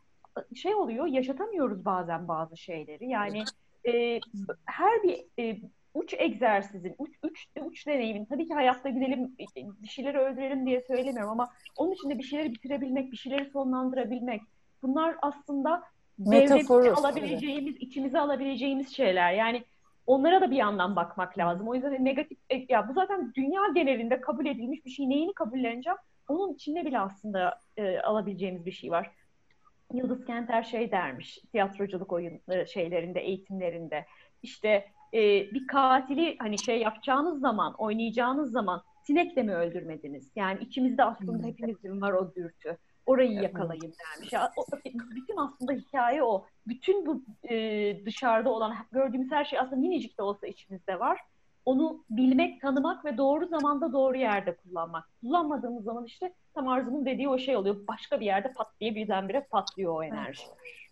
şey 0.55 0.75
oluyor, 0.75 1.05
yaşatamıyoruz 1.05 1.85
bazen 1.85 2.27
bazı 2.27 2.57
şeyleri. 2.57 3.09
Yani 3.09 3.43
e, 3.87 4.19
her 4.65 5.03
bir 5.03 5.25
e, 5.39 5.59
uç 5.93 6.13
egzersizin, 6.17 6.95
uç, 6.97 7.11
uç, 7.23 7.47
uç 7.61 7.87
deneyimin, 7.87 8.25
tabii 8.25 8.47
ki 8.47 8.53
hayatta 8.53 8.89
gidelim, 8.89 9.35
bir 9.55 9.87
şeyleri 9.87 10.17
öldürelim 10.17 10.65
diye 10.65 10.81
söylemiyorum 10.81 11.31
ama 11.31 11.49
onun 11.77 11.91
için 11.91 12.09
de 12.09 12.17
bir 12.17 12.23
şeyleri 12.23 12.53
bitirebilmek, 12.53 13.11
bir 13.11 13.17
şeyleri 13.17 13.49
sonlandırabilmek. 13.49 14.41
Bunlar 14.81 15.15
aslında 15.21 15.83
devremize 16.19 16.91
alabileceğimiz, 16.91 17.73
evet. 17.73 17.81
içimize 17.81 18.19
alabileceğimiz 18.19 18.95
şeyler. 18.95 19.33
Yani 19.33 19.63
onlara 20.07 20.41
da 20.41 20.51
bir 20.51 20.55
yandan 20.55 20.95
bakmak 20.95 21.37
lazım. 21.37 21.67
O 21.67 21.75
yüzden 21.75 22.05
negatif, 22.05 22.37
e, 22.49 22.65
ya 22.69 22.89
bu 22.89 22.93
zaten 22.93 23.33
dünya 23.35 23.61
genelinde 23.75 24.21
kabul 24.21 24.45
edilmiş 24.45 24.85
bir 24.85 24.91
şey. 24.91 25.09
Neyini 25.09 25.33
kabulleneceğim? 25.33 25.97
Onun 26.27 26.53
içinde 26.53 26.85
bile 26.85 26.99
aslında 26.99 27.59
e, 27.77 27.99
alabileceğimiz 27.99 28.65
bir 28.65 28.71
şey 28.71 28.91
var. 28.91 29.11
Yıldız 29.93 30.25
Kenter 30.25 30.63
şey 30.63 30.91
dermiş, 30.91 31.39
tiyatroculuk 31.51 32.11
oyun 32.11 32.41
e, 32.49 32.65
şeylerinde, 32.65 33.19
eğitimlerinde. 33.19 34.05
İşte 34.43 34.85
e, 35.13 35.19
bir 35.53 35.67
katili 35.67 36.35
hani 36.39 36.59
şey 36.59 36.81
yapacağınız 36.81 37.39
zaman, 37.39 37.73
oynayacağınız 37.73 38.51
zaman 38.51 38.83
sinekle 39.03 39.43
mi 39.43 39.55
öldürmediniz? 39.55 40.31
Yani 40.35 40.59
içimizde 40.61 41.03
aslında 41.03 41.37
hmm. 41.37 41.43
hepimizin 41.43 42.01
var 42.01 42.11
o 42.11 42.35
dürtü. 42.35 42.77
Orayı 43.05 43.31
yakalayın 43.31 43.81
dermiş. 43.81 44.33
Ya, 44.33 44.51
o, 44.57 44.65
bütün 45.15 45.37
aslında 45.37 45.73
hikaye 45.73 46.23
o. 46.23 46.45
Bütün 46.67 47.05
bu 47.05 47.23
e, 47.49 48.05
dışarıda 48.05 48.49
olan 48.49 48.75
gördüğümüz 48.91 49.31
her 49.31 49.45
şey 49.45 49.59
aslında 49.59 49.75
minicik 49.75 50.17
de 50.17 50.23
olsa 50.23 50.47
içimizde 50.47 50.99
var. 50.99 51.19
Onu 51.65 52.03
bilmek, 52.09 52.61
tanımak 52.61 53.05
ve 53.05 53.17
doğru 53.17 53.47
zamanda 53.47 53.93
doğru 53.93 54.17
yerde 54.17 54.55
kullanmak. 54.55 55.09
Kullanmadığımız 55.21 55.83
zaman 55.83 56.05
işte 56.05 56.33
tam 56.53 56.67
Arzu'nun 56.67 57.05
dediği 57.05 57.29
o 57.29 57.37
şey 57.37 57.55
oluyor. 57.55 57.87
Başka 57.87 58.19
bir 58.19 58.25
yerde 58.25 58.53
pat 58.53 58.67
diye 58.79 58.95
birdenbire 58.95 59.47
patlıyor 59.51 59.95
o 59.95 60.03
enerji. 60.03 60.43
Evet. 60.47 60.82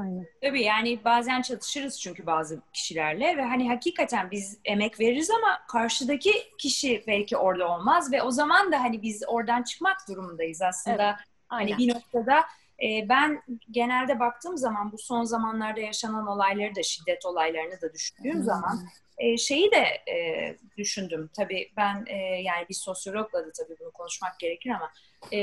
Aynen. 0.00 0.26
Tabii 0.42 0.62
yani 0.62 1.04
bazen 1.04 1.42
çatışırız 1.42 2.00
çünkü 2.00 2.26
bazı 2.26 2.60
kişilerle 2.72 3.36
ve 3.36 3.42
hani 3.42 3.68
hakikaten 3.68 4.30
biz 4.30 4.58
emek 4.64 5.00
veririz 5.00 5.30
ama 5.30 5.60
karşıdaki 5.68 6.32
kişi 6.58 7.04
belki 7.06 7.36
orada 7.36 7.68
olmaz 7.68 8.12
ve 8.12 8.22
o 8.22 8.30
zaman 8.30 8.72
da 8.72 8.80
hani 8.80 9.02
biz 9.02 9.22
oradan 9.26 9.62
çıkmak 9.62 9.96
durumundayız 10.08 10.62
aslında. 10.62 11.08
Evet. 11.08 11.26
Hani 11.48 11.78
bir 11.78 11.94
noktada 11.94 12.44
e, 12.82 13.08
ben 13.08 13.42
genelde 13.70 14.20
baktığım 14.20 14.56
zaman 14.56 14.92
bu 14.92 14.98
son 14.98 15.24
zamanlarda 15.24 15.80
yaşanan 15.80 16.26
olayları 16.26 16.74
da 16.74 16.82
şiddet 16.82 17.26
olaylarını 17.26 17.80
da 17.80 17.92
düşündüğüm 17.92 18.34
hmm. 18.34 18.42
zaman 18.42 18.80
e, 19.18 19.36
şeyi 19.36 19.70
de 19.70 20.12
e, 20.12 20.56
düşündüm. 20.76 21.30
Tabii 21.36 21.72
ben 21.76 22.04
e, 22.06 22.16
yani 22.42 22.66
bir 22.68 22.74
sosyologla 22.74 23.46
da 23.46 23.52
tabii 23.52 23.76
bunu 23.80 23.90
konuşmak 23.90 24.38
gerekir 24.38 24.70
ama 24.70 24.90
e, 25.32 25.38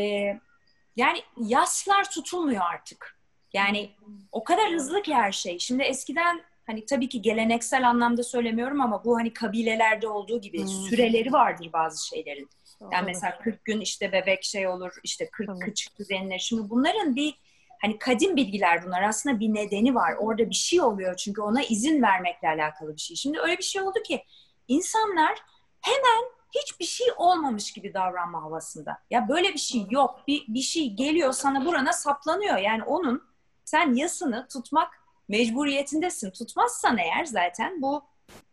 yani 0.96 1.22
yaslar 1.38 2.12
tutulmuyor 2.12 2.64
artık. 2.74 3.17
Yani 3.54 3.90
o 4.32 4.44
kadar 4.44 4.72
hızlı 4.72 5.02
ki 5.02 5.16
her 5.16 5.32
şey. 5.32 5.60
Şimdi 5.60 5.84
eskiden 5.84 6.42
hani 6.66 6.86
tabii 6.86 7.10
ki 7.10 7.22
geleneksel 7.22 7.90
anlamda 7.90 8.24
söylemiyorum 8.24 8.82
ama 8.82 9.04
bu 9.04 9.18
hani 9.18 9.34
kabilelerde 9.34 10.08
olduğu 10.08 10.42
gibi 10.42 10.60
hmm. 10.60 10.68
süreleri 10.68 11.34
vardır 11.34 11.70
bazı 11.74 12.08
şeylerin. 12.08 12.50
Doğru. 12.82 12.90
Yani 12.94 13.06
mesela 13.06 13.38
40 13.38 13.66
gün 13.66 13.82
işte 13.82 14.12
bebek 14.12 14.44
şey 14.44 14.68
olur, 14.68 14.94
işte 15.04 15.30
40 15.30 15.48
tamam. 15.48 15.62
kıçık 15.62 16.00
düzenilir. 16.00 16.40
Şimdi 16.40 16.70
bunların 16.70 17.16
bir 17.16 17.34
hani 17.82 17.98
kadim 17.98 18.36
bilgiler 18.36 18.86
bunlar 18.86 19.02
aslında 19.02 19.40
bir 19.40 19.54
nedeni 19.54 19.96
var. 19.96 20.14
Orada 20.20 20.50
bir 20.50 20.56
şey 20.56 20.82
oluyor 20.82 21.16
çünkü 21.16 21.42
ona 21.42 21.64
izin 21.64 22.02
vermekle 22.02 22.48
alakalı 22.48 22.96
bir 22.96 23.02
şey. 23.02 23.16
Şimdi 23.16 23.40
öyle 23.40 23.58
bir 23.58 23.64
şey 23.64 23.82
oldu 23.82 24.00
ki 24.04 24.24
insanlar 24.68 25.38
hemen 25.82 26.30
hiçbir 26.56 26.86
şey 26.86 27.08
olmamış 27.18 27.72
gibi 27.72 27.94
davranma 27.94 28.44
havasında. 28.44 28.98
Ya 29.10 29.30
böyle 29.30 29.54
bir 29.54 29.60
şey 29.60 29.82
yok. 29.90 30.20
Bir, 30.28 30.46
bir 30.48 30.62
şey 30.62 30.94
geliyor 30.94 31.34
sana 31.34 31.66
burana 31.66 31.94
saplanıyor. 31.94 32.58
Yani 32.58 32.84
onun 32.84 33.24
sen 33.68 33.94
yasını 33.94 34.48
tutmak 34.48 34.94
mecburiyetindesin. 35.28 36.32
Tutmazsan 36.32 36.98
eğer 36.98 37.26
zaten 37.26 37.82
bu 37.82 38.04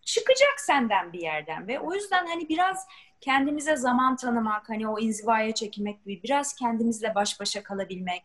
çıkacak 0.02 0.60
senden 0.60 1.12
bir 1.12 1.20
yerden 1.20 1.68
ve 1.68 1.80
o 1.80 1.94
yüzden 1.94 2.26
hani 2.26 2.48
biraz 2.48 2.86
kendimize 3.20 3.76
zaman 3.76 4.16
tanımak, 4.16 4.68
hani 4.68 4.88
o 4.88 4.98
inzivaya 4.98 5.54
çekilmek 5.54 6.04
gibi 6.04 6.22
biraz 6.22 6.54
kendimizle 6.54 7.14
baş 7.14 7.40
başa 7.40 7.62
kalabilmek. 7.62 8.22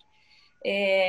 Ee, 0.66 1.08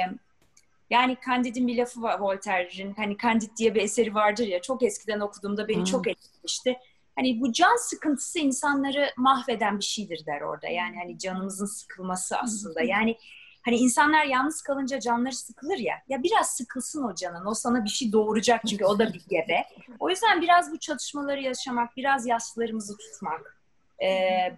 yani 0.90 1.16
Candid'in 1.26 1.68
bir 1.68 1.76
lafı 1.76 2.02
var 2.02 2.18
Voltaire'in. 2.20 2.94
Hani 2.94 3.16
Candid 3.22 3.56
diye 3.56 3.74
bir 3.74 3.82
eseri 3.82 4.14
vardır 4.14 4.46
ya 4.46 4.62
çok 4.62 4.82
eskiden 4.82 5.20
okuduğumda 5.20 5.68
beni 5.68 5.76
hmm. 5.76 5.84
çok 5.84 6.08
etkilemişti. 6.08 6.76
Hani 7.16 7.40
bu 7.40 7.52
can 7.52 7.76
sıkıntısı 7.76 8.38
insanları 8.38 9.10
mahveden 9.16 9.78
bir 9.78 9.84
şeydir 9.84 10.26
der 10.26 10.40
orada. 10.40 10.68
Yani 10.68 10.96
hani 10.96 11.18
canımızın 11.18 11.66
sıkılması 11.66 12.38
aslında. 12.38 12.82
Yani 12.82 13.16
Hani 13.62 13.76
insanlar 13.76 14.24
yalnız 14.24 14.62
kalınca 14.62 15.00
canları 15.00 15.34
sıkılır 15.34 15.78
ya. 15.78 15.94
Ya 16.08 16.22
biraz 16.22 16.50
sıkılsın 16.50 17.02
o 17.02 17.14
canın. 17.14 17.46
O 17.46 17.54
sana 17.54 17.84
bir 17.84 17.90
şey 17.90 18.12
doğuracak 18.12 18.60
çünkü 18.68 18.84
o 18.84 18.98
da 18.98 19.12
bir 19.12 19.24
gebe. 19.28 19.64
O 19.98 20.10
yüzden 20.10 20.42
biraz 20.42 20.72
bu 20.72 20.78
çatışmaları 20.78 21.40
yaşamak, 21.40 21.96
biraz 21.96 22.26
yaslarımızı 22.26 22.96
tutmak. 22.96 23.60
E, 24.02 24.08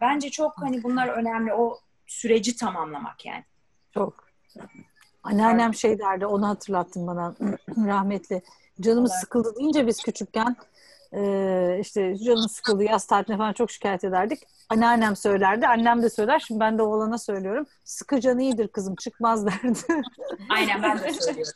bence 0.01 0.31
çok 0.31 0.63
hani 0.63 0.83
bunlar 0.83 1.09
önemli. 1.09 1.55
O 1.55 1.79
süreci 2.07 2.57
tamamlamak 2.57 3.27
yani. 3.27 3.45
Çok. 3.95 4.25
Anneannem 5.23 5.75
şey 5.75 5.99
derdi, 5.99 6.27
onu 6.27 6.49
hatırlattın 6.49 7.07
bana 7.07 7.35
rahmetli. 7.77 8.43
Canımız 8.81 9.13
sıkıldı 9.13 9.57
deyince 9.57 9.87
biz 9.87 10.03
küçükken 10.03 10.57
e, 11.15 11.79
işte 11.81 12.17
canım 12.19 12.49
sıkıldı 12.49 12.85
yaz 12.85 13.07
tatiline 13.07 13.37
falan 13.39 13.53
çok 13.53 13.71
şikayet 13.71 14.05
ederdik. 14.05 14.43
Anneannem 14.69 15.17
söylerdi, 15.17 15.67
annem 15.67 16.03
de 16.03 16.11
söyler. 16.11 16.39
Şimdi 16.39 16.61
ben 16.61 16.79
de 16.79 16.83
oğlana 16.83 17.19
söylüyorum. 17.19 17.67
Sıkı 17.85 18.21
can 18.21 18.39
iyidir 18.39 18.69
kızım, 18.69 18.97
çıkmaz 18.97 19.47
derdi. 19.47 20.03
Aynen 20.51 20.83
ben 20.83 20.99
de 20.99 21.13
söylüyorum. 21.13 21.53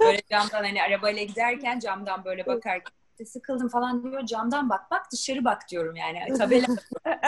Böyle 0.00 0.22
camdan 0.30 0.64
hani 0.64 0.82
arabayla 0.82 1.22
giderken 1.22 1.78
camdan 1.78 2.24
böyle 2.24 2.46
bakarken 2.46 2.92
sıkıldım 3.26 3.68
falan 3.68 4.02
diyor. 4.02 4.26
Camdan 4.26 4.70
bak 4.70 4.90
bak 4.90 5.12
dışarı 5.12 5.44
bak 5.44 5.62
diyorum 5.70 5.96
yani. 5.96 6.34
Tabela 6.38 6.66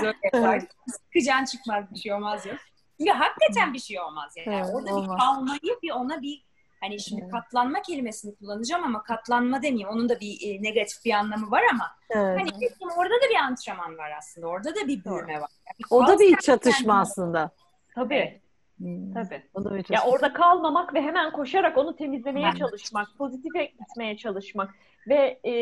böyle 0.03 0.17
yapar. 0.33 0.63
Sıkı 0.87 1.27
can 1.27 1.45
çıkmaz 1.45 1.85
bir 1.95 1.99
şey 1.99 2.13
olmaz 2.13 2.47
yok. 2.47 2.57
Çünkü 3.01 3.13
hakikaten 3.13 3.75
bir 3.75 3.79
şey 3.79 4.01
olmaz 4.01 4.33
yani. 4.37 4.57
Evet, 4.57 4.71
Orada 4.75 4.95
olmaz. 4.95 5.11
bir 5.11 5.19
kalmayı 5.19 5.79
bir 5.83 5.91
ona 5.91 6.23
bir 6.23 6.45
Hani 6.85 7.01
şimdi 7.01 7.23
evet. 7.23 7.33
katlanma 7.33 7.83
kelimesini 7.83 8.35
kullanacağım 8.35 8.85
ama 8.85 9.03
katlanma 9.03 9.63
demeyeyim. 9.63 9.89
Onun 9.89 10.09
da 10.09 10.21
bir 10.21 10.39
e, 10.43 10.63
negatif 10.63 11.05
bir 11.05 11.13
anlamı 11.13 11.51
var 11.51 11.63
ama 11.73 11.91
evet. 12.11 12.41
hani 12.41 12.61
dedim, 12.61 12.89
orada 12.99 13.15
da 13.15 13.31
bir 13.31 13.37
antrenman 13.37 13.99
var 13.99 14.11
aslında. 14.19 14.47
Orada 14.47 14.71
da 14.71 14.87
bir 14.87 15.05
büyüme 15.05 15.41
var. 15.41 15.51
Yani 15.67 15.81
o 15.91 16.07
da 16.07 16.19
bir 16.19 16.37
çatışma 16.37 17.01
aslında. 17.01 17.51
Tabii. 17.95 18.41
Hmm. 18.79 19.15
Tabii. 19.15 19.43
Ya 19.91 20.03
orada 20.07 20.33
kalmamak 20.33 20.95
ve 20.95 21.03
hemen 21.03 21.33
koşarak 21.33 21.79
onu 21.79 21.97
temizlemeye 21.97 22.47
ben 22.47 22.55
çalışmak, 22.55 23.09
pozitife 23.19 23.65
gitmeye 23.65 24.17
çalışmak 24.17 24.75
ve 25.09 25.41
e, 25.45 25.53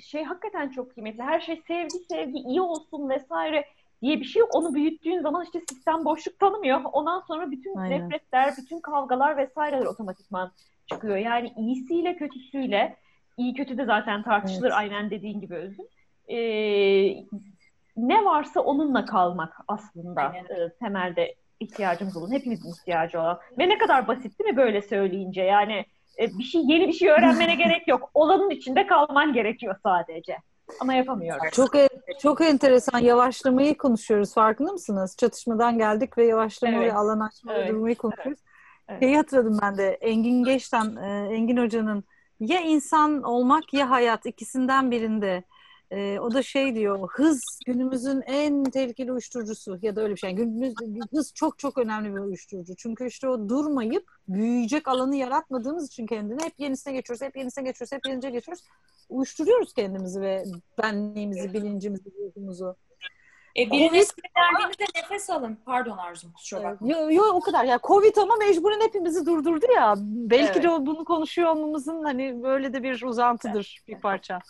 şey 0.00 0.24
hakikaten 0.24 0.68
çok 0.68 0.94
kıymetli. 0.94 1.22
Her 1.22 1.40
şey 1.40 1.62
sevgi, 1.66 1.98
sevgi, 2.10 2.38
iyi 2.38 2.60
olsun 2.60 3.08
vesaire 3.08 3.64
diye 4.02 4.20
bir 4.20 4.24
şey 4.24 4.40
yok. 4.40 4.54
Onu 4.54 4.74
büyüttüğün 4.74 5.20
zaman 5.20 5.44
işte 5.44 5.60
sistem 5.60 6.04
boşluk 6.04 6.38
tanımıyor. 6.38 6.80
Ondan 6.92 7.20
sonra 7.20 7.50
bütün 7.50 7.76
Aynen. 7.76 8.00
nefretler, 8.00 8.54
bütün 8.58 8.80
kavgalar 8.80 9.36
vesaireler 9.36 9.86
otomatikman 9.86 10.52
çıkıyor. 10.86 11.16
Yani 11.16 11.52
iyisiyle 11.56 12.16
kötüsüyle, 12.16 12.96
iyi 13.36 13.54
kötü 13.54 13.78
de 13.78 13.84
zaten 13.84 14.22
tartışılır 14.22 14.68
evet. 14.68 14.78
aynen 14.78 15.10
dediğin 15.10 15.40
gibi 15.40 15.54
Özüm. 15.54 15.86
Ee, 16.28 16.36
ne 17.96 18.24
varsa 18.24 18.60
onunla 18.60 19.04
kalmak 19.04 19.56
aslında 19.68 20.22
e, 20.36 20.68
temelde 20.80 21.34
ihtiyacımız 21.60 22.16
olan, 22.16 22.32
hepimizin 22.32 22.70
ihtiyacı 22.70 23.20
olan. 23.20 23.38
Ve 23.58 23.68
ne 23.68 23.78
kadar 23.78 24.08
basit 24.08 24.38
değil 24.38 24.50
mi 24.50 24.56
böyle 24.56 24.82
söyleyince? 24.82 25.42
Yani 25.42 25.84
e, 26.18 26.38
bir 26.38 26.44
şey 26.44 26.62
yeni 26.66 26.88
bir 26.88 26.92
şey 26.92 27.10
öğrenmene 27.10 27.54
gerek 27.64 27.88
yok. 27.88 28.10
Olanın 28.14 28.50
içinde 28.50 28.86
kalman 28.86 29.32
gerekiyor 29.32 29.76
sadece. 29.82 30.36
Ama 30.80 30.94
yapamıyorum. 30.94 31.50
Çok 31.52 31.72
çok 32.22 32.40
enteresan 32.40 32.98
yavaşlamayı 32.98 33.76
konuşuyoruz. 33.78 34.34
Farkında 34.34 34.72
mısınız? 34.72 35.16
Çatışmadan 35.16 35.78
geldik 35.78 36.18
ve 36.18 36.26
yavaşlama 36.26 36.76
Evet. 36.78 36.92
ve 36.92 36.96
alan 36.96 37.20
açma 37.20 37.54
ve 37.54 37.58
Evet. 37.58 37.68
durmayı 37.70 37.96
konuşuyoruz. 37.96 38.40
Evet. 38.88 39.02
Şeyi 39.02 39.16
hatırladım 39.16 39.58
ben 39.62 39.78
de. 39.78 39.88
Engin 39.88 40.44
Geç'ten, 40.44 40.96
e, 40.96 41.28
Engin 41.34 41.56
Hoca'nın 41.56 42.04
ya 42.40 42.60
insan 42.60 43.22
olmak 43.22 43.74
ya 43.74 43.90
hayat 43.90 44.26
ikisinden 44.26 44.90
birinde. 44.90 45.44
E, 45.90 46.18
o 46.20 46.34
da 46.34 46.42
şey 46.42 46.74
diyor, 46.74 47.08
hız 47.10 47.60
günümüzün 47.66 48.22
en 48.26 48.64
tehlikeli 48.64 49.12
uyuşturucusu 49.12 49.78
ya 49.82 49.96
da 49.96 50.02
öyle 50.02 50.14
bir 50.14 50.18
şey. 50.18 50.32
Günümüz, 50.32 50.74
hız 51.10 51.32
çok 51.34 51.58
çok 51.58 51.78
önemli 51.78 52.14
bir 52.14 52.20
uyuşturucu. 52.20 52.76
Çünkü 52.76 53.06
işte 53.06 53.28
o 53.28 53.48
durmayıp 53.48 54.10
büyüyecek 54.28 54.88
alanı 54.88 55.16
yaratmadığımız 55.16 55.86
için 55.86 56.06
kendine 56.06 56.44
hep 56.44 56.52
yenisine 56.58 56.92
geçiyoruz, 56.92 57.22
hep 57.22 57.36
yenisine 57.36 57.64
geçiyoruz, 57.64 57.92
hep 57.92 58.06
yenisine 58.06 58.30
geçiyoruz. 58.30 58.64
Uyuşturuyoruz 59.08 59.74
kendimizi 59.74 60.20
ve 60.20 60.44
benliğimizi, 60.82 61.54
bilincimizi, 61.54 62.10
ruhumuzu. 62.18 62.76
E, 63.56 63.70
birine 63.70 64.04
sinirlendiğinizde 64.04 64.84
nefes 64.96 65.30
alın. 65.30 65.58
Pardon 65.66 65.96
Arzum 65.96 66.32
kusura 66.32 66.62
bakma. 66.62 66.88
Yo, 66.88 67.10
yo 67.10 67.24
o 67.24 67.40
kadar. 67.40 67.64
Ya 67.64 67.78
Covid 67.82 68.16
ama 68.16 68.36
mecburen 68.36 68.80
hepimizi 68.80 69.26
durdurdu 69.26 69.66
ya. 69.74 69.94
Belki 69.98 70.52
Evet. 70.52 70.62
de 70.62 70.86
bunu 70.86 71.04
konuşuyor 71.04 71.48
olmamızın 71.48 72.04
hani 72.04 72.42
böyle 72.42 72.72
de 72.72 72.82
bir 72.82 73.02
uzantıdır 73.02 73.82
bir 73.88 73.98
parça. 74.00 74.40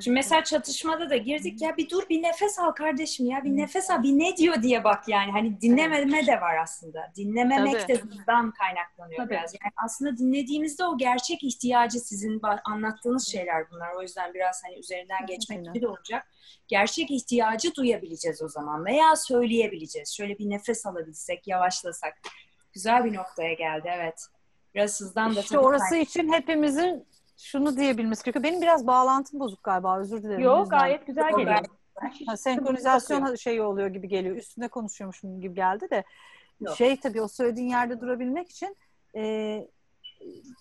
Şimdi 0.00 0.14
mesela 0.14 0.44
çatışmada 0.44 1.10
da 1.10 1.16
girdik 1.16 1.62
ya 1.62 1.76
bir 1.76 1.90
dur 1.90 2.02
bir 2.08 2.22
nefes 2.22 2.58
al 2.58 2.70
kardeşim 2.70 3.26
ya 3.26 3.44
bir 3.44 3.56
nefes 3.56 3.90
al 3.90 4.02
bir 4.02 4.12
ne 4.12 4.36
diyor? 4.36 4.62
diye 4.62 4.84
bak 4.84 5.08
yani. 5.08 5.32
Hani 5.32 5.60
dinlememe 5.60 6.26
de 6.26 6.40
var 6.40 6.56
aslında. 6.56 7.12
Dinlememek 7.16 7.80
Tabii. 7.80 7.88
de 7.88 8.02
bundan 8.02 8.50
kaynaklanıyor 8.50 9.16
Tabii. 9.16 9.30
biraz. 9.30 9.54
Yani 9.62 9.72
aslında 9.84 10.16
dinlediğimizde 10.16 10.84
o 10.84 10.98
gerçek 10.98 11.44
ihtiyacı 11.44 12.00
sizin 12.00 12.40
anlattığınız 12.64 13.28
şeyler 13.28 13.70
bunlar. 13.70 13.94
O 13.94 14.02
yüzden 14.02 14.34
biraz 14.34 14.64
hani 14.64 14.78
üzerinden 14.78 15.26
geçmek 15.26 15.64
gibi 15.64 15.82
de 15.82 15.88
olacak. 15.88 16.26
Gerçek 16.68 17.10
ihtiyacı 17.10 17.74
duyabileceğiz 17.74 18.42
o 18.42 18.48
zaman 18.48 18.84
veya 18.84 19.16
söyleyebileceğiz. 19.16 20.16
Şöyle 20.16 20.38
bir 20.38 20.50
nefes 20.50 20.86
alabilsek 20.86 21.48
yavaşlasak. 21.48 22.18
Güzel 22.72 23.04
bir 23.04 23.14
noktaya 23.14 23.52
geldi 23.52 23.90
evet. 23.96 24.26
Biraz 24.74 25.00
hızdan 25.00 25.36
da 25.36 25.40
İşte 25.40 25.58
orası 25.58 25.96
için 25.96 26.32
hepimizin 26.32 27.06
şunu 27.42 27.76
diyebilmesi 27.76 28.24
gerekiyor. 28.24 28.42
Benim 28.42 28.62
biraz 28.62 28.86
bağlantım 28.86 29.40
bozuk 29.40 29.62
galiba. 29.62 29.98
Özür 29.98 30.22
dilerim. 30.22 30.40
Yok 30.40 30.70
gayet 30.70 31.06
güzel 31.06 31.30
geliyor. 31.36 31.64
Ha, 32.26 32.36
senkronizasyon 32.36 33.34
şeyi 33.34 33.62
oluyor 33.62 33.88
gibi 33.88 34.08
geliyor. 34.08 34.36
Üstüne 34.36 34.68
konuşuyormuşum 34.68 35.40
gibi 35.40 35.54
geldi 35.54 35.90
de. 35.90 36.04
Yok. 36.60 36.76
Şey 36.76 37.00
tabii 37.00 37.22
o 37.22 37.28
söylediğin 37.28 37.68
yerde 37.68 38.00
durabilmek 38.00 38.50
için 38.50 38.76
e, 39.16 39.68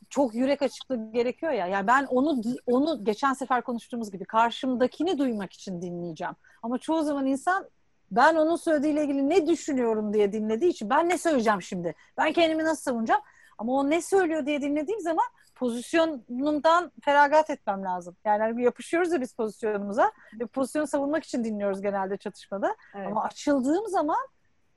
çok 0.09 0.36
yürek 0.36 0.61
açıklığı 0.61 1.11
gerekiyor 1.11 1.51
ya. 1.51 1.67
Yani 1.67 1.88
ben 1.88 2.05
onu 2.05 2.41
onu 2.65 3.03
geçen 3.03 3.34
sefer 3.34 3.61
konuştuğumuz 3.61 4.11
gibi 4.11 4.25
karşımdakini 4.25 5.17
duymak 5.17 5.53
için 5.53 5.82
dinleyeceğim. 5.82 6.36
Ama 6.63 6.77
çoğu 6.77 7.03
zaman 7.03 7.25
insan 7.25 7.69
ben 8.11 8.36
onun 8.36 8.55
söylediğiyle 8.55 9.03
ilgili 9.03 9.30
ne 9.30 9.47
düşünüyorum 9.47 10.13
diye 10.13 10.32
dinlediği 10.32 10.71
için 10.71 10.89
ben 10.89 11.09
ne 11.09 11.17
söyleyeceğim 11.17 11.61
şimdi? 11.61 11.95
Ben 12.17 12.34
kendimi 12.34 12.63
nasıl 12.63 12.82
savunacağım? 12.82 13.21
Ama 13.57 13.73
o 13.73 13.89
ne 13.89 14.01
söylüyor 14.01 14.45
diye 14.45 14.61
dinlediğim 14.61 14.99
zaman 14.99 15.25
pozisyonumdan 15.60 16.91
feragat 17.01 17.49
etmem 17.49 17.84
lazım. 17.84 18.16
Yani 18.26 18.41
hani 18.41 18.64
yapışıyoruz 18.64 19.14
ya 19.14 19.22
biz 19.22 19.34
pozisyonumuza. 19.34 20.12
Ve 20.39 20.45
pozisyonu 20.45 20.88
savunmak 20.88 21.24
için 21.24 21.43
dinliyoruz 21.43 21.82
genelde 21.82 22.18
çatışmada. 22.18 22.76
Evet. 22.95 23.07
Ama 23.07 23.24
açıldığım 23.24 23.88
zaman 23.88 24.28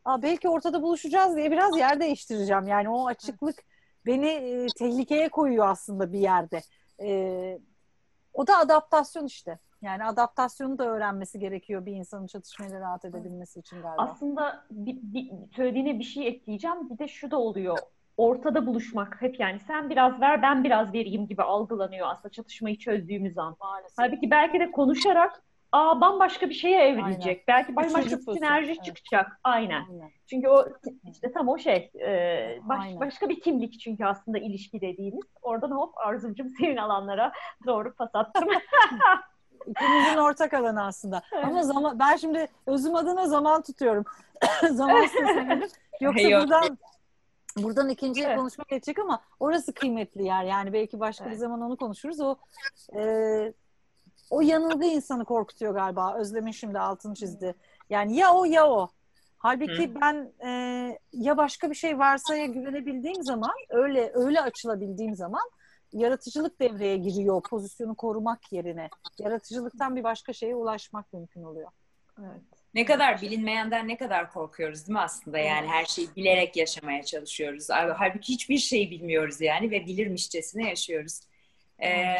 Aa, 0.05 0.23
belki 0.23 0.49
ortada 0.49 0.83
buluşacağız 0.83 1.37
diye 1.37 1.51
biraz 1.51 1.79
yer 1.79 2.01
değiştireceğim. 2.01 2.69
Yani 2.69 2.89
o 2.89 3.07
açıklık 3.07 3.65
beni 4.07 4.29
e, 4.29 4.67
tehlikeye 4.79 5.29
koyuyor 5.29 5.69
aslında 5.69 6.13
bir 6.13 6.19
yerde. 6.19 6.61
E, 7.03 7.61
o 8.35 8.47
da 8.47 8.59
adaptasyon 8.59 9.27
işte. 9.27 9.59
Yani 9.83 10.05
adaptasyonu 10.05 10.79
da 10.79 10.85
öğrenmesi 10.85 11.39
gerekiyor 11.39 11.87
bir 11.87 11.93
insanın 11.93 12.27
çatışmayla 12.27 12.81
rahat 12.81 13.05
edebilmesi 13.05 13.61
için 13.61 13.83
galiba. 13.83 14.03
Aslında 14.03 14.65
bir, 14.71 14.99
bir, 15.03 15.31
söylediğine 15.57 15.99
bir 15.99 16.05
şey 16.05 16.29
ekleyeceğim. 16.29 16.91
Bir 16.91 16.99
de 16.99 17.09
şu 17.09 17.31
da 17.31 17.39
oluyor. 17.39 17.79
Ortada 18.17 18.67
buluşmak 18.67 19.23
hep 19.23 19.41
yani 19.41 19.61
sen 19.61 19.91
biraz 19.91 20.21
ver 20.21 20.43
ben 20.43 20.65
biraz 20.65 20.93
vereyim 20.93 21.27
gibi 21.27 21.43
algılanıyor 21.43 22.09
aslında 22.11 22.33
çatışmayı 22.33 22.79
çözdüğümüz 22.79 23.39
an. 23.39 23.57
Maalesef. 23.61 23.99
Halbuki 23.99 24.31
belki 24.31 24.61
de 24.61 24.71
konuşarak 24.71 25.43
aa 25.73 26.01
bambaşka 26.01 26.49
bir 26.49 26.55
şeye 26.55 26.89
evrilecek. 26.89 27.49
Belki 27.49 27.77
bambaşka 27.77 28.17
bir 28.17 28.23
sinerji 28.23 28.73
evet. 28.73 28.85
çıkacak. 28.85 29.41
Aynen. 29.45 29.85
Aynen. 29.91 30.11
Çünkü 30.27 30.49
o 30.49 30.67
işte 31.13 31.33
tam 31.33 31.49
o 31.49 31.59
şey 31.59 31.91
e, 32.01 32.59
baş- 32.63 32.81
Aynen. 32.81 33.01
başka 33.01 33.29
bir 33.29 33.41
kimlik 33.41 33.81
çünkü 33.81 34.05
aslında 34.05 34.39
ilişki 34.39 34.81
dediğimiz. 34.81 35.25
Oradan 35.43 35.71
hop 35.71 35.99
Arzucuğum 35.99 36.49
senin 36.59 36.77
alanlara 36.77 37.33
doğru 37.67 37.95
pas 37.95 38.11
attım. 38.15 38.49
İkimizin 39.67 40.17
ortak 40.17 40.55
alanı 40.55 40.85
aslında. 40.85 41.23
Evet. 41.33 41.45
Ama 41.45 41.63
zaman 41.63 41.99
ben 41.99 42.17
şimdi 42.17 42.47
özüm 42.67 42.95
adına 42.95 43.27
zaman 43.27 43.63
tutuyorum. 43.63 44.05
zaman 44.71 45.03
istesemedim. 45.03 45.69
Yoksa 46.01 46.29
Yok. 46.29 46.43
buradan 46.43 46.79
buradan 47.57 47.89
ikinciye 47.89 48.27
Evet. 48.27 48.39
konuşmak 48.39 48.69
geçecek 48.69 48.99
ama 48.99 49.23
orası 49.41 49.75
kıymetli 49.75 50.25
yer. 50.25 50.45
Yani 50.45 50.73
belki 50.73 51.01
başka 51.01 51.25
bir 51.25 51.31
Evet. 51.31 51.41
zaman 51.41 51.61
onu 51.61 51.77
konuşuruz. 51.77 52.21
O 52.21 52.37
e, 52.97 53.53
o 54.31 54.41
yanılgı 54.41 54.85
insanı 54.85 55.25
korkutuyor 55.25 55.75
galiba. 55.75 56.15
Özlem'in 56.19 56.51
şimdi 56.53 56.79
altını 56.79 57.15
çizdi. 57.15 57.55
Yani 57.91 58.17
ya 58.17 58.35
o 58.35 58.45
ya 58.45 58.69
o. 58.71 58.89
Halbuki 59.39 59.95
ben 60.01 60.33
e, 60.45 60.51
ya 61.13 61.37
başka 61.37 61.71
bir 61.71 61.75
şey 61.75 61.99
varsa 61.99 62.37
ya 62.37 62.47
güvenebildiğim 62.47 63.23
zaman 63.23 63.53
öyle 63.71 64.11
öyle 64.15 64.41
açılabildiğim 64.41 65.15
zaman 65.15 65.51
yaratıcılık 65.93 66.61
devreye 66.61 66.97
giriyor 66.97 67.43
pozisyonu 67.43 67.95
korumak 67.95 68.53
yerine. 68.53 68.89
Yaratıcılıktan 69.19 69.97
bir 69.97 70.05
başka 70.05 70.33
şeye 70.33 70.55
ulaşmak 70.55 71.13
mümkün 71.13 71.43
oluyor. 71.43 71.71
evet. 72.21 72.62
Ne 72.75 72.85
kadar 72.85 73.23
bilinmeyenden 73.23 73.89
ne 73.89 73.97
kadar 73.97 74.33
korkuyoruz 74.33 74.87
değil 74.87 74.93
mi 74.93 75.01
aslında 75.01 75.39
yani 75.39 75.67
her 75.67 75.85
şeyi 75.85 76.09
bilerek 76.17 76.57
yaşamaya 76.57 77.03
çalışıyoruz. 77.03 77.69
Halbuki 77.71 78.33
hiçbir 78.33 78.59
şeyi 78.59 78.91
bilmiyoruz 78.91 79.41
yani 79.41 79.71
ve 79.71 79.87
bilirmişçesine 79.87 80.69
yaşıyoruz. 80.69 81.21
Ee, 81.83 82.17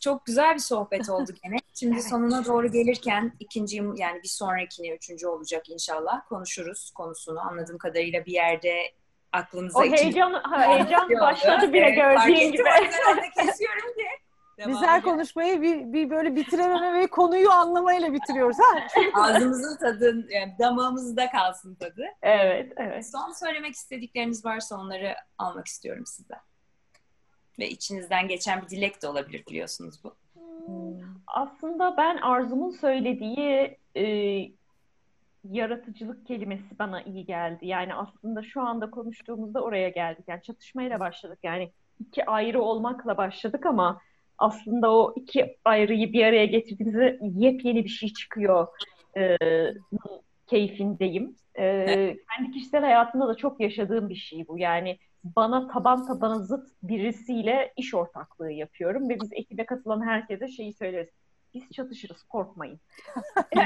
çok 0.00 0.26
güzel 0.26 0.54
bir 0.54 0.60
sohbet 0.60 1.10
oldu 1.10 1.32
gene. 1.44 1.56
Şimdi 1.74 2.02
sonuna 2.02 2.44
doğru 2.44 2.72
gelirken 2.72 3.32
ikinci 3.40 3.76
yani 3.76 4.22
bir 4.22 4.28
sonrakine 4.28 4.88
üçüncü 4.88 5.26
olacak 5.26 5.68
inşallah 5.68 6.28
konuşuruz 6.28 6.90
konusunu. 6.90 7.40
Anladığım 7.40 7.78
kadarıyla 7.78 8.26
bir 8.26 8.32
yerde 8.32 8.92
aklınıza 9.32 9.78
O 9.78 9.84
heyecan, 9.84 10.32
ha, 10.32 10.68
heyecan 10.68 11.10
başladı 11.20 11.72
bile 11.72 11.84
Evet, 11.84 11.96
gördüğün 11.96 12.52
gibi. 12.52 12.62
Kesiyorum 13.34 13.94
ki. 13.94 14.23
Devam 14.58 14.72
Güzel 14.72 14.98
edelim. 14.98 15.02
konuşmayı 15.02 15.62
bir, 15.62 15.92
bir 15.92 16.10
böyle 16.10 16.36
bitirememe 16.36 17.00
ve 17.00 17.06
konuyu 17.06 17.50
anlamayla 17.50 18.12
bitiriyoruz. 18.12 18.56
Ha? 18.58 18.86
Ağzımızın 19.22 19.76
tadı, 19.76 20.26
yani 20.30 20.54
damağımızda 20.58 21.30
kalsın 21.30 21.74
tadı. 21.74 22.04
Evet, 22.22 22.72
evet. 22.76 23.10
Son 23.10 23.32
söylemek 23.32 23.74
istedikleriniz 23.74 24.44
varsa 24.44 24.76
onları 24.76 25.14
almak 25.38 25.66
istiyorum 25.66 26.06
sizden. 26.06 26.40
Ve 27.58 27.68
içinizden 27.68 28.28
geçen 28.28 28.62
bir 28.62 28.68
dilek 28.68 29.02
de 29.02 29.08
olabilir 29.08 29.44
biliyorsunuz 29.48 30.04
bu. 30.04 30.16
Aslında 31.26 31.96
ben 31.96 32.16
Arzu'nun 32.16 32.70
söylediği 32.70 33.78
e, 33.96 34.04
yaratıcılık 35.50 36.26
kelimesi 36.26 36.78
bana 36.78 37.02
iyi 37.02 37.26
geldi. 37.26 37.66
Yani 37.66 37.94
aslında 37.94 38.42
şu 38.42 38.60
anda 38.60 38.90
konuştuğumuzda 38.90 39.60
oraya 39.60 39.88
geldik. 39.88 40.24
Yani 40.28 40.42
çatışmayla 40.42 41.00
başladık. 41.00 41.38
Yani 41.42 41.72
iki 42.00 42.26
ayrı 42.26 42.62
olmakla 42.62 43.16
başladık 43.16 43.66
ama 43.66 44.00
aslında 44.44 44.92
o 44.92 45.14
iki 45.16 45.56
ayrıyı 45.64 46.12
bir 46.12 46.24
araya 46.24 46.46
getirdiğimizde 46.46 47.18
yepyeni 47.22 47.84
bir 47.84 47.88
şey 47.88 48.12
çıkıyor. 48.12 48.66
E, 49.16 49.36
keyfindeyim. 50.46 51.36
E, 51.58 51.86
kendi 52.36 52.50
kişisel 52.52 52.80
hayatımda 52.80 53.28
da 53.28 53.34
çok 53.34 53.60
yaşadığım 53.60 54.08
bir 54.08 54.14
şey 54.14 54.48
bu. 54.48 54.58
Yani 54.58 54.98
bana 55.24 55.68
taban 55.68 56.06
tabana 56.06 56.38
zıt 56.38 56.68
birisiyle 56.82 57.72
iş 57.76 57.94
ortaklığı 57.94 58.52
yapıyorum 58.52 59.08
ve 59.08 59.20
biz 59.20 59.32
ekibe 59.32 59.66
katılan 59.66 60.06
herkese 60.06 60.48
şeyi 60.48 60.72
söyleriz. 60.72 61.08
Biz 61.54 61.70
çatışırız, 61.70 62.22
korkmayın. 62.22 62.80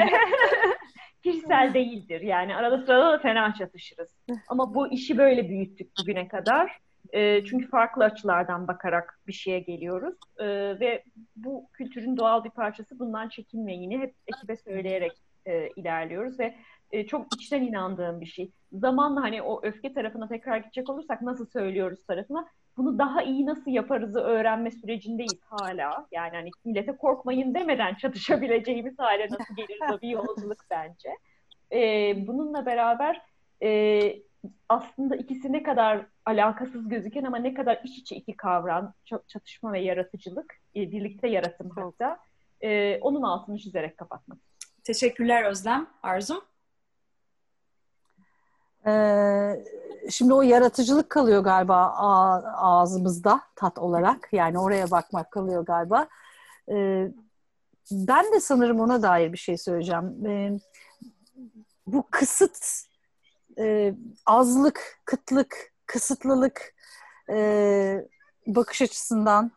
Kişisel 1.22 1.74
değildir. 1.74 2.20
Yani 2.20 2.56
arada 2.56 2.78
sırada 2.78 3.12
da 3.12 3.18
fena 3.18 3.54
çatışırız. 3.54 4.16
Ama 4.48 4.74
bu 4.74 4.92
işi 4.92 5.18
böyle 5.18 5.48
büyüttük 5.48 5.90
bugüne 6.00 6.28
kadar. 6.28 6.78
E, 7.12 7.44
çünkü 7.44 7.68
farklı 7.68 8.04
açılardan 8.04 8.68
bakarak 8.68 9.20
bir 9.26 9.32
şeye 9.32 9.60
geliyoruz. 9.60 10.14
E, 10.38 10.46
ve 10.80 11.04
bu 11.36 11.68
kültürün 11.72 12.16
doğal 12.16 12.44
bir 12.44 12.50
parçası. 12.50 12.98
Bundan 12.98 13.28
çekinmeyini 13.28 13.98
hep 13.98 14.14
ekibe 14.26 14.56
söyleyerek 14.56 15.12
e, 15.46 15.68
ilerliyoruz 15.76 16.40
ve 16.40 16.54
e, 16.92 17.06
çok 17.06 17.34
içten 17.34 17.62
inandığım 17.62 18.20
bir 18.20 18.26
şey. 18.26 18.50
Zamanla 18.72 19.22
hani 19.22 19.42
o 19.42 19.60
öfke 19.62 19.92
tarafına 19.92 20.28
tekrar 20.28 20.56
gidecek 20.56 20.90
olursak 20.90 21.22
nasıl 21.22 21.46
söylüyoruz 21.46 22.06
tarafına 22.06 22.48
bunu 22.76 22.98
daha 22.98 23.22
iyi 23.22 23.46
nasıl 23.46 23.70
yaparızı 23.70 24.20
öğrenme 24.20 24.70
sürecindeyiz 24.70 25.40
hala. 25.50 26.06
Yani 26.12 26.30
hani 26.36 26.50
millete 26.64 26.96
korkmayın 26.96 27.54
demeden 27.54 27.94
çatışabileceğimiz 27.94 28.98
hale 28.98 29.28
nasıl 29.30 29.56
geliriz 29.56 29.94
o 29.94 30.00
bir 30.00 30.08
yolculuk 30.08 30.58
bence. 30.70 31.08
E, 31.72 32.14
bununla 32.26 32.66
beraber 32.66 33.22
e, 33.62 33.68
aslında 34.68 35.16
ikisi 35.16 35.52
ne 35.52 35.62
kadar 35.62 36.06
alakasız 36.26 36.88
gözüken 36.88 37.24
ama 37.24 37.38
ne 37.38 37.54
kadar 37.54 37.80
iç 37.84 37.98
içe 37.98 38.16
iki 38.16 38.36
kavram 38.36 38.94
çatışma 39.26 39.72
ve 39.72 39.80
yaratıcılık 39.80 40.54
e, 40.76 40.90
birlikte 40.90 41.28
yaratım 41.28 41.70
hatta 41.74 42.18
e, 42.60 42.98
onun 43.00 43.22
altını 43.22 43.58
çizerek 43.58 43.98
kapatmak. 43.98 44.38
Teşekkürler 44.84 45.42
Özlem. 45.42 45.86
Arzum? 46.02 46.44
Ee, 48.86 49.64
şimdi 50.10 50.34
o 50.34 50.42
yaratıcılık 50.42 51.10
kalıyor 51.10 51.44
galiba 51.44 51.92
ağzımızda 52.56 53.40
tat 53.56 53.78
olarak. 53.78 54.28
Yani 54.32 54.58
oraya 54.58 54.90
bakmak 54.90 55.30
kalıyor 55.30 55.66
galiba. 55.66 56.08
Ee, 56.70 57.08
ben 57.90 58.32
de 58.32 58.40
sanırım 58.40 58.80
ona 58.80 59.02
dair 59.02 59.32
bir 59.32 59.38
şey 59.38 59.56
söyleyeceğim. 59.56 60.26
Ee, 60.26 60.58
bu 61.86 62.06
kısıt, 62.10 62.88
e, 63.58 63.94
azlık, 64.26 65.00
kıtlık, 65.04 65.72
kısıtlılık 65.86 66.74
e, 67.30 68.06
bakış 68.46 68.82
açısından 68.82 69.50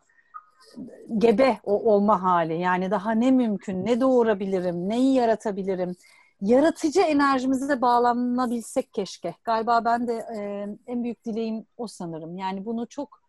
gebe 1.18 1.60
olma 1.64 2.22
hali. 2.22 2.58
Yani 2.58 2.90
daha 2.90 3.10
ne 3.12 3.30
mümkün, 3.30 3.86
ne 3.86 4.00
doğurabilirim, 4.00 4.88
neyi 4.88 5.14
yaratabilirim, 5.14 5.96
yaratıcı 6.40 7.00
enerjimize 7.00 7.80
bağlanabilsek 7.80 8.92
keşke. 8.92 9.34
Galiba 9.44 9.84
ben 9.84 10.08
de 10.08 10.14
e, 10.36 10.66
en 10.86 11.04
büyük 11.04 11.24
dileğim 11.24 11.66
o 11.76 11.86
sanırım. 11.86 12.36
Yani 12.36 12.64
bunu 12.64 12.86
çok 12.86 13.21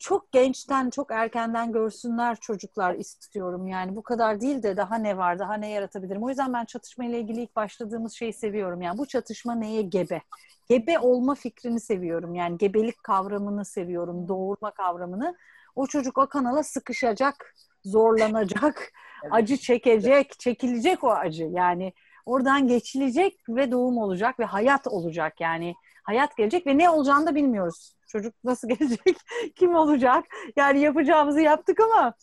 çok 0.00 0.32
gençten, 0.32 0.90
çok 0.90 1.10
erkenden 1.10 1.72
görsünler 1.72 2.36
çocuklar 2.36 2.94
istiyorum. 2.94 3.66
Yani 3.66 3.96
bu 3.96 4.02
kadar 4.02 4.40
değil 4.40 4.62
de 4.62 4.76
daha 4.76 4.96
ne 4.96 5.16
var, 5.16 5.38
daha 5.38 5.54
ne 5.54 5.68
yaratabilirim. 5.70 6.22
O 6.22 6.28
yüzden 6.28 6.52
ben 6.52 6.64
çatışma 6.64 7.04
ile 7.04 7.20
ilgili 7.20 7.40
ilk 7.42 7.56
başladığımız 7.56 8.12
şeyi 8.12 8.32
seviyorum. 8.32 8.82
Yani 8.82 8.98
bu 8.98 9.06
çatışma 9.06 9.54
neye 9.54 9.82
gebe? 9.82 10.20
Gebe 10.68 10.98
olma 10.98 11.34
fikrini 11.34 11.80
seviyorum. 11.80 12.34
Yani 12.34 12.58
gebelik 12.58 13.02
kavramını 13.02 13.64
seviyorum, 13.64 14.28
doğurma 14.28 14.70
kavramını. 14.70 15.36
O 15.76 15.86
çocuk 15.86 16.18
o 16.18 16.26
kanala 16.26 16.62
sıkışacak, 16.62 17.54
zorlanacak, 17.84 18.92
evet. 19.22 19.34
acı 19.34 19.56
çekecek, 19.56 20.40
çekilecek 20.40 21.04
o 21.04 21.10
acı. 21.10 21.44
Yani 21.44 21.92
oradan 22.26 22.68
geçilecek 22.68 23.40
ve 23.48 23.70
doğum 23.70 23.98
olacak 23.98 24.40
ve 24.40 24.44
hayat 24.44 24.86
olacak. 24.86 25.40
Yani 25.40 25.74
hayat 26.10 26.36
gelecek 26.36 26.66
ve 26.66 26.78
ne 26.78 26.90
olacağını 26.90 27.26
da 27.26 27.34
bilmiyoruz. 27.34 27.94
Çocuk 28.08 28.34
nasıl 28.44 28.68
gelecek, 28.78 29.16
kim 29.56 29.74
olacak? 29.74 30.24
Yani 30.56 30.80
yapacağımızı 30.80 31.40
yaptık 31.40 31.80
ama 31.80 32.14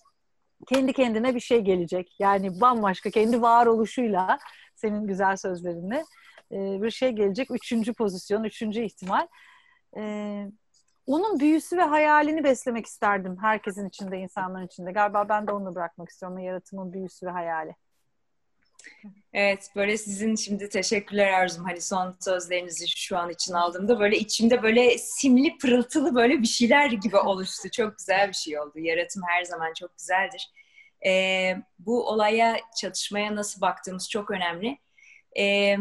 kendi 0.68 0.94
kendine 0.94 1.36
bir 1.36 1.40
şey 1.40 1.62
gelecek. 1.62 2.16
Yani 2.20 2.62
bambaşka 2.62 3.10
kendi 3.10 3.42
varoluşuyla 3.42 4.40
senin 4.76 5.08
güzel 5.08 5.38
sözlerinle 5.38 6.04
bir 6.52 6.92
şey 6.92 7.12
gelecek. 7.12 7.52
Üçüncü 7.52 7.94
pozisyon, 7.94 8.44
üçüncü 8.44 8.82
ihtimal. 8.82 9.28
Onun 11.06 11.40
büyüsü 11.40 11.78
ve 11.78 11.84
hayalini 11.84 12.44
beslemek 12.44 12.86
isterdim 12.86 13.38
herkesin 13.42 13.88
içinde, 13.88 14.18
insanların 14.18 14.66
içinde. 14.66 14.92
Galiba 14.92 15.30
ben 15.30 15.48
de 15.48 15.52
onu 15.52 15.76
bırakmak 15.76 16.10
istiyorum. 16.10 16.40
Yaratımın 16.40 16.94
büyüsü 16.94 17.26
ve 17.26 17.30
hayali. 17.30 17.76
Evet 19.34 19.70
böyle 19.76 19.98
sizin 19.98 20.36
şimdi 20.36 20.70
teşekkürler 20.70 21.34
Arzum 21.34 21.66
hani 21.66 21.82
son 21.82 22.16
sözlerinizi 22.20 22.88
şu 22.88 23.18
an 23.18 23.30
için 23.30 23.54
aldığımda 23.54 24.00
böyle 24.00 24.18
içimde 24.18 24.64
böyle 24.64 24.98
simli 24.98 25.58
pırıltılı 25.58 26.16
böyle 26.16 26.42
bir 26.42 26.48
şeyler 26.48 26.92
gibi 26.92 27.18
oluştu. 27.26 27.70
Çok 27.72 27.98
güzel 27.98 28.28
bir 28.28 28.34
şey 28.34 28.60
oldu. 28.60 28.80
Yaratım 28.80 29.24
her 29.28 29.44
zaman 29.44 29.74
çok 29.80 29.98
güzeldir. 29.98 30.52
Ee, 31.06 31.56
bu 31.80 32.08
olaya 32.08 32.58
çatışmaya 32.82 33.36
nasıl 33.36 33.62
baktığımız 33.62 34.10
çok 34.10 34.32
önemli. 34.32 34.78
Ee, 35.40 35.78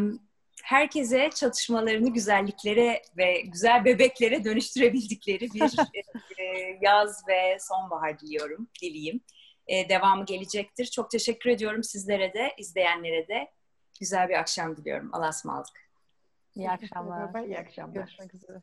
herkese 0.63 1.29
çatışmalarını 1.35 2.13
güzelliklere 2.13 3.01
ve 3.17 3.41
güzel 3.41 3.85
bebeklere 3.85 4.43
dönüştürebildikleri 4.43 5.53
bir 5.53 5.61
e, 6.39 6.77
yaz 6.81 7.27
ve 7.27 7.57
sonbahar 7.59 8.19
diliyorum, 8.19 8.67
dileyim 8.81 9.21
e, 9.67 9.89
devamı 9.89 10.25
gelecektir. 10.25 10.85
Çok 10.85 11.11
teşekkür 11.11 11.49
ediyorum 11.49 11.83
sizlere 11.83 12.33
de, 12.33 12.53
izleyenlere 12.57 13.27
de. 13.27 13.51
Güzel 13.99 14.29
bir 14.29 14.39
akşam 14.39 14.77
diliyorum. 14.77 15.09
Allah'a 15.13 15.29
ısmarladık. 15.29 15.89
İyi 16.55 16.69
akşamlar. 16.69 17.45
İyi 17.45 17.59
akşamlar. 17.59 17.93
Görüşmek 17.93 18.33
üzere. 18.33 18.61